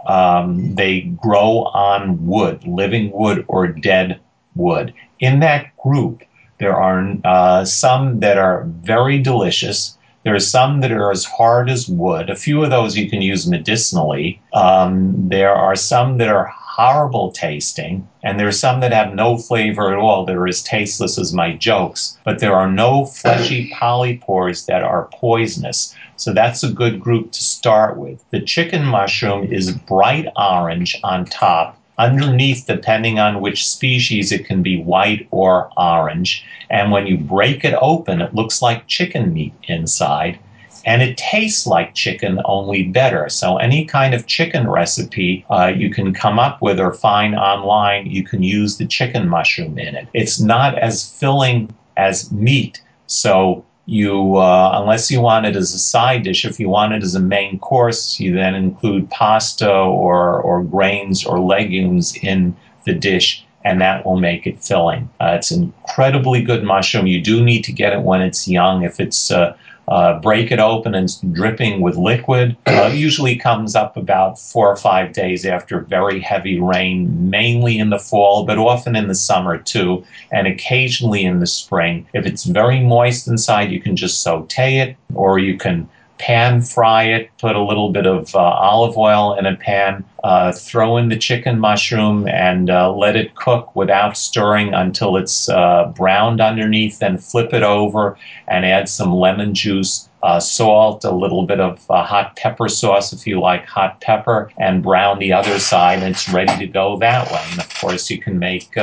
um, 0.07 0.75
they 0.75 1.03
grow 1.03 1.65
on 1.75 2.27
wood, 2.27 2.67
living 2.67 3.13
wood 3.13 3.45
or 3.49 3.69
dead 3.69 4.21
wood. 4.57 4.95
In 5.21 5.41
that 5.41 5.77
group, 5.77 6.23
there 6.59 6.77
are 6.77 7.15
uh, 7.25 7.65
some 7.65 8.21
that 8.21 8.39
are 8.39 8.65
very 8.67 9.21
delicious. 9.21 9.97
There 10.25 10.35
are 10.35 10.41
some 10.41 10.81
that 10.81 10.91
are 10.91 11.13
as 11.13 11.25
hard 11.25 11.71
as 11.71 11.89
wood. 11.89 12.31
A 12.31 12.37
few 12.37 12.65
of 12.65 12.71
those 12.71 12.97
you 12.97 13.09
can 13.09 13.23
use 13.23 13.47
medicinally. 13.47 14.41
Um, 14.53 15.29
there 15.29 15.55
are 15.55 15.77
some 15.77 16.19
that 16.19 16.29
are 16.29 16.53
horrible 16.79 17.33
tasting, 17.33 18.09
and 18.23 18.39
there 18.39 18.47
are 18.47 18.53
some 18.53 18.79
that 18.79 18.93
have 18.93 19.13
no 19.13 19.37
flavor 19.37 19.93
at 19.93 19.99
all. 19.99 20.25
They're 20.25 20.47
as 20.47 20.63
tasteless 20.63 21.19
as 21.19 21.33
my 21.33 21.57
jokes, 21.57 22.17
but 22.25 22.39
there 22.39 22.55
are 22.55 22.71
no 22.71 23.05
fleshy 23.05 23.69
polypores 23.75 24.67
that 24.67 24.85
are 24.85 25.11
poisonous. 25.13 25.97
So 26.15 26.33
that's 26.33 26.63
a 26.63 26.73
good 26.73 27.01
group 27.01 27.33
to 27.33 27.43
start 27.43 27.97
with. 27.97 28.25
The 28.31 28.41
chicken 28.41 28.85
mushroom 28.85 29.53
is 29.53 29.73
bright 29.73 30.29
orange 30.37 30.97
on 31.03 31.25
top. 31.25 31.77
Underneath, 31.99 32.65
depending 32.69 33.19
on 33.19 33.41
which 33.41 33.69
species, 33.69 34.31
it 34.31 34.47
can 34.47 34.63
be 34.63 34.81
white 34.81 35.27
or 35.33 35.71
orange. 35.77 36.45
And 36.71 36.93
when 36.93 37.09
you 37.09 37.19
break 37.19 37.65
it 37.65 37.75
open, 37.81 38.21
it 38.21 38.35
looks 38.35 38.63
like 38.63 38.87
chicken 38.87 39.33
meat 39.33 39.53
inside 39.65 40.39
and 40.85 41.03
it 41.03 41.17
tastes 41.17 41.67
like 41.67 41.95
chicken 41.95 42.41
only 42.45 42.85
better. 42.85 43.29
So 43.29 43.57
any 43.57 43.85
kind 43.85 44.15
of 44.15 44.27
chicken 44.27 44.69
recipe 44.69 45.45
uh, 45.51 45.73
you 45.75 45.91
can 45.91 46.13
come 46.15 46.39
up 46.39 46.63
with 46.63 46.81
or 46.81 46.93
find 46.93 47.35
online, 47.35 48.07
you 48.07 48.25
can 48.25 48.43
use 48.43 48.79
the 48.79 48.87
chicken 48.87 49.29
mushroom 49.29 49.79
in 49.79 49.95
it. 49.95 50.09
It's 50.15 50.41
not 50.41 50.79
as 50.79 51.11
filling 51.11 51.75
as 51.97 52.31
meat, 52.33 52.83
so 53.07 53.65
you 53.89 54.37
uh, 54.37 54.73
unless 54.75 55.11
you 55.11 55.21
want 55.23 55.47
it 55.47 55.57
as 55.57 55.73
a 55.73 55.79
side 55.79 56.23
dish 56.23 56.45
if 56.45 56.61
you 56.61 56.69
want 56.69 56.93
it 56.93 57.03
as 57.03 57.15
a 57.15 57.21
main 57.21 57.59
course 57.59 58.21
you 58.21 58.35
then 58.35 58.55
include 58.55 59.09
pasta 59.09 59.73
or 59.73 60.43
or 60.43 60.63
grains 60.63 61.25
or 61.25 61.41
legumes 61.41 62.15
in 62.17 62.55
the 62.85 62.93
dish 62.93 63.47
and 63.65 63.81
that 63.81 64.05
will 64.05 64.19
make 64.19 64.47
it 64.47 64.63
filling 64.63 65.09
uh, 65.23 65.33
it's 65.35 65.51
incredibly 65.51 66.43
good 66.43 66.65
mushroom 66.65 67.07
you 67.07 67.19
do 67.19 67.43
need 67.43 67.65
to 67.65 67.73
get 67.73 67.95
it 67.95 68.03
when 68.03 68.21
it's 68.21 68.47
young 68.47 68.83
if 68.83 69.01
it's 69.01 69.31
uh, 69.31 69.57
uh, 69.89 70.21
break 70.21 70.53
it 70.53 70.59
open 70.59 70.95
and 70.95 71.05
it's 71.05 71.21
dripping 71.33 71.81
with 71.81 71.97
liquid. 71.97 72.57
Uh, 72.67 72.91
usually 72.95 73.37
comes 73.37 73.75
up 73.75 73.97
about 73.97 74.39
four 74.39 74.69
or 74.69 74.77
five 74.77 75.13
days 75.13 75.47
after 75.47 75.81
very 75.81 76.21
heavy 76.21 76.61
rain, 76.61 77.31
mainly 77.31 77.79
in 77.79 77.91
the 77.91 77.99
fall, 77.99 78.45
but 78.45 78.59
often 78.59 78.95
in 78.95 79.09
the 79.09 79.15
summer 79.15 79.59
too, 79.59 80.05
and 80.31 80.47
occasionally 80.47 81.25
in 81.25 81.41
the 81.41 81.47
spring. 81.47 82.07
If 82.13 82.27
it's 82.27 82.45
very 82.45 82.81
moist 82.81 83.27
inside, 83.27 83.73
you 83.73 83.81
can 83.81 83.97
just 83.97 84.23
saute 84.23 84.79
it, 84.79 84.97
or 85.15 85.39
you 85.39 85.57
can 85.57 85.89
pan 86.19 86.61
fry 86.61 87.05
it, 87.05 87.31
put 87.39 87.57
a 87.57 87.63
little 87.63 87.91
bit 87.91 88.07
of 88.07 88.35
uh, 88.35 88.39
olive 88.39 88.97
oil 88.97 89.35
in 89.39 89.47
a 89.47 89.57
pan, 89.57 90.05
uh, 90.25 90.53
throw 90.53 90.97
in 90.97 91.09
the 91.09 91.17
chicken 91.17 91.59
mushroom, 91.59 92.29
and 92.29 92.71
uh, 92.71 92.93
let 92.93 93.17
it 93.17 93.35
cook 93.35 93.75
without 93.75 94.17
stirring 94.17 94.75
until 94.75 95.17
it's 95.17 95.49
uh, 95.49 95.93
browned 95.97 96.41
underneath. 96.41 96.99
Then 96.99 97.19
flip 97.19 97.53
it 97.53 97.63
over 97.63 98.19
and 98.49 98.67
add 98.67 98.89
some 98.89 99.15
lemon 99.15 99.55
juice. 99.55 100.09
Uh, 100.21 100.41
salt, 100.41 101.05
a 101.05 101.13
little 101.13 101.47
bit 101.47 101.61
of 101.61 101.89
uh, 101.89 102.03
hot 102.03 102.35
pepper 102.35 102.69
sauce 102.69 103.13
if 103.13 103.25
you 103.25 103.39
like 103.39 103.65
hot 103.67 104.01
pepper, 104.01 104.51
and 104.59 104.83
brown 104.83 105.21
the 105.21 105.33
other 105.33 105.61
side, 105.61 106.01
and 106.01 106.09
it's 106.09 106.29
ready 106.29 106.59
to 106.59 106.67
go 106.67 106.99
that 106.99 107.31
way. 107.31 107.41
And 107.53 107.61
of 107.61 107.73
course, 107.81 108.11
you 108.11 108.19
can 108.19 108.37
make 108.37 108.77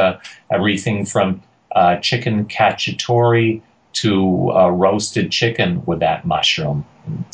everything 0.50 1.06
from 1.06 1.42
chicken 2.02 2.46
cacciatore 2.46 3.62
to 3.96 4.52
roasted 4.72 5.32
chicken 5.32 5.84
with 5.86 6.00
that 6.00 6.26
mushroom. 6.26 6.86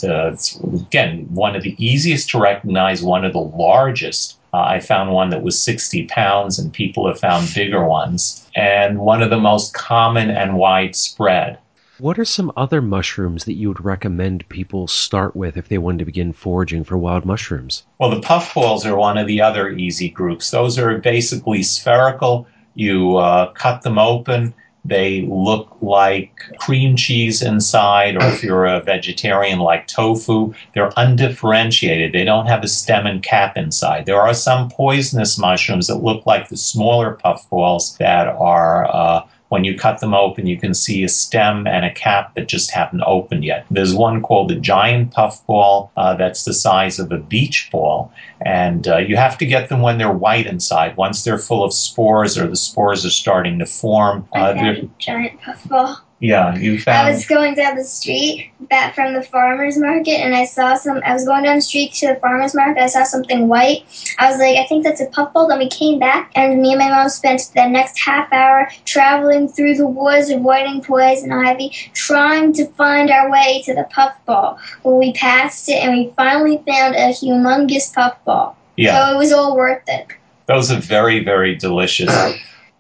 Uh, 0.04 0.32
it's, 0.32 0.60
again, 0.60 1.28
one 1.30 1.56
of 1.56 1.63
the 1.63 1.76
easiest 1.84 2.30
to 2.30 2.39
recognize, 2.39 3.04
one 3.04 3.24
of 3.24 3.34
the 3.34 3.39
largest. 3.39 4.38
Uh, 4.54 4.60
I 4.60 4.80
found 4.80 5.12
one 5.12 5.30
that 5.30 5.43
was 5.43 5.62
60 5.62 6.08
pounds, 6.08 6.60
and 6.60 6.74
people 6.74 7.08
have 7.08 7.19
found 7.19 7.54
bigger 7.56 7.86
ones, 7.86 8.50
and 8.56 9.00
one 9.00 9.21
of 9.21 9.30
the 9.30 9.39
most 9.39 9.74
common 9.74 10.30
and 10.30 10.58
widespread. 10.58 11.58
What 12.00 12.17
are 12.17 12.26
some 12.26 12.52
other 12.58 12.82
mushrooms 12.82 13.45
that 13.45 13.54
you 13.54 13.67
would 13.67 13.86
recommend 13.86 14.50
people 14.50 14.88
start 14.88 15.36
with 15.36 15.56
if 15.56 15.69
they 15.69 15.78
wanted 15.78 16.00
to 16.00 16.06
begin 16.06 16.34
foraging 16.34 16.84
for 16.84 16.97
wild 16.97 17.26
mushrooms? 17.26 17.84
Well, 18.00 18.10
the 18.10 18.19
puffballs 18.19 18.86
are 18.86 18.95
one 18.95 19.19
of 19.19 19.28
the 19.28 19.39
other 19.39 19.69
easy 19.69 20.10
groups. 20.10 20.50
Those 20.50 20.80
are 20.80 20.97
basically 20.97 21.62
spherical. 21.62 22.47
You 22.74 23.17
uh, 23.17 23.52
cut 23.52 23.84
them 23.84 24.00
open, 24.00 24.54
they 24.84 25.22
look 25.24 25.78
like 25.82 26.34
cream 26.58 26.96
cheese 26.96 27.41
inside, 27.41 28.15
or 28.15 28.24
if 28.24 28.44
you're 28.44 28.65
a 28.65 28.82
vegetarian, 28.82 29.60
like 29.60 29.88
tofu. 29.88 30.54
They're 30.74 30.91
undifferentiated. 30.98 32.13
They 32.13 32.24
don't 32.24 32.48
have 32.48 32.63
a 32.63 32.67
stem 32.67 33.06
and 33.06 33.22
cap 33.22 33.58
inside. 33.58 34.06
There 34.06 34.22
are 34.22 34.34
some 34.34 34.70
poisonous 34.70 35.38
mushrooms 35.38 35.88
that 35.88 36.04
look 36.04 36.26
like 36.26 36.50
the 36.50 36.58
smaller 36.58 37.13
puffballs 37.24 37.98
that 37.98 38.28
are 38.28 38.88
uh, 38.94 39.22
when 39.52 39.66
you 39.66 39.78
cut 39.78 40.00
them 40.00 40.14
open, 40.14 40.48
you 40.48 40.58
can 40.58 40.74
see 40.74 41.04
a 41.04 41.10
stem 41.10 41.68
and 41.68 41.84
a 41.84 41.92
cap 41.92 42.34
that 42.36 42.48
just 42.48 42.72
haven't 42.72 43.04
opened 43.06 43.44
yet. 43.44 43.66
There's 43.70 43.94
one 43.94 44.22
called 44.22 44.50
the 44.50 44.56
giant 44.56 45.12
puffball 45.12 45.92
uh, 45.98 46.16
that's 46.16 46.46
the 46.46 46.54
size 46.54 47.00
of 47.00 47.12
a 47.12 47.18
beach 47.18 47.68
ball, 47.70 48.14
and 48.46 48.88
uh, 48.88 49.00
you 49.00 49.18
have 49.18 49.38
to 49.40 49.46
get 49.46 49.68
them 49.68 49.82
when 49.82 49.98
they're 49.98 50.10
white 50.10 50.48
inside. 50.48 50.96
Once 50.96 51.26
they're 51.26 51.38
full 51.38 51.66
of 51.66 51.74
spores 51.74 52.38
or 52.38 52.48
the 52.48 52.56
spores 52.56 53.06
are 53.06 53.10
starting 53.10 53.60
to 53.60 53.66
form, 53.66 54.26
uh, 54.32 54.54
giant 55.00 55.42
puffball. 55.42 55.98
Yeah, 56.22 56.56
you 56.56 56.80
found. 56.80 57.08
I 57.08 57.12
was 57.12 57.26
going 57.26 57.56
down 57.56 57.76
the 57.76 57.84
street 57.84 58.52
back 58.70 58.94
from 58.94 59.16
the 59.16 59.24
farmer's 59.24 59.76
market 59.76 60.20
and 60.20 60.36
I 60.36 60.46
saw 60.46 60.76
some. 60.76 61.02
I 61.04 61.14
was 61.14 61.26
going 61.26 61.46
down 61.46 61.56
the 61.56 61.62
street 61.64 61.94
to 61.94 62.10
the 62.10 62.16
farmer's 62.20 62.54
market. 62.54 62.84
I 62.84 62.88
saw 62.88 63.04
something 63.04 63.48
white. 63.48 63.86
I 64.20 64.30
was 64.30 64.40
like, 64.40 64.56
I 64.56 64.68
think 64.68 64.84
that's 64.84 65.02
a 65.02 65.08
puffball. 65.08 65.48
Then 65.48 65.58
we 65.58 65.68
came 65.68 65.98
back 65.98 66.32
and 66.36 66.62
me 66.62 66.74
and 66.74 66.80
my 66.80 66.90
mom 66.90 67.10
spent 67.10 67.50
the 67.56 67.68
next 67.68 68.00
half 68.00 68.32
hour 68.32 68.70
traveling 68.86 69.48
through 69.48 69.78
the 69.78 69.88
woods, 69.88 70.30
avoiding 70.30 70.84
poison 70.84 71.32
ivy, 71.32 71.70
trying 71.94 72.54
to 72.54 72.68
find 72.74 73.10
our 73.10 73.32
way 73.32 73.64
to 73.66 73.74
the 73.74 73.88
puffball. 73.90 74.60
Well, 74.84 75.00
we 75.00 75.14
passed 75.14 75.70
it 75.70 75.84
and 75.84 75.98
we 75.98 76.14
finally 76.16 76.62
found 76.68 76.94
a 76.96 77.10
humongous 77.10 77.92
puffball. 77.92 78.56
Yeah. 78.78 79.10
So 79.10 79.16
it 79.16 79.18
was 79.18 79.32
all 79.32 79.56
worth 79.56 79.84
it. 79.88 80.06
Those 80.46 80.72
are 80.72 80.80
very, 80.80 81.24
very 81.24 81.56
delicious. 81.56 82.12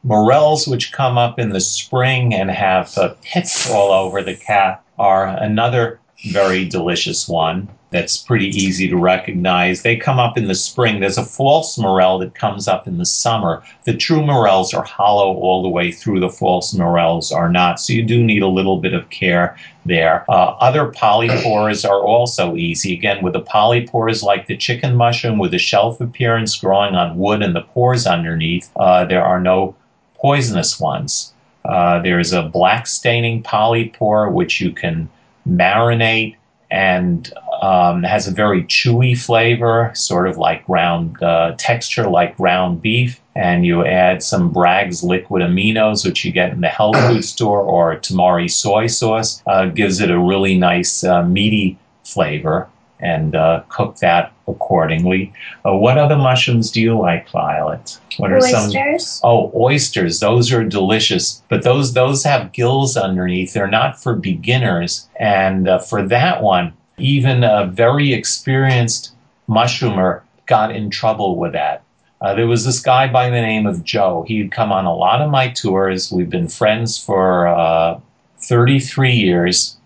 Morels, 0.03 0.67
which 0.67 0.91
come 0.91 1.17
up 1.17 1.37
in 1.37 1.49
the 1.49 1.61
spring 1.61 2.33
and 2.33 2.49
have 2.49 2.97
uh, 2.97 3.13
pits 3.21 3.69
all 3.69 3.91
over 3.91 4.23
the 4.23 4.35
cap, 4.35 4.83
are 4.97 5.27
another 5.27 5.99
very 6.25 6.65
delicious 6.65 7.27
one 7.27 7.69
that's 7.91 8.17
pretty 8.17 8.47
easy 8.47 8.87
to 8.87 8.95
recognize. 8.95 9.81
They 9.81 9.97
come 9.97 10.17
up 10.17 10.37
in 10.37 10.47
the 10.47 10.55
spring. 10.55 10.99
There's 10.99 11.17
a 11.17 11.25
false 11.25 11.77
morel 11.77 12.19
that 12.19 12.35
comes 12.35 12.67
up 12.67 12.87
in 12.87 12.97
the 12.97 13.05
summer. 13.05 13.61
The 13.83 13.95
true 13.95 14.25
morels 14.25 14.73
are 14.73 14.83
hollow 14.83 15.35
all 15.35 15.61
the 15.61 15.69
way 15.69 15.91
through. 15.91 16.21
The 16.21 16.29
false 16.29 16.73
morels 16.73 17.31
are 17.31 17.49
not. 17.49 17.81
So 17.81 17.91
you 17.91 18.03
do 18.03 18.23
need 18.23 18.43
a 18.43 18.47
little 18.47 18.77
bit 18.77 18.93
of 18.93 19.09
care 19.09 19.57
there. 19.85 20.23
Uh, 20.29 20.55
other 20.61 20.91
polypores 20.91 21.87
are 21.87 22.01
also 22.01 22.55
easy. 22.55 22.93
Again, 22.93 23.21
with 23.21 23.33
the 23.33 23.41
polypores 23.41 24.23
like 24.23 24.47
the 24.47 24.57
chicken 24.57 24.95
mushroom 24.95 25.37
with 25.37 25.51
the 25.51 25.57
shelf 25.57 25.99
appearance 25.99 26.55
growing 26.55 26.95
on 26.95 27.17
wood 27.17 27.41
and 27.41 27.55
the 27.55 27.61
pores 27.61 28.07
underneath, 28.07 28.71
uh, 28.77 29.03
there 29.03 29.23
are 29.23 29.41
no 29.41 29.75
poisonous 30.21 30.79
ones. 30.79 31.33
Uh, 31.65 31.99
there's 32.01 32.33
a 32.33 32.43
black 32.43 32.87
staining 32.87 33.43
polypore 33.43 34.31
which 34.31 34.61
you 34.61 34.71
can 34.71 35.09
marinate 35.47 36.35
and 36.71 37.33
um, 37.61 38.01
has 38.03 38.27
a 38.27 38.31
very 38.31 38.63
chewy 38.63 39.17
flavor, 39.17 39.91
sort 39.93 40.27
of 40.27 40.37
like 40.37 40.65
ground 40.65 41.21
uh, 41.21 41.53
texture, 41.57 42.07
like 42.07 42.37
ground 42.37 42.81
beef. 42.81 43.19
And 43.35 43.65
you 43.65 43.85
add 43.85 44.23
some 44.23 44.51
Bragg's 44.51 45.03
liquid 45.03 45.41
aminos, 45.41 46.05
which 46.05 46.25
you 46.25 46.31
get 46.31 46.51
in 46.51 46.61
the 46.61 46.69
health 46.69 46.95
food 47.07 47.25
store, 47.25 47.61
or 47.61 47.97
tamari 47.97 48.49
soy 48.49 48.87
sauce, 48.87 49.43
uh, 49.47 49.65
gives 49.65 49.99
it 49.99 50.09
a 50.09 50.19
really 50.19 50.57
nice 50.57 51.03
uh, 51.03 51.23
meaty 51.23 51.77
flavor 52.03 52.69
and 53.01 53.35
uh, 53.35 53.63
cook 53.69 53.97
that 53.97 54.31
accordingly. 54.47 55.33
Uh, 55.65 55.75
what 55.75 55.97
other 55.97 56.17
mushrooms 56.17 56.71
do 56.71 56.81
you 56.81 56.97
like, 56.97 57.29
Violet? 57.29 57.99
What 58.17 58.31
are 58.31 58.37
oysters. 58.37 59.07
some? 59.07 59.29
Oh, 59.29 59.51
oysters. 59.55 60.19
Those 60.19 60.51
are 60.51 60.63
delicious, 60.63 61.41
but 61.49 61.63
those 61.63 61.93
those 61.93 62.23
have 62.23 62.51
gills 62.51 62.95
underneath. 62.97 63.53
They're 63.53 63.67
not 63.67 64.01
for 64.01 64.15
beginners, 64.15 65.09
and 65.19 65.67
uh, 65.67 65.79
for 65.79 66.05
that 66.07 66.43
one, 66.43 66.73
even 66.97 67.43
a 67.43 67.65
very 67.65 68.13
experienced 68.13 69.13
mushroomer 69.49 70.21
got 70.45 70.75
in 70.75 70.89
trouble 70.89 71.37
with 71.37 71.53
that. 71.53 71.83
Uh, 72.21 72.35
there 72.35 72.47
was 72.47 72.65
this 72.65 72.79
guy 72.79 73.11
by 73.11 73.29
the 73.29 73.41
name 73.41 73.65
of 73.65 73.83
Joe. 73.83 74.23
He'd 74.27 74.51
come 74.51 74.71
on 74.71 74.85
a 74.85 74.95
lot 74.95 75.21
of 75.21 75.31
my 75.31 75.49
tours. 75.49 76.11
We've 76.11 76.29
been 76.29 76.47
friends 76.47 76.97
for 76.97 77.47
uh, 77.47 77.99
33 78.37 79.11
years, 79.11 79.77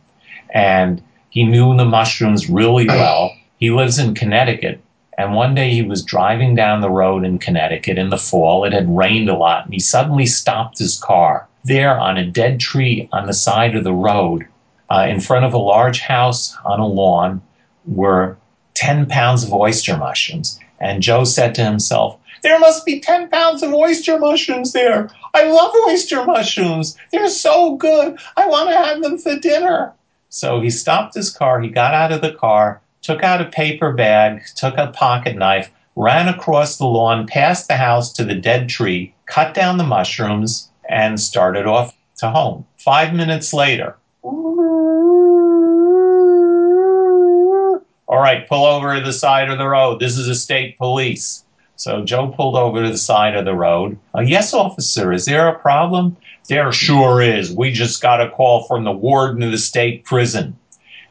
and 0.53 1.01
he 1.35 1.43
knew 1.43 1.75
the 1.75 1.83
mushrooms 1.83 2.49
really 2.49 2.87
well. 2.87 3.35
He 3.57 3.69
lives 3.69 3.99
in 3.99 4.15
Connecticut. 4.15 4.81
And 5.17 5.33
one 5.33 5.53
day 5.53 5.69
he 5.69 5.81
was 5.81 6.01
driving 6.01 6.55
down 6.55 6.79
the 6.79 6.89
road 6.89 7.25
in 7.25 7.39
Connecticut 7.39 7.97
in 7.97 8.09
the 8.09 8.17
fall. 8.17 8.63
It 8.63 8.71
had 8.71 8.97
rained 8.97 9.29
a 9.29 9.35
lot, 9.35 9.65
and 9.65 9.73
he 9.73 9.79
suddenly 9.79 10.25
stopped 10.25 10.79
his 10.79 10.97
car 10.97 11.47
there 11.65 11.99
on 11.99 12.15
a 12.15 12.25
dead 12.25 12.61
tree 12.61 13.09
on 13.11 13.27
the 13.27 13.33
side 13.33 13.75
of 13.75 13.83
the 13.83 13.93
road 13.93 14.47
uh, 14.89 15.07
in 15.09 15.19
front 15.19 15.43
of 15.43 15.53
a 15.53 15.57
large 15.57 15.99
house 15.99 16.55
on 16.63 16.79
a 16.79 16.87
lawn 16.87 17.41
were 17.85 18.37
10 18.75 19.07
pounds 19.07 19.43
of 19.43 19.53
oyster 19.53 19.97
mushrooms. 19.97 20.57
And 20.79 21.01
Joe 21.01 21.25
said 21.25 21.53
to 21.55 21.65
himself, 21.65 22.17
There 22.43 22.59
must 22.59 22.85
be 22.85 23.01
10 23.01 23.29
pounds 23.29 23.61
of 23.61 23.73
oyster 23.73 24.17
mushrooms 24.19 24.71
there. 24.71 25.09
I 25.33 25.43
love 25.49 25.73
oyster 25.87 26.23
mushrooms. 26.23 26.95
They're 27.11 27.27
so 27.27 27.75
good. 27.75 28.17
I 28.37 28.47
want 28.47 28.69
to 28.69 28.77
have 28.77 29.01
them 29.01 29.17
for 29.17 29.37
dinner. 29.37 29.93
So 30.35 30.59
he 30.59 30.69
stopped 30.69 31.15
his 31.15 31.29
car, 31.29 31.61
he 31.61 31.69
got 31.69 31.93
out 31.93 32.11
of 32.11 32.19
the 32.19 32.33
car, 32.33 32.81
took 33.01 33.23
out 33.23 33.39
a 33.39 33.45
paper 33.45 33.93
bag, 33.93 34.43
took 34.57 34.77
a 34.77 34.87
pocket 34.87 35.37
knife, 35.37 35.71
ran 35.95 36.27
across 36.27 36.75
the 36.75 36.85
lawn, 36.85 37.25
past 37.25 37.69
the 37.69 37.77
house 37.77 38.11
to 38.11 38.25
the 38.25 38.35
dead 38.35 38.67
tree, 38.67 39.15
cut 39.27 39.53
down 39.53 39.77
the 39.77 39.85
mushrooms, 39.85 40.69
and 40.89 41.21
started 41.21 41.65
off 41.65 41.95
to 42.17 42.29
home. 42.29 42.65
Five 42.77 43.13
minutes 43.13 43.53
later, 43.53 43.95
all 44.21 44.99
right, 48.09 48.45
pull 48.49 48.65
over 48.65 48.99
to 48.99 49.05
the 49.05 49.13
side 49.13 49.49
of 49.49 49.57
the 49.57 49.69
road. 49.69 50.01
This 50.01 50.17
is 50.17 50.27
a 50.27 50.35
state 50.35 50.77
police. 50.77 51.45
So 51.77 52.03
Joe 52.03 52.27
pulled 52.27 52.57
over 52.57 52.83
to 52.83 52.89
the 52.89 52.97
side 52.97 53.37
of 53.37 53.45
the 53.45 53.55
road. 53.55 53.97
Uh, 54.13 54.19
yes, 54.19 54.53
officer, 54.53 55.13
is 55.13 55.23
there 55.23 55.47
a 55.47 55.57
problem? 55.57 56.17
There 56.47 56.71
sure 56.71 57.21
is. 57.21 57.51
We 57.51 57.71
just 57.71 58.01
got 58.01 58.21
a 58.21 58.29
call 58.29 58.63
from 58.63 58.83
the 58.83 58.91
warden 58.91 59.41
of 59.43 59.51
the 59.51 59.57
state 59.57 60.05
prison. 60.05 60.57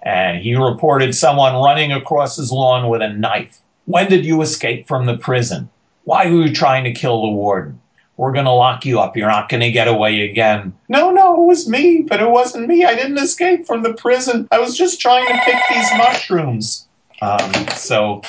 And 0.03 0.39
he 0.39 0.55
reported 0.55 1.15
someone 1.15 1.55
running 1.55 1.93
across 1.93 2.37
his 2.37 2.53
lawn 2.53 2.89
with 2.89 3.03
a 3.03 3.13
knife. 3.13 3.59
When 3.87 4.09
did 4.09 4.25
you 4.25 4.43
escape 4.43 4.87
from 4.87 5.07
the 5.07 5.17
prison? 5.17 5.69
Why 6.05 6.27
were 6.27 6.47
you 6.47 6.55
trying 6.55 6.85
to 6.85 6.93
kill 6.93 7.23
the 7.23 7.33
warden? 7.33 7.81
We're 8.17 8.33
going 8.33 8.45
to 8.45 8.53
lock 8.53 8.85
you 8.85 9.01
up. 9.01 9.17
You're 9.17 9.29
not 9.29 9.49
going 9.49 9.63
to 9.63 9.73
get 9.73 9.89
away 9.89 10.21
again. 10.21 10.73
No, 10.89 11.11
no, 11.11 11.43
it 11.43 11.47
was 11.47 11.69
me, 11.69 12.03
but 12.03 12.21
it 12.21 12.31
wasn't 12.31 12.69
me. 12.69 12.85
I 12.85 12.95
didn't 12.95 13.19
escape 13.19 13.67
from 13.67 13.83
the 13.83 13.95
prison. 13.95 14.47
I 14.53 14.61
was 14.61 14.77
just 14.77 15.01
trying 15.01 15.27
to 15.27 15.41
pick 15.45 15.57
these 15.71 15.91
mushrooms. 15.97 16.87
Um, 17.23 17.53
so 17.75 18.23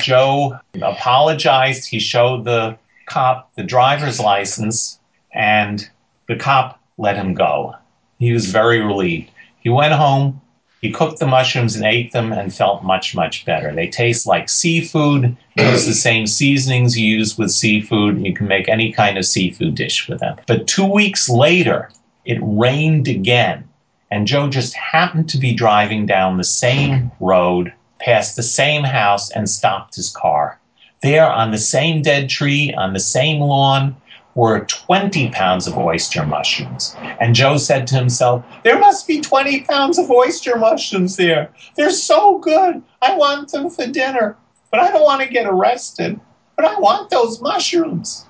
Joe 0.00 0.58
apologized. 0.82 1.88
He 1.88 2.00
showed 2.00 2.44
the 2.44 2.76
cop 3.06 3.50
the 3.54 3.62
driver's 3.62 4.20
license, 4.20 4.98
and 5.32 5.88
the 6.30 6.36
cop 6.36 6.80
let 6.96 7.16
him 7.16 7.34
go. 7.34 7.74
He 8.20 8.32
was 8.32 8.46
very 8.46 8.80
relieved. 8.80 9.30
He 9.58 9.68
went 9.68 9.94
home, 9.94 10.40
he 10.80 10.92
cooked 10.92 11.18
the 11.18 11.26
mushrooms 11.26 11.74
and 11.74 11.84
ate 11.84 12.12
them 12.12 12.32
and 12.32 12.54
felt 12.54 12.84
much, 12.84 13.16
much 13.16 13.44
better. 13.44 13.74
They 13.74 13.88
taste 13.88 14.28
like 14.28 14.48
seafood. 14.48 15.36
Use 15.56 15.86
the 15.86 15.92
same 15.92 16.28
seasonings 16.28 16.96
you 16.96 17.18
use 17.18 17.36
with 17.36 17.50
seafood. 17.50 18.14
And 18.14 18.24
you 18.24 18.32
can 18.32 18.46
make 18.46 18.68
any 18.68 18.92
kind 18.92 19.18
of 19.18 19.26
seafood 19.26 19.74
dish 19.74 20.08
with 20.08 20.20
them. 20.20 20.38
But 20.46 20.68
two 20.68 20.86
weeks 20.86 21.28
later, 21.28 21.90
it 22.24 22.38
rained 22.40 23.08
again. 23.08 23.68
And 24.12 24.26
Joe 24.26 24.48
just 24.48 24.74
happened 24.74 25.28
to 25.30 25.38
be 25.38 25.52
driving 25.52 26.06
down 26.06 26.36
the 26.38 26.44
same 26.44 27.10
road, 27.20 27.72
past 27.98 28.36
the 28.36 28.42
same 28.42 28.84
house, 28.84 29.30
and 29.32 29.50
stopped 29.50 29.96
his 29.96 30.10
car. 30.10 30.58
There 31.02 31.30
on 31.30 31.50
the 31.50 31.58
same 31.58 32.02
dead 32.02 32.30
tree, 32.30 32.72
on 32.72 32.92
the 32.92 33.00
same 33.00 33.40
lawn, 33.40 33.96
were 34.34 34.64
20 34.64 35.30
pounds 35.30 35.66
of 35.66 35.76
oyster 35.76 36.24
mushrooms. 36.24 36.94
And 37.20 37.34
Joe 37.34 37.56
said 37.56 37.86
to 37.88 37.96
himself, 37.96 38.44
There 38.64 38.78
must 38.78 39.06
be 39.06 39.20
20 39.20 39.62
pounds 39.62 39.98
of 39.98 40.10
oyster 40.10 40.56
mushrooms 40.56 41.16
there. 41.16 41.50
They're 41.76 41.90
so 41.90 42.38
good. 42.38 42.82
I 43.02 43.16
want 43.16 43.50
them 43.50 43.70
for 43.70 43.86
dinner. 43.86 44.36
But 44.70 44.80
I 44.80 44.92
don't 44.92 45.02
want 45.02 45.22
to 45.22 45.28
get 45.28 45.46
arrested. 45.46 46.20
But 46.56 46.64
I 46.64 46.78
want 46.78 47.10
those 47.10 47.40
mushrooms. 47.40 48.26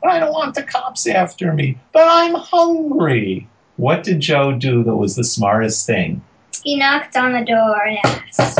But 0.00 0.10
I 0.10 0.18
don't 0.18 0.32
want 0.32 0.54
the 0.54 0.62
cops 0.62 1.06
after 1.06 1.52
me. 1.52 1.78
But 1.92 2.08
I'm 2.08 2.34
hungry. 2.34 3.48
What 3.76 4.02
did 4.02 4.20
Joe 4.20 4.52
do 4.52 4.82
that 4.84 4.96
was 4.96 5.16
the 5.16 5.24
smartest 5.24 5.86
thing? 5.86 6.22
He 6.62 6.76
knocked 6.76 7.16
on 7.16 7.32
the 7.32 7.44
door 7.44 7.82
and 7.84 7.98
asked. 8.04 8.58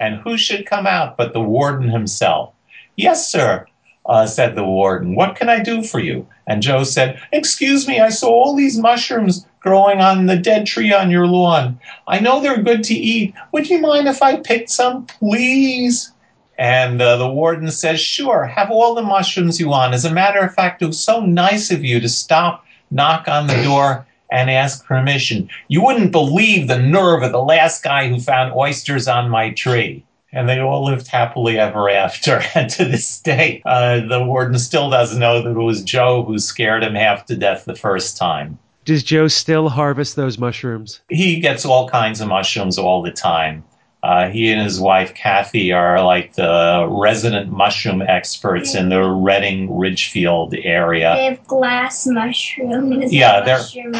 And 0.00 0.16
who 0.20 0.36
should 0.36 0.66
come 0.66 0.86
out 0.86 1.16
but 1.16 1.32
the 1.32 1.40
warden 1.40 1.88
himself? 1.88 2.54
Yes, 2.96 3.30
sir 3.30 3.66
uh, 4.08 4.26
said 4.26 4.54
the 4.54 4.64
warden. 4.64 5.14
What 5.14 5.36
can 5.36 5.48
I 5.48 5.60
do 5.60 5.82
for 5.82 6.00
you? 6.00 6.26
And 6.46 6.62
Joe 6.62 6.82
said, 6.82 7.20
Excuse 7.30 7.86
me, 7.86 8.00
I 8.00 8.08
saw 8.08 8.28
all 8.28 8.56
these 8.56 8.78
mushrooms 8.78 9.46
growing 9.60 10.00
on 10.00 10.26
the 10.26 10.36
dead 10.36 10.66
tree 10.66 10.92
on 10.92 11.10
your 11.10 11.26
lawn. 11.26 11.78
I 12.06 12.20
know 12.20 12.40
they're 12.40 12.62
good 12.62 12.84
to 12.84 12.94
eat. 12.94 13.34
Would 13.52 13.68
you 13.68 13.80
mind 13.80 14.08
if 14.08 14.22
I 14.22 14.40
picked 14.40 14.70
some, 14.70 15.06
please? 15.06 16.10
And 16.58 17.00
uh, 17.00 17.18
the 17.18 17.30
warden 17.30 17.70
says, 17.70 18.00
Sure, 18.00 18.44
have 18.46 18.70
all 18.70 18.94
the 18.94 19.02
mushrooms 19.02 19.60
you 19.60 19.68
want. 19.68 19.94
As 19.94 20.04
a 20.04 20.12
matter 20.12 20.40
of 20.40 20.54
fact, 20.54 20.82
it 20.82 20.86
was 20.86 20.98
so 20.98 21.20
nice 21.20 21.70
of 21.70 21.84
you 21.84 22.00
to 22.00 22.08
stop, 22.08 22.64
knock 22.90 23.28
on 23.28 23.46
the 23.46 23.62
door, 23.62 24.06
and 24.32 24.50
ask 24.50 24.84
permission. 24.84 25.48
You 25.68 25.84
wouldn't 25.84 26.12
believe 26.12 26.66
the 26.66 26.78
nerve 26.78 27.22
of 27.22 27.32
the 27.32 27.42
last 27.42 27.82
guy 27.82 28.08
who 28.08 28.20
found 28.20 28.52
oysters 28.54 29.06
on 29.06 29.30
my 29.30 29.50
tree 29.50 30.04
and 30.32 30.48
they 30.48 30.60
all 30.60 30.84
lived 30.84 31.08
happily 31.08 31.58
ever 31.58 31.88
after. 31.88 32.42
And 32.54 32.70
to 32.70 32.84
this 32.84 33.20
day, 33.20 33.62
uh, 33.64 34.00
the 34.06 34.24
warden 34.24 34.58
still 34.58 34.90
doesn't 34.90 35.18
know 35.18 35.42
that 35.42 35.50
it 35.50 35.54
was 35.54 35.82
Joe 35.82 36.24
who 36.24 36.38
scared 36.38 36.82
him 36.82 36.94
half 36.94 37.26
to 37.26 37.36
death 37.36 37.64
the 37.64 37.74
first 37.74 38.16
time. 38.16 38.58
Does 38.84 39.02
Joe 39.02 39.28
still 39.28 39.68
harvest 39.68 40.16
those 40.16 40.38
mushrooms? 40.38 41.00
He 41.10 41.40
gets 41.40 41.64
all 41.64 41.88
kinds 41.88 42.20
of 42.20 42.28
mushrooms 42.28 42.78
all 42.78 43.02
the 43.02 43.12
time. 43.12 43.64
Uh, 44.02 44.28
he 44.28 44.50
and 44.52 44.62
his 44.62 44.80
wife 44.80 45.12
Kathy 45.14 45.72
are 45.72 46.02
like 46.04 46.34
the 46.34 46.86
resident 46.88 47.50
mushroom 47.50 48.00
experts 48.00 48.74
in 48.74 48.90
the 48.90 49.02
Redding 49.02 49.76
Ridgefield 49.76 50.54
area. 50.54 51.14
They 51.16 51.24
have 51.24 51.46
glass 51.46 52.06
mushrooms. 52.06 53.12
Yeah, 53.12 53.40
they're. 53.40 53.94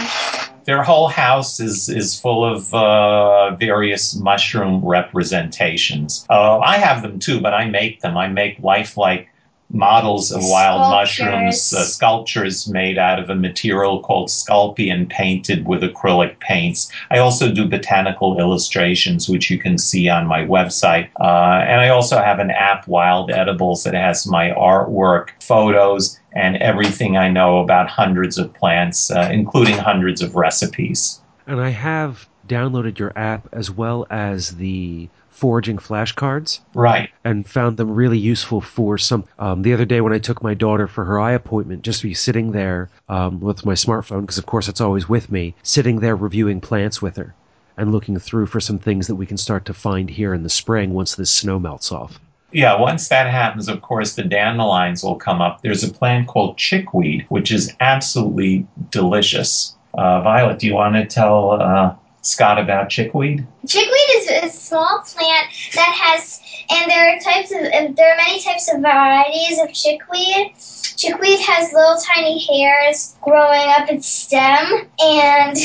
Their 0.65 0.83
whole 0.83 1.09
house 1.09 1.61
is, 1.61 1.89
is 1.89 2.21
full 2.21 2.45
of 2.45 2.75
uh, 2.75 3.57
various 3.57 4.15
mushroom 4.15 4.85
representations. 4.85 6.27
Uh, 6.29 6.59
I 6.59 6.77
have 6.77 7.01
them 7.01 7.19
too, 7.19 7.41
but 7.41 7.55
I 7.55 7.71
make 7.71 8.03
them. 8.03 8.19
I 8.19 8.29
make 8.29 8.59
lifelike 8.59 9.31
models 9.71 10.33
of 10.33 10.41
wild 10.43 10.81
sculptures. 10.81 11.27
mushrooms, 11.27 11.75
uh, 11.75 11.85
sculptures 11.85 12.69
made 12.69 12.99
out 12.99 13.19
of 13.19 13.29
a 13.29 13.35
material 13.35 14.01
called 14.01 14.29
sculpion 14.29 15.09
painted 15.09 15.67
with 15.67 15.83
acrylic 15.83 16.39
paints. 16.41 16.91
I 17.11 17.19
also 17.19 17.53
do 17.53 17.69
botanical 17.69 18.39
illustrations, 18.39 19.29
which 19.29 19.51
you 19.51 19.59
can 19.59 19.77
see 19.77 20.09
on 20.09 20.27
my 20.27 20.41
website. 20.41 21.09
Uh, 21.21 21.65
and 21.67 21.81
I 21.81 21.89
also 21.89 22.19
have 22.19 22.39
an 22.39 22.51
app, 22.51 22.89
Wild 22.89 23.31
Edibles, 23.31 23.85
that 23.85 23.95
has 23.95 24.27
my 24.27 24.51
artwork, 24.51 25.31
photos, 25.43 26.19
and 26.33 26.57
everything 26.57 27.17
I 27.17 27.29
know 27.29 27.59
about 27.59 27.89
hundreds 27.89 28.39
of 28.39 28.53
plants, 28.55 29.11
uh, 29.11 29.29
including 29.33 29.77
hundreds 29.77 30.23
of 30.23 30.35
recipes. 30.35 31.21
And 31.47 31.61
I 31.61 31.71
have 31.71 32.29
downloaded 32.47 32.99
your 32.99 33.13
app 33.17 33.49
as 33.53 33.71
well 33.71 34.07
as 34.11 34.57
the 34.57 35.09
foraging 35.31 35.79
flashcards. 35.79 36.61
Right. 36.75 37.11
And 37.25 37.49
found 37.49 37.77
them 37.77 37.91
really 37.91 38.19
useful 38.19 38.61
for 38.61 38.99
some. 38.99 39.25
Um, 39.39 39.63
the 39.63 39.73
other 39.73 39.85
day 39.85 40.01
when 40.01 40.13
I 40.13 40.19
took 40.19 40.43
my 40.43 40.55
daughter 40.55 40.87
for 40.87 41.05
her 41.05 41.21
eye 41.21 41.33
appointment, 41.33 41.83
just 41.83 42.01
to 42.01 42.09
be 42.09 42.15
sitting 42.15 42.53
there 42.53 42.91
um, 43.09 43.41
with 43.41 43.65
my 43.65 43.75
smartphone, 43.75 44.23
because 44.23 44.39
of 44.39 44.47
course 44.47 44.69
it's 44.69 44.81
always 44.81 45.09
with 45.09 45.31
me, 45.31 45.55
sitting 45.63 46.01
there 46.01 46.17
reviewing 46.17 46.61
plants 46.61 47.01
with 47.01 47.17
her 47.17 47.35
and 47.77 47.93
looking 47.93 48.19
through 48.19 48.47
for 48.47 48.61
some 48.61 48.79
things 48.79 49.07
that 49.07 49.15
we 49.15 49.25
can 49.25 49.37
start 49.37 49.65
to 49.65 49.73
find 49.73 50.11
here 50.11 50.35
in 50.35 50.43
the 50.43 50.51
spring 50.51 50.93
once 50.93 51.15
this 51.15 51.31
snow 51.31 51.59
melts 51.59 51.93
off. 51.93 52.19
Yeah, 52.51 52.79
once 52.81 53.09
that 53.09 53.31
happens, 53.31 53.69
of 53.69 53.83
course, 53.83 54.15
the 54.15 54.25
dandelions 54.25 55.05
will 55.05 55.17
come 55.17 55.41
up. 55.41 55.63
There's 55.63 55.85
a 55.85 55.93
plant 55.93 56.29
called 56.29 56.57
chickweed, 56.57 57.27
which 57.29 57.53
is 57.53 57.75
absolutely 57.81 58.67
delicious. 58.91 59.77
Uh, 59.95 60.23
Violet, 60.23 60.59
do 60.59 60.67
you 60.67 60.75
want 60.75 60.95
to 60.95 61.05
tell 61.05 61.53
uh, 61.53 61.95
Scott 62.23 62.59
about 62.59 62.89
chickweed? 62.89 63.47
Chickweed 63.67 64.11
is 64.17 64.28
a 64.28 64.28
small 64.69 65.03
plant 65.07 65.47
that 65.75 65.93
has, 66.03 66.41
and 66.71 66.91
there 66.91 67.15
are 67.15 67.19
types 67.19 67.51
of, 67.51 67.97
there 67.97 68.13
are 68.13 68.17
many 68.17 68.41
types 68.41 68.73
of 68.73 68.81
varieties 68.81 69.59
of 69.61 69.73
chickweed. 69.73 70.55
Chickweed 70.97 71.41
has 71.41 71.73
little 71.73 71.97
tiny 72.15 72.45
hairs 72.47 73.17
growing 73.23 73.69
up 73.79 73.89
its 73.91 74.07
stem, 74.07 74.89
and 75.01 75.57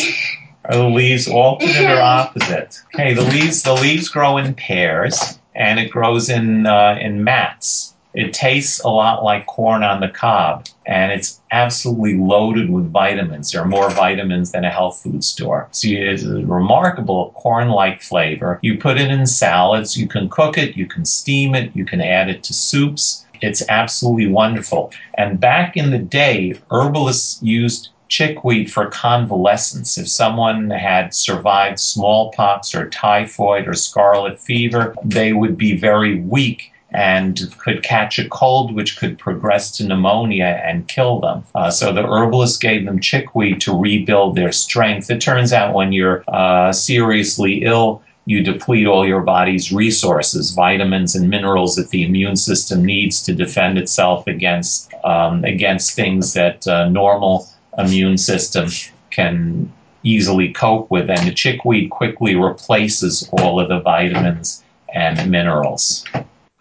are 0.66 0.78
the 0.78 0.88
leaves 0.88 1.28
alternate 1.28 1.92
or 1.98 2.02
opposite? 2.02 2.82
Okay, 2.94 3.14
the 3.14 3.24
leaves 3.24 3.64
the 3.64 3.74
leaves 3.74 4.10
grow 4.10 4.38
in 4.38 4.54
pairs, 4.54 5.40
and 5.56 5.80
it 5.80 5.90
grows 5.90 6.30
in 6.30 6.66
uh, 6.66 6.98
in 7.02 7.24
mats. 7.24 7.93
It 8.14 8.34
tastes 8.34 8.80
a 8.84 8.90
lot 8.90 9.24
like 9.24 9.48
corn 9.48 9.84
on 9.84 10.00
the 10.00 10.10
cob, 10.10 10.68
and 10.86 11.12
it's 11.12 11.42
absolutely 11.52 12.16
loaded 12.16 12.70
with 12.70 12.92
vitamins. 12.92 13.52
There 13.52 13.62
are 13.62 13.68
more 13.68 13.90
vitamins 13.90 14.52
than 14.52 14.66
a 14.66 14.70
health 14.70 15.02
food 15.02 15.24
store. 15.24 15.68
So 15.72 15.88
it's 15.90 16.24
a 16.24 16.46
remarkable 16.46 17.32
corn-like 17.36 18.02
flavor. 18.02 18.60
You 18.62 18.78
put 18.78 19.00
it 19.00 19.10
in 19.10 19.26
salads. 19.26 19.98
You 19.98 20.08
can 20.08 20.30
cook 20.30 20.58
it. 20.58 20.78
You 20.78 20.86
can 20.86 21.06
steam 21.06 21.56
it. 21.56 21.76
You 21.76 21.86
can 21.86 22.02
add 22.02 22.30
it 22.30 22.44
to 22.44 22.54
soups. 22.54 23.26
It's 23.42 23.64
absolutely 23.68 24.28
wonderful. 24.28 24.92
And 25.16 25.40
back 25.40 25.76
in 25.76 25.92
the 25.92 26.00
day, 26.00 26.54
herbalists 26.72 27.42
used 27.42 27.90
chickweed 28.10 28.72
for 28.72 28.92
convalescence. 28.92 29.98
If 29.98 30.08
someone 30.08 30.70
had 30.70 31.16
survived 31.16 31.80
smallpox 31.80 32.76
or 32.76 32.90
typhoid 32.90 33.68
or 33.68 33.74
scarlet 33.74 34.40
fever, 34.40 34.96
they 35.04 35.34
would 35.34 35.58
be 35.58 35.76
very 35.76 36.20
weak 36.20 36.73
and 36.94 37.54
could 37.58 37.84
catch 37.84 38.20
a 38.20 38.30
cold, 38.30 38.76
which 38.76 38.98
could 38.98 39.18
progress 39.18 39.72
to 39.78 39.86
pneumonia 39.86 40.62
and 40.64 40.88
kill 40.88 41.20
them. 41.20 41.44
Uh, 41.56 41.70
so 41.70 41.92
the 41.92 42.04
herbalist 42.04 42.62
gave 42.62 42.86
them 42.86 43.00
chickweed 43.00 43.60
to 43.62 43.78
rebuild 43.78 44.36
their 44.36 44.52
strength. 44.52 45.10
It 45.10 45.22
turns 45.22 45.54
out 45.54 45.74
when 45.74 45.92
you're 45.92 46.24
uh, 46.28 46.72
seriously 46.72 47.64
ill, 47.64 48.04
you 48.26 48.42
deplete 48.42 48.88
all 48.88 49.06
your 49.06 49.22
body's 49.22 49.74
resources, 49.74 50.52
vitamins 50.52 51.16
and 51.16 51.30
minerals 51.30 51.76
that 51.76 51.90
the 51.90 52.04
immune 52.04 52.38
system 52.38 52.86
needs 52.86 53.22
to 53.24 53.34
defend 53.34 53.78
itself 53.78 54.28
against 54.28 54.94
um, 55.04 55.44
against 55.44 55.96
things 55.96 56.34
that 56.34 56.66
uh, 56.68 56.88
normal 56.88 57.48
immune 57.78 58.18
system 58.18 58.70
can 59.10 59.72
easily 60.04 60.54
cope 60.54 60.90
with. 60.90 61.10
And 61.10 61.28
the 61.28 61.34
chickweed 61.34 61.90
quickly 61.90 62.36
replaces 62.36 63.28
all 63.34 63.60
of 63.60 63.68
the 63.68 63.82
vitamins 63.82 64.64
and 64.94 65.30
minerals. 65.30 66.06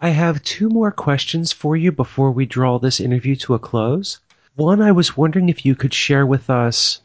I 0.03 0.09
have 0.09 0.43
two 0.43 0.67
more 0.67 0.91
questions 0.91 1.53
for 1.53 1.77
you 1.77 1.89
before 1.89 2.29
we 2.29 2.45
draw 2.45 2.77
this 2.77 2.99
interview 2.99 3.37
to 3.37 3.53
a 3.53 3.59
close. 3.59 4.19
One, 4.55 4.81
I 4.81 4.91
was 4.91 5.15
wondering 5.15 5.47
if 5.47 5.65
you 5.65 5.75
could 5.75 5.93
share 5.93 6.25
with 6.25 6.49
us 6.49 6.99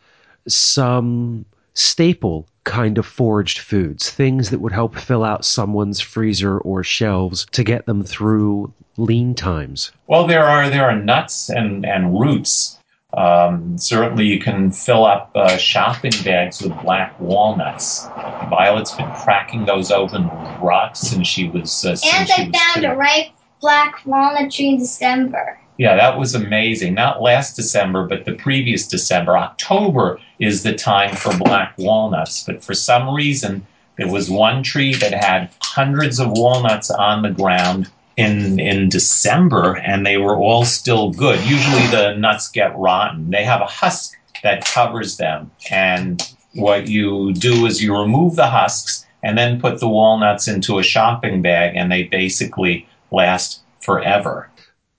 some 0.48 1.44
staple 1.74 2.48
kind 2.64 2.98
of 2.98 3.06
foraged 3.06 3.60
foods, 3.60 4.10
things 4.10 4.50
that 4.50 4.58
would 4.58 4.72
help 4.72 4.96
fill 4.96 5.22
out 5.22 5.44
someone's 5.44 6.00
freezer 6.00 6.58
or 6.58 6.82
shelves 6.82 7.46
to 7.52 7.62
get 7.62 7.86
them 7.86 8.02
through 8.02 8.72
lean 8.96 9.32
times. 9.32 9.92
Well, 10.08 10.26
there 10.26 10.44
are 10.44 10.68
there 10.68 10.90
are 10.90 10.96
nuts 10.96 11.50
and, 11.50 11.86
and 11.86 12.18
roots. 12.18 12.77
Um, 13.18 13.76
certainly, 13.76 14.26
you 14.26 14.38
can 14.38 14.70
fill 14.70 15.04
up 15.04 15.32
uh, 15.34 15.56
shopping 15.56 16.12
bags 16.24 16.62
with 16.62 16.72
black 16.82 17.18
walnuts. 17.18 18.06
Violet's 18.48 18.92
been 18.92 19.10
cracking 19.12 19.64
those 19.64 19.90
open 19.90 20.24
with 20.24 20.60
rocks 20.60 21.00
since 21.00 21.26
she 21.26 21.48
was. 21.48 21.84
Uh, 21.84 21.96
And 22.14 22.30
I 22.30 22.36
found 22.36 22.82
two. 22.82 22.86
a 22.86 22.94
ripe 22.94 23.30
black 23.60 24.06
walnut 24.06 24.52
tree 24.52 24.68
in 24.68 24.78
December. 24.78 25.58
Yeah, 25.78 25.96
that 25.96 26.16
was 26.16 26.36
amazing. 26.36 26.94
Not 26.94 27.20
last 27.20 27.56
December, 27.56 28.06
but 28.06 28.24
the 28.24 28.34
previous 28.34 28.86
December. 28.86 29.36
October 29.36 30.20
is 30.38 30.62
the 30.62 30.74
time 30.74 31.16
for 31.16 31.36
black 31.38 31.74
walnuts, 31.76 32.44
but 32.44 32.62
for 32.62 32.74
some 32.74 33.12
reason, 33.12 33.66
there 33.96 34.08
was 34.08 34.30
one 34.30 34.62
tree 34.62 34.94
that 34.94 35.12
had 35.12 35.50
hundreds 35.60 36.20
of 36.20 36.30
walnuts 36.32 36.88
on 36.88 37.22
the 37.22 37.30
ground 37.30 37.90
in 38.18 38.58
in 38.58 38.88
December, 38.88 39.76
and 39.78 40.04
they 40.04 40.18
were 40.18 40.36
all 40.36 40.64
still 40.64 41.10
good. 41.12 41.38
Usually, 41.46 41.86
the 41.86 42.14
nuts 42.18 42.48
get 42.48 42.76
rotten. 42.76 43.30
They 43.30 43.44
have 43.44 43.62
a 43.62 43.66
husk 43.66 44.14
that 44.42 44.64
covers 44.66 45.16
them, 45.16 45.50
and 45.70 46.20
what 46.54 46.88
you 46.88 47.32
do 47.32 47.64
is 47.64 47.82
you 47.82 47.96
remove 47.96 48.34
the 48.34 48.48
husks 48.48 49.06
and 49.22 49.38
then 49.38 49.60
put 49.60 49.78
the 49.78 49.88
walnuts 49.88 50.48
into 50.48 50.78
a 50.78 50.82
shopping 50.82 51.42
bag, 51.42 51.76
and 51.76 51.90
they 51.90 52.02
basically 52.04 52.86
last 53.12 53.62
forever. 53.80 54.50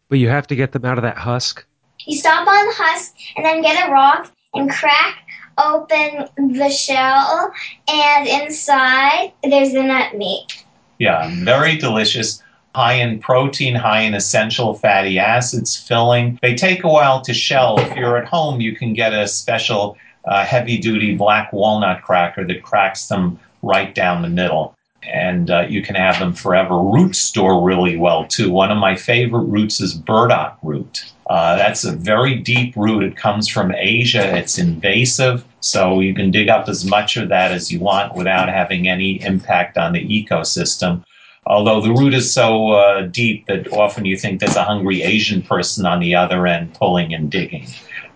But 0.07 0.19
you 0.19 0.29
have 0.29 0.47
to 0.47 0.55
get 0.55 0.71
them 0.71 0.85
out 0.85 0.97
of 0.97 1.03
that 1.03 1.17
husk. 1.17 1.65
You 2.05 2.17
stomp 2.17 2.47
on 2.47 2.65
the 2.65 2.73
husk 2.75 3.13
and 3.35 3.45
then 3.45 3.61
get 3.61 3.87
a 3.87 3.91
rock 3.91 4.31
and 4.53 4.69
crack 4.69 5.17
open 5.57 6.25
the 6.57 6.69
shell, 6.69 7.51
and 7.89 8.27
inside 8.27 9.33
there's 9.43 9.73
the 9.73 9.83
nut 9.83 10.15
meat. 10.15 10.63
Yeah, 10.99 11.29
very 11.43 11.75
delicious. 11.75 12.41
High 12.75 12.93
in 12.93 13.19
protein, 13.19 13.75
high 13.75 14.01
in 14.01 14.13
essential 14.13 14.75
fatty 14.75 15.17
acids, 15.17 15.75
filling. 15.75 16.37
They 16.41 16.55
take 16.55 16.83
a 16.83 16.87
while 16.87 17.21
to 17.21 17.33
shell. 17.33 17.79
If 17.79 17.97
you're 17.97 18.17
at 18.17 18.27
home, 18.27 18.61
you 18.61 18.75
can 18.75 18.93
get 18.93 19.11
a 19.11 19.27
special 19.27 19.97
uh, 20.25 20.45
heavy 20.45 20.77
duty 20.77 21.15
black 21.15 21.51
walnut 21.51 22.03
cracker 22.03 22.45
that 22.45 22.61
cracks 22.61 23.07
them 23.07 23.39
right 23.63 23.93
down 23.95 24.21
the 24.21 24.29
middle. 24.29 24.75
And 25.01 25.49
uh, 25.49 25.65
you 25.67 25.81
can 25.81 25.95
have 25.95 26.19
them 26.19 26.33
forever. 26.33 26.77
Roots 26.77 27.17
store 27.17 27.63
really 27.63 27.97
well 27.97 28.27
too. 28.27 28.51
One 28.51 28.69
of 28.69 28.77
my 28.77 28.95
favorite 28.95 29.45
roots 29.45 29.79
is 29.81 29.93
burdock 29.93 30.59
root. 30.61 31.11
Uh, 31.27 31.55
that's 31.55 31.85
a 31.85 31.95
very 31.95 32.35
deep 32.35 32.75
root. 32.75 33.03
It 33.03 33.15
comes 33.15 33.47
from 33.47 33.73
Asia. 33.73 34.35
It's 34.37 34.57
invasive, 34.57 35.45
so 35.59 35.99
you 35.99 36.13
can 36.13 36.31
dig 36.31 36.49
up 36.49 36.67
as 36.67 36.85
much 36.85 37.17
of 37.17 37.29
that 37.29 37.51
as 37.51 37.71
you 37.71 37.79
want 37.79 38.15
without 38.15 38.49
having 38.49 38.87
any 38.87 39.21
impact 39.23 39.77
on 39.77 39.93
the 39.93 40.03
ecosystem. 40.03 41.03
Although 41.49 41.81
the 41.81 41.91
root 41.91 42.13
is 42.13 42.31
so 42.31 42.69
uh, 42.69 43.01
deep 43.07 43.47
that 43.47 43.73
often 43.73 44.05
you 44.05 44.15
think 44.15 44.39
there's 44.39 44.55
a 44.55 44.63
hungry 44.63 45.01
Asian 45.01 45.41
person 45.41 45.85
on 45.85 45.99
the 45.99 46.13
other 46.13 46.45
end 46.45 46.75
pulling 46.75 47.13
and 47.13 47.29
digging. 47.29 47.67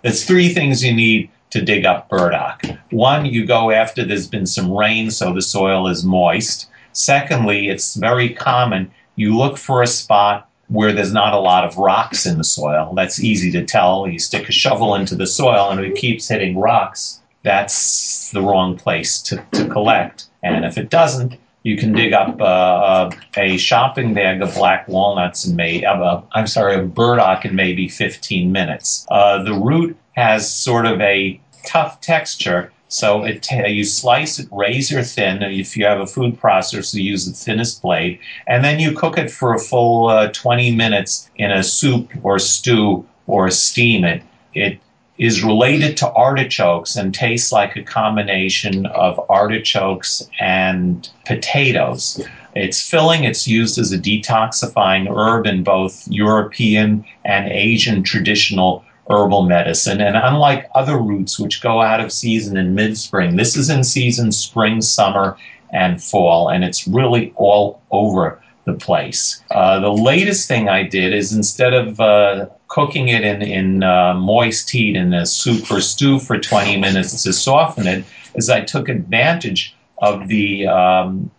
There's 0.04 0.24
three 0.24 0.54
things 0.54 0.84
you 0.84 0.94
need 0.94 1.30
to 1.50 1.62
dig 1.62 1.86
up 1.86 2.10
burdock. 2.10 2.64
One, 2.92 3.26
you 3.26 3.46
go 3.46 3.72
after 3.72 4.06
there's 4.06 4.28
been 4.28 4.46
some 4.46 4.72
rain 4.72 5.10
so 5.10 5.34
the 5.34 5.42
soil 5.42 5.88
is 5.88 6.04
moist. 6.04 6.70
Secondly, 6.92 7.70
it's 7.70 7.96
very 7.96 8.30
common. 8.30 8.92
You 9.16 9.36
look 9.36 9.58
for 9.58 9.82
a 9.82 9.88
spot 9.88 10.48
where 10.68 10.94
there's 10.94 11.14
not 11.14 11.34
a 11.34 11.40
lot 11.40 11.66
of 11.66 11.78
rocks 11.78 12.26
in 12.26 12.38
the 12.38 12.44
soil. 12.44 12.94
That's 12.96 13.24
easy 13.24 13.52
to 13.52 13.66
tell. 13.66 14.08
You 14.08 14.20
stick 14.20 14.48
a 14.48 14.52
shovel 14.52 14.96
into 14.96 15.16
the 15.16 15.28
soil 15.28 15.70
and 15.72 15.80
it 15.80 15.96
keeps 15.96 16.28
hitting 16.28 16.58
rocks, 16.58 17.22
that's 17.44 18.32
the 18.32 18.42
wrong 18.42 18.78
place 18.78 19.22
to, 19.24 19.44
to 19.52 19.68
collect. 19.68 20.26
And 20.42 20.66
if 20.66 20.78
it 20.78 20.90
doesn't, 20.90 21.36
you 21.64 21.78
can 21.78 21.94
dig 21.94 22.14
up 22.14 22.40
uh, 22.42 23.10
a 23.38 23.58
shopping 23.58 24.14
bag 24.14 24.42
of 24.42 24.54
black 24.54 24.88
walnuts 24.88 25.46
and 25.46 25.56
may, 25.56 25.84
uh, 25.84 26.22
I'm 26.34 26.48
sorry, 26.48 26.76
of 26.76 26.94
burdock 26.94 27.46
in 27.46 27.56
maybe 27.56 27.88
15 27.88 28.52
minutes. 28.52 29.08
Uh, 29.10 29.42
the 29.44 29.54
root 29.54 29.98
has 30.12 30.52
sort 30.52 30.86
of 30.86 31.00
a 31.00 31.40
tough 31.66 32.02
texture, 32.02 32.72
so 32.90 33.24
it 33.24 33.50
you 33.50 33.86
slice 33.86 34.40
it 34.40 34.48
razor 34.52 35.02
thin. 35.04 35.42
If 35.42 35.78
you 35.78 35.86
have 35.86 36.02
a 36.02 36.06
food 36.06 36.40
processor, 36.40 36.94
you 36.94 37.02
use 37.02 37.26
the 37.26 37.34
thinnest 37.34 37.82
blade, 37.82 38.20
and 38.46 38.64
then 38.64 38.80
you 38.80 38.92
cook 38.92 39.18
it 39.18 39.32
for 39.32 39.54
a 39.54 39.60
full 39.60 40.08
uh, 40.08 40.32
20 40.32 40.76
minutes 40.76 41.30
in 41.38 41.50
a 41.50 41.64
soup 41.64 42.12
or 42.24 42.40
stew 42.40 43.08
or 43.26 43.50
steam 43.50 44.04
it. 44.04 44.22
It 44.54 44.80
is 45.24 45.42
related 45.42 45.96
to 45.96 46.12
artichokes 46.12 46.98
and 46.98 47.16
tastes 47.16 47.54
like 47.54 47.78
a 47.78 47.82
combination 47.82 48.86
of 48.88 49.18
artichokes 49.30 50.28
and 50.42 51.08
potatoes. 51.26 52.22
It's 52.56 52.86
filling, 52.86 53.24
it's 53.24 53.48
used 53.48 53.80
as 53.80 53.94
a 53.94 53.98
detoxifying 53.98 55.08
herb 55.10 55.48
in 55.48 55.64
both 55.64 56.06
European 56.10 57.06
and 57.24 57.50
Asian 57.50 58.04
traditional 58.04 58.84
herbal 59.10 59.44
medicine. 59.44 60.02
And 60.02 60.18
unlike 60.18 60.70
other 60.76 60.98
roots 60.98 61.40
which 61.40 61.62
go 61.62 61.82
out 61.82 62.02
of 62.02 62.12
season 62.12 62.58
in 62.58 62.76
mid 62.76 62.98
spring, 62.98 63.38
this 63.38 63.56
is 63.56 63.70
in 63.70 63.86
season 63.86 64.30
spring, 64.34 64.82
summer, 64.82 65.38
and 65.72 66.04
fall, 66.04 66.50
and 66.50 66.66
it's 66.66 66.86
really 66.86 67.32
all 67.38 67.82
over 67.92 68.43
the 68.66 68.74
place. 68.74 69.44
Uh, 69.52 69.80
the 69.80 69.92
latest 69.92 70.48
thing 70.48 70.70
I 70.70 70.84
did 70.84 71.14
is 71.14 71.34
instead 71.34 71.74
of 71.74 72.00
uh, 72.00 72.48
cooking 72.68 73.10
it 73.10 73.24
in, 73.24 73.42
in 73.42 73.84
uh, 73.84 74.14
moist 74.14 74.70
heat 74.70 74.96
in 74.96 75.14
a 75.14 75.26
soup 75.26 75.70
or 75.70 75.82
stew 75.82 76.20
for 76.20 76.38
20 76.40 76.78
minutes 76.78 77.24
to 77.24 77.34
soften 77.34 77.88
it, 77.88 78.06
is 78.36 78.50
I 78.50 78.62
took 78.62 78.90
advantage 78.90 79.76
of 80.00 80.28
the 80.28 80.68
um, 80.68 81.30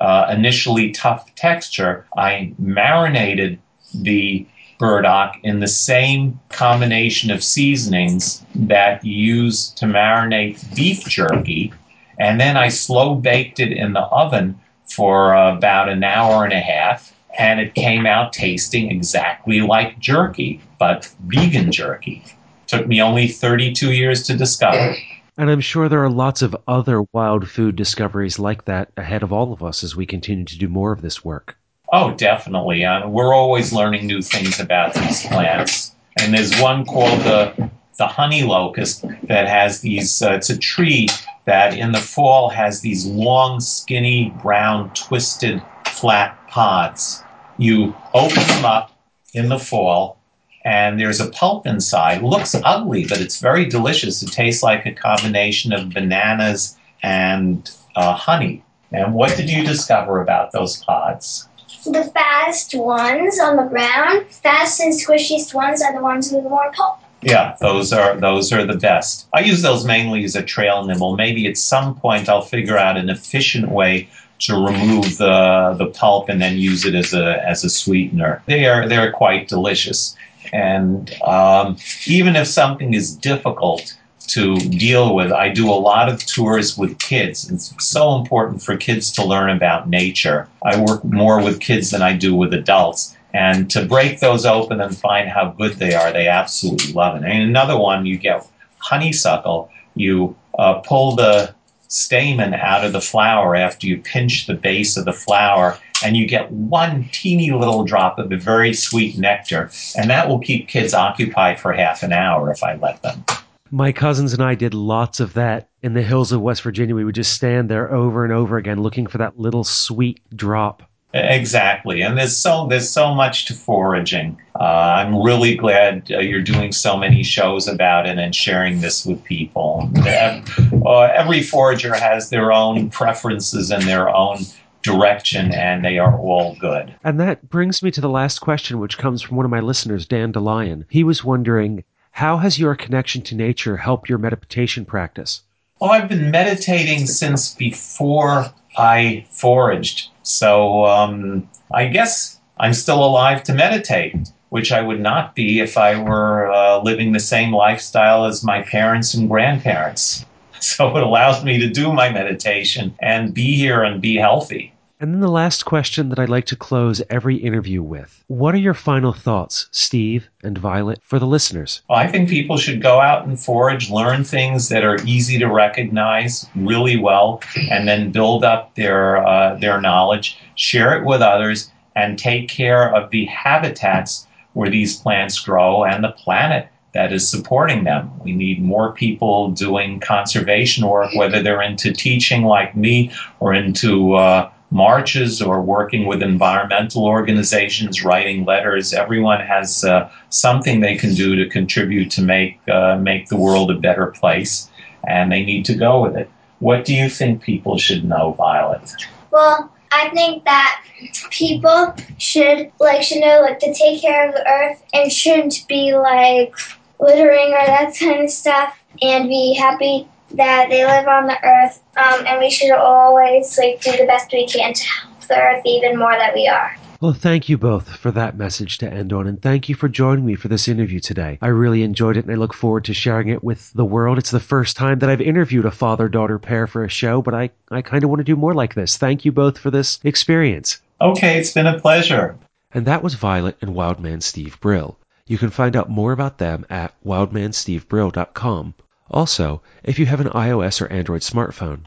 uh, 0.00 0.32
initially 0.34 0.92
tough 0.92 1.34
texture. 1.34 2.06
I 2.16 2.54
marinated 2.58 3.58
the 3.94 4.46
burdock 4.78 5.36
in 5.42 5.58
the 5.58 5.66
same 5.66 6.38
combination 6.50 7.30
of 7.30 7.42
seasonings 7.42 8.44
that 8.54 9.04
you 9.04 9.12
use 9.12 9.70
to 9.72 9.86
marinate 9.86 10.74
beef 10.76 11.04
jerky, 11.04 11.72
and 12.18 12.40
then 12.40 12.56
I 12.56 12.68
slow 12.68 13.16
baked 13.16 13.58
it 13.58 13.72
in 13.72 13.92
the 13.92 14.02
oven 14.02 14.58
for 14.88 15.34
about 15.34 15.88
an 15.88 16.04
hour 16.04 16.44
and 16.44 16.52
a 16.52 16.60
half, 16.60 17.14
and 17.38 17.60
it 17.60 17.74
came 17.74 18.06
out 18.06 18.32
tasting 18.32 18.90
exactly 18.90 19.60
like 19.60 19.98
jerky, 19.98 20.60
but 20.78 21.10
vegan 21.26 21.70
jerky. 21.70 22.24
Took 22.66 22.86
me 22.86 23.00
only 23.00 23.28
32 23.28 23.92
years 23.92 24.22
to 24.24 24.36
discover. 24.36 24.96
And 25.38 25.50
I'm 25.50 25.60
sure 25.60 25.88
there 25.88 26.02
are 26.02 26.10
lots 26.10 26.42
of 26.42 26.56
other 26.66 27.04
wild 27.12 27.48
food 27.48 27.76
discoveries 27.76 28.38
like 28.38 28.64
that 28.64 28.90
ahead 28.96 29.22
of 29.22 29.32
all 29.32 29.52
of 29.52 29.62
us 29.62 29.84
as 29.84 29.94
we 29.94 30.04
continue 30.04 30.44
to 30.44 30.58
do 30.58 30.68
more 30.68 30.90
of 30.90 31.00
this 31.00 31.24
work. 31.24 31.56
Oh, 31.92 32.12
definitely. 32.14 32.84
Uh, 32.84 33.08
we're 33.08 33.32
always 33.32 33.72
learning 33.72 34.06
new 34.06 34.20
things 34.20 34.58
about 34.60 34.94
these 34.94 35.24
plants. 35.26 35.94
And 36.20 36.34
there's 36.34 36.58
one 36.60 36.84
called 36.84 37.20
the 37.20 37.70
the 37.98 38.06
honey 38.06 38.44
locust 38.44 39.04
that 39.24 39.48
has 39.48 39.80
these. 39.80 40.22
Uh, 40.22 40.32
it's 40.32 40.50
a 40.50 40.56
tree 40.56 41.08
that 41.44 41.76
in 41.76 41.92
the 41.92 42.00
fall 42.00 42.48
has 42.48 42.80
these 42.80 43.04
long, 43.06 43.60
skinny, 43.60 44.30
brown, 44.42 44.90
twisted, 44.94 45.62
flat 45.86 46.38
pods. 46.48 47.22
You 47.58 47.94
open 48.14 48.46
them 48.46 48.64
up 48.64 48.92
in 49.34 49.48
the 49.48 49.58
fall, 49.58 50.18
and 50.64 50.98
there's 50.98 51.20
a 51.20 51.30
pulp 51.30 51.66
inside. 51.66 52.22
Looks 52.22 52.54
ugly, 52.64 53.04
but 53.06 53.20
it's 53.20 53.40
very 53.40 53.64
delicious. 53.64 54.22
It 54.22 54.30
tastes 54.30 54.62
like 54.62 54.86
a 54.86 54.92
combination 54.92 55.72
of 55.72 55.90
bananas 55.90 56.76
and 57.02 57.68
uh, 57.96 58.14
honey. 58.14 58.64
And 58.92 59.12
what 59.12 59.36
did 59.36 59.50
you 59.50 59.64
discover 59.64 60.22
about 60.22 60.52
those 60.52 60.82
pods? 60.84 61.48
The 61.84 62.04
fattest 62.14 62.74
ones 62.74 63.40
on 63.40 63.56
the 63.56 63.64
ground, 63.64 64.26
fast 64.30 64.80
and 64.80 64.92
squishiest 64.92 65.52
ones 65.52 65.82
are 65.82 65.92
the 65.92 66.00
ones 66.00 66.30
with 66.32 66.44
more 66.44 66.72
pulp. 66.74 67.00
Yeah, 67.22 67.56
those 67.60 67.92
are 67.92 68.16
those 68.16 68.52
are 68.52 68.64
the 68.64 68.76
best. 68.76 69.26
I 69.34 69.40
use 69.40 69.62
those 69.62 69.84
mainly 69.84 70.24
as 70.24 70.36
a 70.36 70.42
trail 70.42 70.84
nibble. 70.84 71.16
Maybe 71.16 71.46
at 71.48 71.56
some 71.56 71.96
point 71.96 72.28
I'll 72.28 72.42
figure 72.42 72.78
out 72.78 72.96
an 72.96 73.08
efficient 73.10 73.70
way 73.70 74.08
to 74.40 74.54
remove 74.54 75.18
the 75.18 75.74
the 75.76 75.86
pulp 75.86 76.28
and 76.28 76.40
then 76.40 76.58
use 76.58 76.84
it 76.84 76.94
as 76.94 77.12
a 77.12 77.44
as 77.44 77.64
a 77.64 77.70
sweetener. 77.70 78.42
They 78.46 78.66
are 78.66 78.88
they're 78.88 79.10
quite 79.10 79.48
delicious. 79.48 80.16
And 80.52 81.12
um, 81.22 81.76
even 82.06 82.36
if 82.36 82.46
something 82.46 82.94
is 82.94 83.14
difficult 83.14 83.94
to 84.28 84.56
deal 84.56 85.14
with, 85.14 85.32
I 85.32 85.48
do 85.48 85.68
a 85.68 85.72
lot 85.72 86.08
of 86.08 86.24
tours 86.24 86.78
with 86.78 86.98
kids. 86.98 87.50
It's 87.50 87.74
so 87.84 88.16
important 88.16 88.62
for 88.62 88.76
kids 88.76 89.10
to 89.12 89.24
learn 89.24 89.50
about 89.50 89.88
nature. 89.88 90.48
I 90.62 90.80
work 90.80 91.04
more 91.04 91.42
with 91.42 91.60
kids 91.60 91.90
than 91.90 92.02
I 92.02 92.14
do 92.14 92.34
with 92.34 92.54
adults. 92.54 93.16
And 93.34 93.70
to 93.70 93.84
break 93.84 94.20
those 94.20 94.46
open 94.46 94.80
and 94.80 94.96
find 94.96 95.28
how 95.28 95.50
good 95.50 95.74
they 95.74 95.94
are, 95.94 96.12
they 96.12 96.28
absolutely 96.28 96.92
love 96.92 97.16
it. 97.16 97.24
And 97.24 97.42
another 97.42 97.78
one, 97.78 98.06
you 98.06 98.16
get 98.16 98.46
honeysuckle. 98.78 99.70
You 99.94 100.34
uh, 100.58 100.74
pull 100.80 101.14
the 101.14 101.54
stamen 101.88 102.54
out 102.54 102.84
of 102.84 102.92
the 102.92 103.00
flower 103.00 103.56
after 103.56 103.86
you 103.86 103.98
pinch 103.98 104.46
the 104.46 104.54
base 104.54 104.96
of 104.96 105.04
the 105.04 105.12
flower, 105.12 105.78
and 106.04 106.16
you 106.16 106.26
get 106.26 106.50
one 106.52 107.08
teeny 107.12 107.50
little 107.50 107.84
drop 107.84 108.18
of 108.18 108.30
a 108.30 108.36
very 108.36 108.72
sweet 108.72 109.18
nectar, 109.18 109.70
and 109.96 110.08
that 110.10 110.28
will 110.28 110.38
keep 110.38 110.68
kids 110.68 110.94
occupied 110.94 111.58
for 111.58 111.72
half 111.72 112.02
an 112.02 112.12
hour 112.12 112.50
if 112.50 112.62
I 112.62 112.76
let 112.76 113.02
them. 113.02 113.24
My 113.70 113.92
cousins 113.92 114.32
and 114.32 114.42
I 114.42 114.54
did 114.54 114.72
lots 114.72 115.20
of 115.20 115.34
that 115.34 115.68
in 115.82 115.92
the 115.92 116.02
hills 116.02 116.32
of 116.32 116.40
West 116.40 116.62
Virginia. 116.62 116.94
We 116.94 117.04
would 117.04 117.14
just 117.14 117.34
stand 117.34 117.68
there 117.68 117.92
over 117.92 118.24
and 118.24 118.32
over 118.32 118.56
again 118.56 118.82
looking 118.82 119.06
for 119.06 119.18
that 119.18 119.38
little 119.38 119.64
sweet 119.64 120.20
drop. 120.34 120.82
Exactly, 121.14 122.02
and 122.02 122.18
there's 122.18 122.36
so 122.36 122.66
there's 122.68 122.90
so 122.90 123.14
much 123.14 123.46
to 123.46 123.54
foraging. 123.54 124.38
Uh, 124.60 124.64
I'm 124.98 125.22
really 125.22 125.54
glad 125.54 126.10
uh, 126.10 126.18
you're 126.18 126.42
doing 126.42 126.70
so 126.70 126.98
many 126.98 127.22
shows 127.22 127.66
about 127.66 128.06
it 128.06 128.18
and 128.18 128.34
sharing 128.34 128.80
this 128.80 129.06
with 129.06 129.24
people. 129.24 129.90
Uh, 130.04 131.00
every 131.14 131.42
forager 131.42 131.94
has 131.94 132.28
their 132.28 132.52
own 132.52 132.90
preferences 132.90 133.70
and 133.70 133.84
their 133.84 134.14
own 134.14 134.40
direction, 134.82 135.54
and 135.54 135.82
they 135.82 135.98
are 135.98 136.18
all 136.18 136.56
good. 136.60 136.94
And 137.04 137.18
that 137.20 137.48
brings 137.48 137.82
me 137.82 137.90
to 137.92 138.02
the 138.02 138.10
last 138.10 138.40
question, 138.40 138.78
which 138.78 138.98
comes 138.98 139.22
from 139.22 139.36
one 139.38 139.46
of 139.46 139.50
my 139.50 139.60
listeners, 139.60 140.04
Dan 140.06 140.32
De 140.32 140.40
Lion. 140.40 140.84
He 140.90 141.04
was 141.04 141.24
wondering, 141.24 141.84
how 142.10 142.36
has 142.36 142.58
your 142.58 142.74
connection 142.74 143.22
to 143.22 143.34
nature 143.34 143.78
helped 143.78 144.08
your 144.08 144.18
meditation 144.18 144.84
practice? 144.84 145.42
Well, 145.80 145.90
I've 145.90 146.08
been 146.08 146.30
meditating 146.30 147.06
since 147.06 147.54
before 147.54 148.52
I 148.76 149.26
foraged. 149.30 150.10
So 150.28 150.84
um, 150.84 151.48
I 151.72 151.86
guess 151.86 152.38
I'm 152.58 152.74
still 152.74 153.02
alive 153.02 153.42
to 153.44 153.54
meditate, 153.54 154.14
which 154.50 154.72
I 154.72 154.82
would 154.82 155.00
not 155.00 155.34
be 155.34 155.60
if 155.60 155.78
I 155.78 155.98
were 155.98 156.52
uh, 156.52 156.82
living 156.82 157.12
the 157.12 157.20
same 157.20 157.52
lifestyle 157.52 158.26
as 158.26 158.44
my 158.44 158.62
parents 158.62 159.14
and 159.14 159.28
grandparents. 159.28 160.24
So 160.60 160.96
it 160.96 161.04
allows 161.04 161.44
me 161.44 161.56
to 161.60 161.70
do 161.70 161.92
my 161.92 162.10
meditation 162.10 162.92
and 162.98 163.32
be 163.32 163.54
here 163.54 163.84
and 163.84 164.02
be 164.02 164.16
healthy. 164.16 164.72
And 165.00 165.14
then 165.14 165.20
the 165.20 165.28
last 165.28 165.64
question 165.64 166.08
that 166.08 166.18
I'd 166.18 166.28
like 166.28 166.46
to 166.46 166.56
close 166.56 167.00
every 167.08 167.36
interview 167.36 167.84
with. 167.84 168.24
What 168.26 168.52
are 168.54 168.58
your 168.58 168.74
final 168.74 169.12
thoughts, 169.12 169.68
Steve 169.70 170.28
and 170.42 170.58
Violet, 170.58 171.00
for 171.04 171.20
the 171.20 171.26
listeners? 171.26 171.82
Well, 171.88 171.98
I 171.98 172.08
think 172.08 172.28
people 172.28 172.56
should 172.56 172.82
go 172.82 173.00
out 173.00 173.24
and 173.24 173.38
forage, 173.38 173.90
learn 173.90 174.24
things 174.24 174.70
that 174.70 174.84
are 174.84 174.98
easy 175.06 175.38
to 175.38 175.46
recognize 175.46 176.46
really 176.56 176.96
well, 176.96 177.40
and 177.70 177.86
then 177.86 178.10
build 178.10 178.44
up 178.44 178.74
their, 178.74 179.24
uh, 179.24 179.54
their 179.54 179.80
knowledge, 179.80 180.36
share 180.56 180.98
it 180.98 181.04
with 181.06 181.22
others, 181.22 181.70
and 181.94 182.18
take 182.18 182.48
care 182.48 182.92
of 182.92 183.10
the 183.10 183.24
habitats 183.26 184.26
where 184.54 184.70
these 184.70 184.96
plants 184.96 185.38
grow 185.38 185.84
and 185.84 186.02
the 186.02 186.10
planet 186.10 186.68
that 186.94 187.12
is 187.12 187.28
supporting 187.28 187.84
them. 187.84 188.10
We 188.24 188.32
need 188.32 188.60
more 188.60 188.92
people 188.92 189.52
doing 189.52 190.00
conservation 190.00 190.88
work, 190.88 191.14
whether 191.14 191.40
they're 191.40 191.62
into 191.62 191.92
teaching 191.92 192.42
like 192.42 192.74
me 192.74 193.12
or 193.38 193.54
into 193.54 194.14
uh, 194.14 194.50
marches 194.70 195.40
or 195.40 195.62
working 195.62 196.06
with 196.06 196.22
environmental 196.22 197.06
organizations, 197.06 198.04
writing 198.04 198.44
letters. 198.44 198.92
Everyone 198.92 199.40
has 199.40 199.84
uh, 199.84 200.10
something 200.30 200.80
they 200.80 200.96
can 200.96 201.14
do 201.14 201.36
to 201.36 201.48
contribute 201.48 202.10
to 202.12 202.22
make 202.22 202.58
uh, 202.68 202.96
make 202.96 203.28
the 203.28 203.36
world 203.36 203.70
a 203.70 203.74
better 203.74 204.08
place, 204.08 204.70
and 205.06 205.32
they 205.32 205.44
need 205.44 205.64
to 205.66 205.74
go 205.74 206.02
with 206.02 206.16
it. 206.16 206.30
What 206.58 206.84
do 206.84 206.94
you 206.94 207.08
think 207.08 207.42
people 207.42 207.78
should 207.78 208.04
know, 208.04 208.32
Violet? 208.32 208.92
Well, 209.30 209.72
I 209.92 210.10
think 210.10 210.44
that 210.44 210.82
people 211.30 211.94
should 212.18 212.70
like 212.80 213.02
should 213.02 213.20
know 213.20 213.40
like 213.40 213.58
to 213.60 213.72
take 213.72 214.02
care 214.02 214.28
of 214.28 214.34
the 214.34 214.46
earth 214.46 214.82
and 214.92 215.12
shouldn't 215.12 215.66
be 215.68 215.94
like 215.94 216.54
littering 217.00 217.52
or 217.52 217.66
that 217.66 217.94
kind 217.98 218.24
of 218.24 218.30
stuff 218.30 218.76
and 219.00 219.28
be 219.28 219.54
happy 219.54 220.08
that 220.32 220.68
they 220.68 220.84
live 220.84 221.06
on 221.06 221.26
the 221.26 221.38
earth, 221.44 221.82
um, 221.96 222.26
and 222.26 222.38
we 222.38 222.50
should 222.50 222.72
always 222.72 223.56
like 223.58 223.80
do 223.80 223.96
the 223.96 224.06
best 224.06 224.32
we 224.32 224.46
can 224.46 224.74
to 224.74 224.84
help 224.84 225.20
the 225.28 225.36
earth 225.36 225.62
even 225.64 225.98
more 225.98 226.12
that 226.12 226.34
we 226.34 226.48
are. 226.48 226.76
Well, 227.00 227.12
thank 227.12 227.48
you 227.48 227.56
both 227.56 227.96
for 227.96 228.10
that 228.10 228.36
message 228.36 228.78
to 228.78 228.92
end 228.92 229.12
on, 229.12 229.28
and 229.28 229.40
thank 229.40 229.68
you 229.68 229.76
for 229.76 229.88
joining 229.88 230.26
me 230.26 230.34
for 230.34 230.48
this 230.48 230.66
interview 230.66 230.98
today. 230.98 231.38
I 231.40 231.46
really 231.46 231.84
enjoyed 231.84 232.16
it, 232.16 232.24
and 232.24 232.32
I 232.32 232.36
look 232.36 232.52
forward 232.52 232.86
to 232.86 232.94
sharing 232.94 233.28
it 233.28 233.44
with 233.44 233.72
the 233.74 233.84
world. 233.84 234.18
It's 234.18 234.32
the 234.32 234.40
first 234.40 234.76
time 234.76 234.98
that 234.98 235.08
I've 235.08 235.20
interviewed 235.20 235.64
a 235.64 235.70
father 235.70 236.08
daughter 236.08 236.40
pair 236.40 236.66
for 236.66 236.82
a 236.82 236.88
show, 236.88 237.22
but 237.22 237.34
I, 237.34 237.50
I 237.70 237.82
kind 237.82 238.02
of 238.02 238.10
want 238.10 238.18
to 238.18 238.24
do 238.24 238.34
more 238.34 238.52
like 238.52 238.74
this. 238.74 238.96
Thank 238.96 239.24
you 239.24 239.30
both 239.30 239.58
for 239.58 239.70
this 239.70 240.00
experience. 240.02 240.80
Okay, 241.00 241.38
it's 241.38 241.52
been 241.52 241.68
a 241.68 241.78
pleasure. 241.78 242.36
And 242.72 242.84
that 242.86 243.04
was 243.04 243.14
Violet 243.14 243.56
and 243.60 243.76
Wildman 243.76 244.20
Steve 244.20 244.58
Brill. 244.60 244.98
You 245.24 245.38
can 245.38 245.50
find 245.50 245.76
out 245.76 245.88
more 245.88 246.10
about 246.10 246.38
them 246.38 246.66
at 246.68 246.94
wildmanstevebrill.com 247.04 248.74
also, 249.10 249.62
if 249.82 249.98
you 249.98 250.04
have 250.04 250.20
an 250.20 250.28
iOS 250.28 250.82
or 250.82 250.92
Android 250.92 251.22
smartphone, 251.22 251.84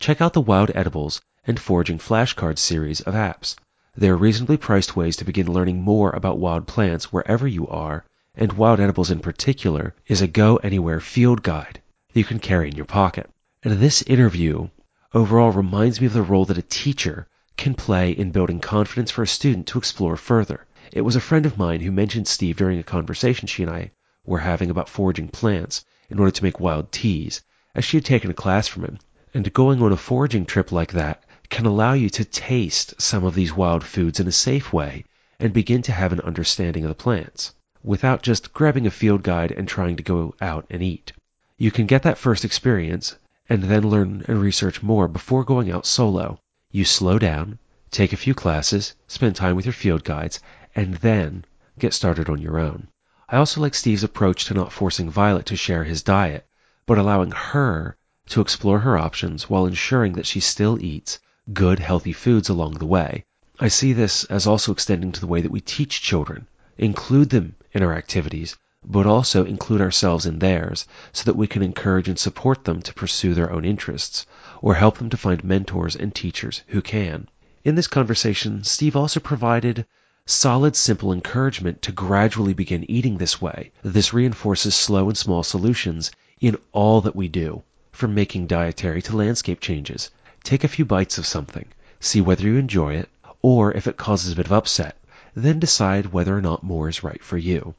check 0.00 0.22
out 0.22 0.32
the 0.32 0.40
Wild 0.40 0.70
Edibles 0.74 1.20
and 1.44 1.60
Foraging 1.60 1.98
Flashcards 1.98 2.60
series 2.60 3.00
of 3.02 3.12
apps. 3.12 3.56
They 3.94 4.08
are 4.08 4.16
reasonably 4.16 4.56
priced 4.56 4.96
ways 4.96 5.16
to 5.16 5.24
begin 5.26 5.52
learning 5.52 5.82
more 5.82 6.10
about 6.10 6.38
wild 6.38 6.66
plants 6.66 7.12
wherever 7.12 7.46
you 7.46 7.68
are, 7.68 8.06
and 8.34 8.54
Wild 8.54 8.80
Edibles 8.80 9.10
in 9.10 9.20
particular 9.20 9.94
is 10.06 10.22
a 10.22 10.26
go 10.26 10.56
anywhere 10.56 10.98
field 10.98 11.42
guide 11.42 11.82
that 12.12 12.18
you 12.18 12.24
can 12.24 12.38
carry 12.38 12.70
in 12.70 12.76
your 12.76 12.86
pocket. 12.86 13.28
And 13.62 13.78
this 13.78 14.00
interview 14.02 14.70
overall 15.12 15.52
reminds 15.52 16.00
me 16.00 16.06
of 16.06 16.14
the 16.14 16.22
role 16.22 16.46
that 16.46 16.56
a 16.56 16.62
teacher 16.62 17.28
can 17.58 17.74
play 17.74 18.12
in 18.12 18.30
building 18.30 18.60
confidence 18.60 19.10
for 19.10 19.22
a 19.22 19.26
student 19.26 19.66
to 19.66 19.78
explore 19.78 20.16
further. 20.16 20.66
It 20.90 21.02
was 21.02 21.16
a 21.16 21.20
friend 21.20 21.44
of 21.44 21.58
mine 21.58 21.80
who 21.80 21.92
mentioned 21.92 22.28
Steve 22.28 22.56
during 22.56 22.78
a 22.78 22.82
conversation 22.82 23.46
she 23.46 23.62
and 23.62 23.70
I 23.70 23.90
were 24.24 24.38
having 24.38 24.70
about 24.70 24.88
foraging 24.88 25.28
plants 25.28 25.84
in 26.12 26.20
order 26.20 26.30
to 26.30 26.44
make 26.44 26.60
wild 26.60 26.92
teas, 26.92 27.42
as 27.74 27.84
she 27.84 27.96
had 27.96 28.04
taken 28.04 28.30
a 28.30 28.34
class 28.34 28.68
from 28.68 28.84
him. 28.84 28.98
And 29.34 29.52
going 29.52 29.82
on 29.82 29.92
a 29.92 29.96
foraging 29.96 30.44
trip 30.44 30.70
like 30.70 30.92
that 30.92 31.24
can 31.48 31.66
allow 31.66 31.94
you 31.94 32.10
to 32.10 32.24
taste 32.24 33.00
some 33.00 33.24
of 33.24 33.34
these 33.34 33.52
wild 33.52 33.82
foods 33.82 34.20
in 34.20 34.28
a 34.28 34.32
safe 34.32 34.72
way 34.72 35.04
and 35.40 35.52
begin 35.52 35.82
to 35.82 35.92
have 35.92 36.12
an 36.12 36.20
understanding 36.20 36.84
of 36.84 36.88
the 36.88 36.94
plants 36.94 37.54
without 37.82 38.22
just 38.22 38.52
grabbing 38.52 38.86
a 38.86 38.90
field 38.90 39.22
guide 39.22 39.52
and 39.52 39.66
trying 39.66 39.96
to 39.96 40.02
go 40.02 40.34
out 40.40 40.66
and 40.70 40.82
eat. 40.82 41.12
You 41.56 41.70
can 41.70 41.86
get 41.86 42.02
that 42.02 42.18
first 42.18 42.44
experience 42.44 43.16
and 43.48 43.64
then 43.64 43.88
learn 43.88 44.24
and 44.28 44.40
research 44.40 44.82
more 44.82 45.08
before 45.08 45.44
going 45.44 45.70
out 45.70 45.86
solo. 45.86 46.38
You 46.70 46.84
slow 46.84 47.18
down, 47.18 47.58
take 47.90 48.12
a 48.12 48.16
few 48.16 48.34
classes, 48.34 48.94
spend 49.08 49.34
time 49.34 49.56
with 49.56 49.66
your 49.66 49.72
field 49.72 50.04
guides, 50.04 50.40
and 50.74 50.94
then 50.96 51.44
get 51.78 51.92
started 51.92 52.28
on 52.28 52.40
your 52.40 52.58
own. 52.58 52.88
I 53.32 53.38
also 53.38 53.62
like 53.62 53.74
Steve's 53.74 54.04
approach 54.04 54.44
to 54.44 54.52
not 54.52 54.74
forcing 54.74 55.08
Violet 55.08 55.46
to 55.46 55.56
share 55.56 55.84
his 55.84 56.02
diet, 56.02 56.46
but 56.84 56.98
allowing 56.98 57.30
her 57.30 57.96
to 58.26 58.42
explore 58.42 58.80
her 58.80 58.98
options 58.98 59.48
while 59.48 59.64
ensuring 59.64 60.12
that 60.12 60.26
she 60.26 60.38
still 60.38 60.78
eats 60.84 61.18
good, 61.50 61.78
healthy 61.78 62.12
foods 62.12 62.50
along 62.50 62.74
the 62.74 62.84
way. 62.84 63.24
I 63.58 63.68
see 63.68 63.94
this 63.94 64.24
as 64.24 64.46
also 64.46 64.70
extending 64.70 65.12
to 65.12 65.20
the 65.20 65.26
way 65.26 65.40
that 65.40 65.50
we 65.50 65.62
teach 65.62 66.02
children. 66.02 66.46
Include 66.76 67.30
them 67.30 67.54
in 67.72 67.82
our 67.82 67.94
activities, 67.94 68.54
but 68.84 69.06
also 69.06 69.46
include 69.46 69.80
ourselves 69.80 70.26
in 70.26 70.38
theirs 70.38 70.86
so 71.14 71.24
that 71.24 71.34
we 71.34 71.46
can 71.46 71.62
encourage 71.62 72.08
and 72.10 72.18
support 72.18 72.64
them 72.64 72.82
to 72.82 72.92
pursue 72.92 73.32
their 73.32 73.50
own 73.50 73.64
interests, 73.64 74.26
or 74.60 74.74
help 74.74 74.98
them 74.98 75.08
to 75.08 75.16
find 75.16 75.42
mentors 75.42 75.96
and 75.96 76.14
teachers 76.14 76.64
who 76.66 76.82
can. 76.82 77.28
In 77.64 77.76
this 77.76 77.88
conversation, 77.88 78.62
Steve 78.62 78.94
also 78.94 79.20
provided 79.20 79.86
solid, 80.26 80.76
simple 80.76 81.12
encouragement 81.12 81.82
to 81.82 81.90
gradually 81.90 82.54
begin 82.54 82.88
eating 82.88 83.18
this 83.18 83.42
way. 83.42 83.72
This 83.82 84.12
reinforces 84.12 84.74
slow 84.74 85.08
and 85.08 85.18
small 85.18 85.42
solutions 85.42 86.12
in 86.40 86.56
all 86.72 87.00
that 87.00 87.16
we 87.16 87.28
do, 87.28 87.62
from 87.90 88.14
making 88.14 88.46
dietary 88.46 89.02
to 89.02 89.16
landscape 89.16 89.60
changes. 89.60 90.10
Take 90.44 90.64
a 90.64 90.68
few 90.68 90.84
bites 90.84 91.18
of 91.18 91.26
something, 91.26 91.66
see 91.98 92.20
whether 92.20 92.44
you 92.44 92.56
enjoy 92.56 92.94
it, 92.94 93.08
or 93.42 93.72
if 93.72 93.86
it 93.86 93.96
causes 93.96 94.32
a 94.32 94.36
bit 94.36 94.46
of 94.46 94.52
upset, 94.52 94.96
then 95.34 95.58
decide 95.58 96.12
whether 96.12 96.36
or 96.36 96.40
not 96.40 96.62
more 96.62 96.88
is 96.88 97.02
right 97.02 97.22
for 97.22 97.36
you. 97.36 97.74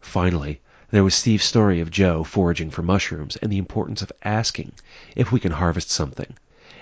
Finally, 0.00 0.60
there 0.90 1.04
was 1.04 1.14
Steve's 1.14 1.44
story 1.44 1.80
of 1.80 1.90
Joe 1.90 2.24
foraging 2.24 2.70
for 2.70 2.82
mushrooms 2.82 3.36
and 3.36 3.52
the 3.52 3.58
importance 3.58 4.02
of 4.02 4.12
asking 4.22 4.72
if 5.14 5.30
we 5.30 5.40
can 5.40 5.52
harvest 5.52 5.90
something. 5.90 6.34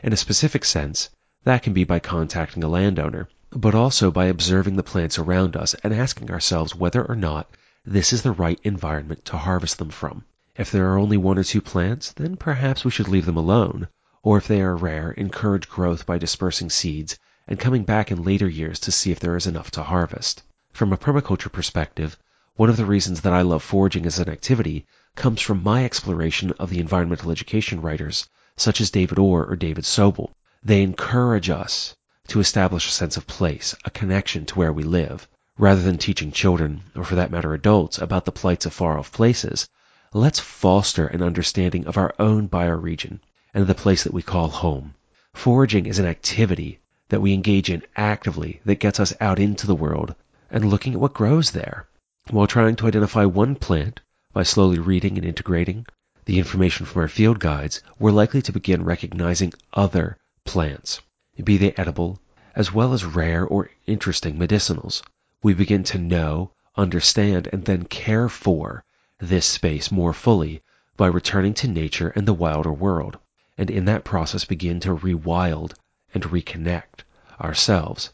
In 0.03 0.13
a 0.13 0.17
specific 0.17 0.65
sense, 0.65 1.11
that 1.45 1.63
can 1.63 1.73
be 1.73 1.85
by 1.85 1.99
contacting 1.99 2.65
a 2.65 2.69
landowner 2.69 3.29
but 3.55 3.75
also 3.75 4.11
by 4.11 4.27
observing 4.27 4.77
the 4.77 4.83
plants 4.83 5.19
around 5.19 5.57
us 5.57 5.75
and 5.85 5.93
asking 5.93 6.31
ourselves 6.31 6.75
whether 6.75 7.05
or 7.05 7.15
not 7.15 7.51
this 7.85 8.13
is 8.13 8.23
the 8.23 8.33
right 8.33 8.59
environment 8.63 9.25
to 9.25 9.37
harvest 9.37 9.77
them 9.79 9.91
from. 9.91 10.25
If 10.57 10.71
there 10.71 10.91
are 10.91 10.99
only 10.99 11.17
one 11.17 11.39
or 11.39 11.45
two 11.45 11.61
plants, 11.61 12.13
then 12.13 12.37
perhaps 12.37 12.85
we 12.85 12.91
should 12.91 13.09
leave 13.09 13.27
them 13.27 13.37
alone, 13.37 13.89
or 14.23 14.39
if 14.39 14.49
they 14.49 14.63
are 14.63 14.77
rare, 14.77 15.11
encourage 15.11 15.69
growth 15.69 16.07
by 16.07 16.19
dispersing 16.19 16.71
seeds 16.71 17.19
and 17.47 17.59
coming 17.59 17.85
back 17.85 18.11
in 18.11 18.23
later 18.23 18.49
years 18.49 18.81
to 18.81 18.93
see 18.93 19.11
if 19.11 19.21
there 19.21 19.37
is 19.37 19.47
enough 19.47 19.71
to 19.73 19.83
harvest. 19.83 20.43
From 20.73 20.93
a 20.93 20.97
permaculture 20.97 21.53
perspective, 21.53 22.17
one 22.57 22.71
of 22.71 22.77
the 22.77 22.87
reasons 22.87 23.21
that 23.23 23.33
I 23.33 23.43
love 23.43 23.63
foraging 23.63 24.07
as 24.07 24.19
an 24.19 24.29
activity 24.29 24.87
comes 25.17 25.41
from 25.41 25.63
my 25.63 25.85
exploration 25.85 26.53
of 26.59 26.71
the 26.71 26.81
environmental 26.81 27.31
education 27.31 27.83
writers, 27.83 28.29
such 28.57 28.81
as 28.81 28.91
David 28.91 29.19
Orr 29.19 29.45
or 29.45 29.57
David 29.57 29.85
Sobel. 29.85 30.31
They 30.63 30.83
encourage 30.83 31.51
us 31.51 31.95
to 32.33 32.41
establish 32.41 32.89
a 32.89 32.91
sense 32.91 33.19
of 33.19 33.27
place, 33.27 33.77
a 33.85 33.91
connection 33.91 34.47
to 34.47 34.55
where 34.55 34.73
we 34.73 34.83
live. 34.83 35.29
Rather 35.59 35.83
than 35.83 35.99
teaching 35.99 36.33
children, 36.33 36.83
or 36.97 37.05
for 37.05 37.15
that 37.15 37.31
matter 37.31 37.53
adults, 37.53 37.99
about 37.99 38.25
the 38.25 38.33
plights 38.33 38.65
of 38.65 38.73
far 38.73 38.99
off 38.99 39.13
places, 39.13 39.69
let's 40.15 40.41
foster 40.41 41.07
an 41.07 41.23
understanding 41.23 41.87
of 41.87 41.99
our 41.99 42.15
own 42.19 42.49
bioregion 42.49 43.21
and 43.53 43.67
the 43.67 43.75
place 43.75 44.05
that 44.05 44.15
we 44.15 44.23
call 44.23 44.49
home. 44.49 44.95
Foraging 45.35 45.85
is 45.85 45.99
an 45.99 46.07
activity 46.07 46.81
that 47.11 47.21
we 47.21 47.35
engage 47.35 47.69
in 47.69 47.83
actively 47.97 48.63
that 48.65 48.81
gets 48.81 48.99
us 48.99 49.13
out 49.21 49.39
into 49.39 49.67
the 49.67 49.75
world 49.75 50.15
and 50.51 50.71
looking 50.71 50.95
at 50.95 51.01
what 51.01 51.13
grows 51.13 51.51
there. 51.51 51.87
While 52.31 52.47
trying 52.47 52.77
to 52.77 52.87
identify 52.87 53.27
one 53.27 53.57
plant 53.57 54.01
by 54.33 54.45
slowly 54.45 54.79
reading 54.79 55.19
and 55.19 55.27
integrating 55.27 55.85
the 56.25 56.39
information 56.39 56.87
from 56.87 57.03
our 57.03 57.09
field 57.09 57.41
guides, 57.41 57.83
we're 57.99 58.11
likely 58.11 58.41
to 58.41 58.53
begin 58.53 58.85
recognizing 58.85 59.53
other 59.75 60.17
plants, 60.47 61.03
be 61.43 61.57
they 61.57 61.73
edible, 61.79 62.21
as 62.55 62.73
well 62.73 62.93
as 62.93 63.05
rare 63.05 63.47
or 63.47 63.71
interesting 63.87 64.39
medicinals. 64.39 65.03
We 65.43 65.55
begin 65.55 65.83
to 65.85 65.99
know, 65.99 66.51
understand, 66.77 67.49
and 67.53 67.65
then 67.65 67.85
care 67.85 68.29
for 68.29 68.85
this 69.19 69.47
space 69.47 69.91
more 69.91 70.13
fully 70.13 70.63
by 70.97 71.07
returning 71.07 71.55
to 71.55 71.69
nature 71.69 72.11
and 72.11 72.29
the 72.29 72.35
wilder 72.35 72.73
world, 72.73 73.19
and 73.57 73.71
in 73.71 73.87
that 73.87 74.05
process 74.05 74.45
begin 74.45 74.81
to 74.81 74.95
rewild 74.95 75.75
and 76.13 76.23
reconnect 76.25 77.05
ourselves. 77.41 78.13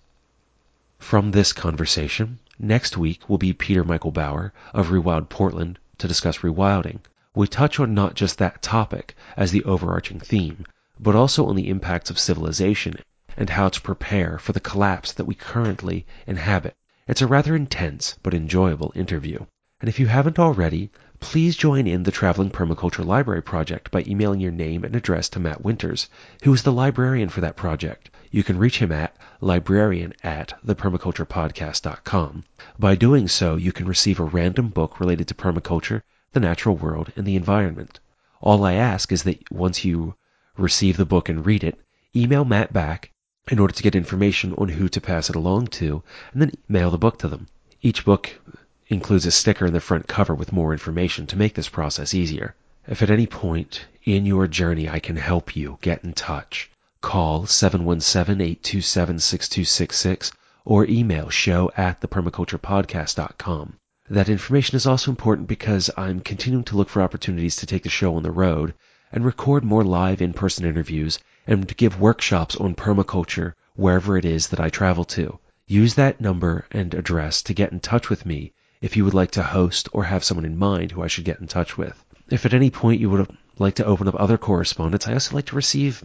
From 0.99 1.33
this 1.33 1.53
conversation, 1.53 2.39
next 2.59 2.97
week 2.97 3.29
will 3.29 3.39
be 3.39 3.53
Peter 3.53 3.83
Michael 3.83 4.13
Bauer 4.13 4.53
of 4.73 4.91
Rewild 4.91 5.29
Portland 5.29 5.79
to 5.99 6.09
discuss 6.09 6.39
rewilding. 6.39 7.01
We 7.35 7.49
touch 7.49 7.81
on 7.81 7.95
not 7.95 8.15
just 8.15 8.39
that 8.39 8.63
topic 8.63 9.17
as 9.37 9.51
the 9.51 9.65
overarching 9.65 10.21
theme, 10.21 10.65
but 11.01 11.15
also 11.15 11.47
on 11.47 11.57
the 11.57 11.69
impacts 11.69 12.11
of 12.11 12.19
civilization 12.19 12.97
and 13.37 13.51
how 13.51 13.69
to 13.69 13.81
prepare 13.81 14.39
for 14.39 14.53
the 14.53 14.61
collapse 14.61 15.13
that 15.13 15.25
we 15.25 15.35
currently 15.35 16.05
inhabit. 16.27 16.75
It's 17.07 17.23
a 17.23 17.27
rather 17.27 17.55
intense 17.55 18.17
but 18.23 18.35
enjoyable 18.35 18.93
interview. 18.95 19.47
And 19.81 19.89
if 19.89 20.01
you 20.01 20.09
haven't 20.09 20.41
already, 20.41 20.91
please 21.21 21.57
join 21.57 21.87
in 21.87 22.03
the 22.03 22.11
Traveling 22.11 22.51
Permaculture 22.51 23.05
Library 23.05 23.43
Project 23.43 23.93
by 23.93 24.03
emailing 24.07 24.41
your 24.41 24.51
name 24.51 24.83
and 24.83 24.97
address 24.97 25.29
to 25.31 25.39
Matt 25.39 25.63
Winters, 25.63 26.09
who 26.43 26.53
is 26.53 26.65
the 26.65 26.73
librarian 26.73 27.29
for 27.29 27.41
that 27.43 27.55
project. 27.55 28.11
You 28.33 28.43
can 28.43 28.59
reach 28.59 28.79
him 28.79 28.91
at 28.91 29.17
librarian 29.41 30.15
at 30.25 30.55
thepermaculturepodcast.com. 30.67 32.45
By 32.79 32.95
doing 32.97 33.29
so, 33.29 33.55
you 33.55 33.71
can 33.71 33.87
receive 33.87 34.19
a 34.19 34.25
random 34.25 34.69
book 34.69 34.99
related 34.99 35.29
to 35.29 35.35
permaculture, 35.35 36.03
the 36.33 36.41
natural 36.41 36.77
world, 36.77 37.13
and 37.15 37.25
the 37.25 37.37
environment. 37.37 38.01
All 38.41 38.65
I 38.65 38.75
ask 38.75 39.13
is 39.13 39.23
that 39.23 39.51
once 39.53 39.85
you 39.85 40.15
receive 40.59 40.97
the 40.97 41.07
book 41.07 41.29
and 41.29 41.47
read 41.47 41.65
it, 41.65 41.79
email 42.15 42.45
Matt 42.45 42.73
back 42.73 43.11
in 43.51 43.59
order 43.59 43.73
to 43.73 43.83
get 43.83 43.95
information 43.95 44.55
on 44.59 44.69
who 44.69 44.89
to 44.89 45.01
pass 45.01 45.31
it 45.31 45.37
along 45.37 45.69
to, 45.69 46.03
and 46.33 46.43
then 46.43 46.53
mail 46.69 46.91
the 46.91 46.99
book 46.99 47.19
to 47.19 47.29
them. 47.29 47.47
Each 47.81 48.05
book 48.05 48.31
includes 48.89 49.25
a 49.27 49.31
sticker 49.31 49.67
in 49.67 49.73
the 49.73 49.81
front 49.81 50.09
cover 50.09 50.35
with 50.35 50.53
more 50.53 50.73
information 50.73 51.27
to 51.29 51.37
make 51.37 51.55
this 51.55 51.69
process 51.69 52.15
easier. 52.15 52.57
If 52.87 53.03
at 53.03 53.11
any 53.11 53.27
point 53.27 53.87
in 54.05 54.27
your 54.27 54.49
journey 54.49 54.89
I 54.89 54.99
can 54.99 55.17
help 55.17 55.55
you, 55.55 55.79
get 55.81 56.03
in 56.05 56.15
touch. 56.15 56.71
Call 57.01 57.45
717-827-6266 57.45 60.33
or 60.65 60.85
email 60.87 61.31
show 61.31 61.71
at 61.77 62.01
thepermaculturepodcast.com. 62.01 63.75
That 64.11 64.29
information 64.29 64.77
is 64.77 64.87
also 64.87 65.11
important 65.11 65.49
because 65.49 65.91
I'm 65.97 66.21
continuing 66.21 66.65
to 66.65 66.77
look 66.77 66.89
for 66.89 67.03
opportunities 67.03 67.57
to 67.57 67.67
take 67.67 67.83
the 67.83 67.91
show 67.91 68.17
on 68.17 68.23
the 68.23 68.31
road 68.31 68.75
and 69.13 69.25
record 69.25 69.65
more 69.65 69.85
live 69.85 70.21
in-person 70.21 70.65
interviews 70.65 71.19
and 71.47 71.77
give 71.77 72.01
workshops 72.01 72.57
on 72.57 72.75
permaculture 72.75 73.55
wherever 73.75 74.17
it 74.17 74.25
is 74.25 74.49
that 74.49 74.61
I 74.61 74.69
travel 74.69 75.05
to. 75.05 75.39
Use 75.67 75.95
that 75.95 76.21
number 76.21 76.67
and 76.71 76.95
address 76.95 77.43
to 77.43 77.55
get 77.55 77.73
in 77.73 77.81
touch 77.81 78.11
with 78.11 78.27
me 78.27 78.53
if 78.81 78.97
you 78.97 79.05
would 79.05 79.15
like 79.15 79.33
to 79.33 79.43
host 79.43 79.89
or 79.93 80.05
have 80.05 80.25
someone 80.25 80.45
in 80.45 80.59
mind 80.59 80.93
who 80.93 81.03
I 81.03 81.07
should 81.07 81.25
get 81.25 81.41
in 81.41 81.47
touch 81.47 81.77
with. 81.77 82.05
If 82.31 82.47
at 82.47 82.55
any 82.55 82.71
point 82.71 83.01
you 83.01 83.11
would 83.11 83.29
like 83.59 83.77
to 83.77 83.85
open 83.85 84.09
up 84.09 84.15
other 84.19 84.39
correspondence, 84.39 85.09
I 85.09 85.15
also 85.15 85.35
like 85.35 85.47
to 85.47 85.57
receive 85.57 86.05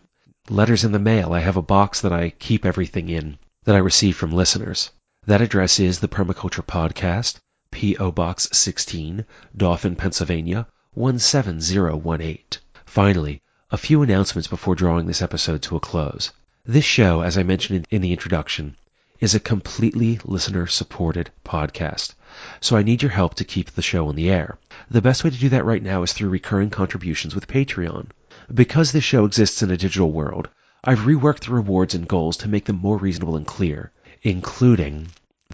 letters 0.49 0.83
in 0.83 0.91
the 0.91 0.99
mail. 0.99 1.33
I 1.33 1.39
have 1.39 1.57
a 1.57 1.61
box 1.61 2.01
that 2.01 2.13
I 2.13 2.29
keep 2.29 2.65
everything 2.65 3.09
in 3.09 3.37
that 3.65 3.75
I 3.75 3.79
receive 3.79 4.15
from 4.15 4.31
listeners. 4.31 4.91
That 5.25 5.41
address 5.41 5.79
is 5.79 5.99
the 5.99 6.07
Permaculture 6.07 6.65
Podcast, 6.65 7.39
P.O. 7.71 8.11
Box 8.11 8.49
16, 8.51 9.25
Dauphin, 9.55 9.95
Pennsylvania 9.95 10.67
17018. 10.95 12.62
Finally, 12.93 13.41
a 13.71 13.75
few 13.75 14.03
announcements 14.03 14.47
before 14.47 14.75
drawing 14.75 15.07
this 15.07 15.23
episode 15.23 15.63
to 15.63 15.75
a 15.75 15.79
close. 15.79 16.31
This 16.63 16.85
show, 16.85 17.21
as 17.21 17.39
I 17.39 17.41
mentioned 17.41 17.87
in 17.89 18.03
the 18.03 18.11
introduction, 18.11 18.75
is 19.19 19.33
a 19.33 19.39
completely 19.39 20.19
listener 20.23 20.67
supported 20.67 21.31
podcast. 21.43 22.13
So 22.61 22.77
I 22.77 22.83
need 22.83 23.01
your 23.01 23.09
help 23.09 23.33
to 23.33 23.45
keep 23.45 23.71
the 23.71 23.81
show 23.81 24.09
on 24.09 24.15
the 24.15 24.29
air. 24.29 24.59
The 24.91 25.01
best 25.01 25.23
way 25.23 25.31
to 25.31 25.39
do 25.39 25.49
that 25.49 25.65
right 25.65 25.81
now 25.81 26.03
is 26.03 26.13
through 26.13 26.29
recurring 26.29 26.69
contributions 26.69 27.33
with 27.33 27.47
Patreon. 27.47 28.09
Because 28.53 28.91
this 28.91 29.03
show 29.03 29.25
exists 29.25 29.63
in 29.63 29.71
a 29.71 29.75
digital 29.75 30.11
world, 30.11 30.47
I've 30.83 30.99
reworked 30.99 31.45
the 31.45 31.53
rewards 31.53 31.95
and 31.95 32.07
goals 32.07 32.37
to 32.37 32.47
make 32.47 32.65
them 32.65 32.77
more 32.77 32.99
reasonable 32.99 33.37
and 33.37 33.47
clear, 33.47 33.91
including 34.21 35.07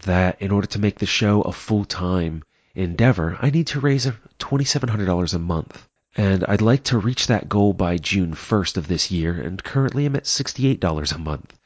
that 0.04 0.42
in 0.42 0.52
order 0.52 0.68
to 0.68 0.80
make 0.80 1.00
the 1.00 1.06
show 1.06 1.40
a 1.44 1.54
full-time 1.54 2.44
endeavor, 2.76 3.38
I 3.42 3.50
need 3.50 3.68
to 3.68 3.80
raise 3.80 4.08
$2,700 4.08 5.34
a 5.34 5.40
month. 5.40 5.86
And 6.20 6.44
I'd 6.50 6.60
like 6.60 6.84
to 6.84 6.98
reach 6.98 7.28
that 7.28 7.48
goal 7.48 7.72
by 7.72 7.96
June 7.96 8.34
1st 8.34 8.76
of 8.76 8.90
this 8.90 9.10
year, 9.10 9.40
and 9.40 9.64
currently 9.64 10.06
I'm 10.06 10.18
at 10.18 10.26
$68 10.26 11.16
a 11.16 11.18
month. 11.18 11.58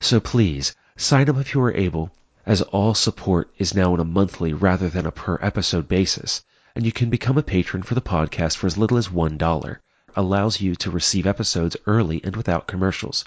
So 0.00 0.20
please, 0.20 0.76
sign 0.98 1.30
up 1.30 1.38
if 1.38 1.54
you 1.54 1.62
are 1.62 1.72
able, 1.72 2.10
as 2.44 2.60
all 2.60 2.92
support 2.92 3.50
is 3.56 3.74
now 3.74 3.94
on 3.94 4.00
a 4.00 4.04
monthly 4.04 4.52
rather 4.52 4.90
than 4.90 5.06
a 5.06 5.10
per 5.10 5.38
episode 5.40 5.88
basis, 5.88 6.44
and 6.76 6.84
you 6.84 6.92
can 6.92 7.08
become 7.08 7.38
a 7.38 7.42
patron 7.42 7.82
for 7.82 7.94
the 7.94 8.02
podcast 8.02 8.58
for 8.58 8.66
as 8.66 8.76
little 8.76 8.98
as 8.98 9.08
$1. 9.08 9.78
Allows 10.14 10.60
you 10.60 10.74
to 10.74 10.90
receive 10.90 11.26
episodes 11.26 11.78
early 11.86 12.20
and 12.22 12.36
without 12.36 12.66
commercials. 12.66 13.24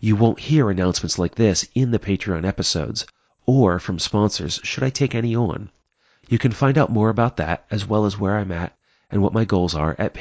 You 0.00 0.16
won't 0.16 0.38
hear 0.38 0.68
announcements 0.68 1.18
like 1.18 1.36
this 1.36 1.66
in 1.74 1.92
the 1.92 1.98
Patreon 1.98 2.44
episodes, 2.44 3.06
or 3.46 3.78
from 3.78 3.98
sponsors 3.98 4.60
should 4.62 4.82
I 4.82 4.90
take 4.90 5.14
any 5.14 5.34
on. 5.34 5.70
You 6.28 6.38
can 6.38 6.52
find 6.52 6.76
out 6.76 6.92
more 6.92 7.08
about 7.08 7.38
that 7.38 7.64
as 7.70 7.86
well 7.86 8.04
as 8.04 8.18
where 8.18 8.36
I'm 8.36 8.52
at 8.52 8.76
and 9.08 9.22
what 9.22 9.32
my 9.32 9.44
goals 9.44 9.74
are 9.74 9.94
at 9.98 10.14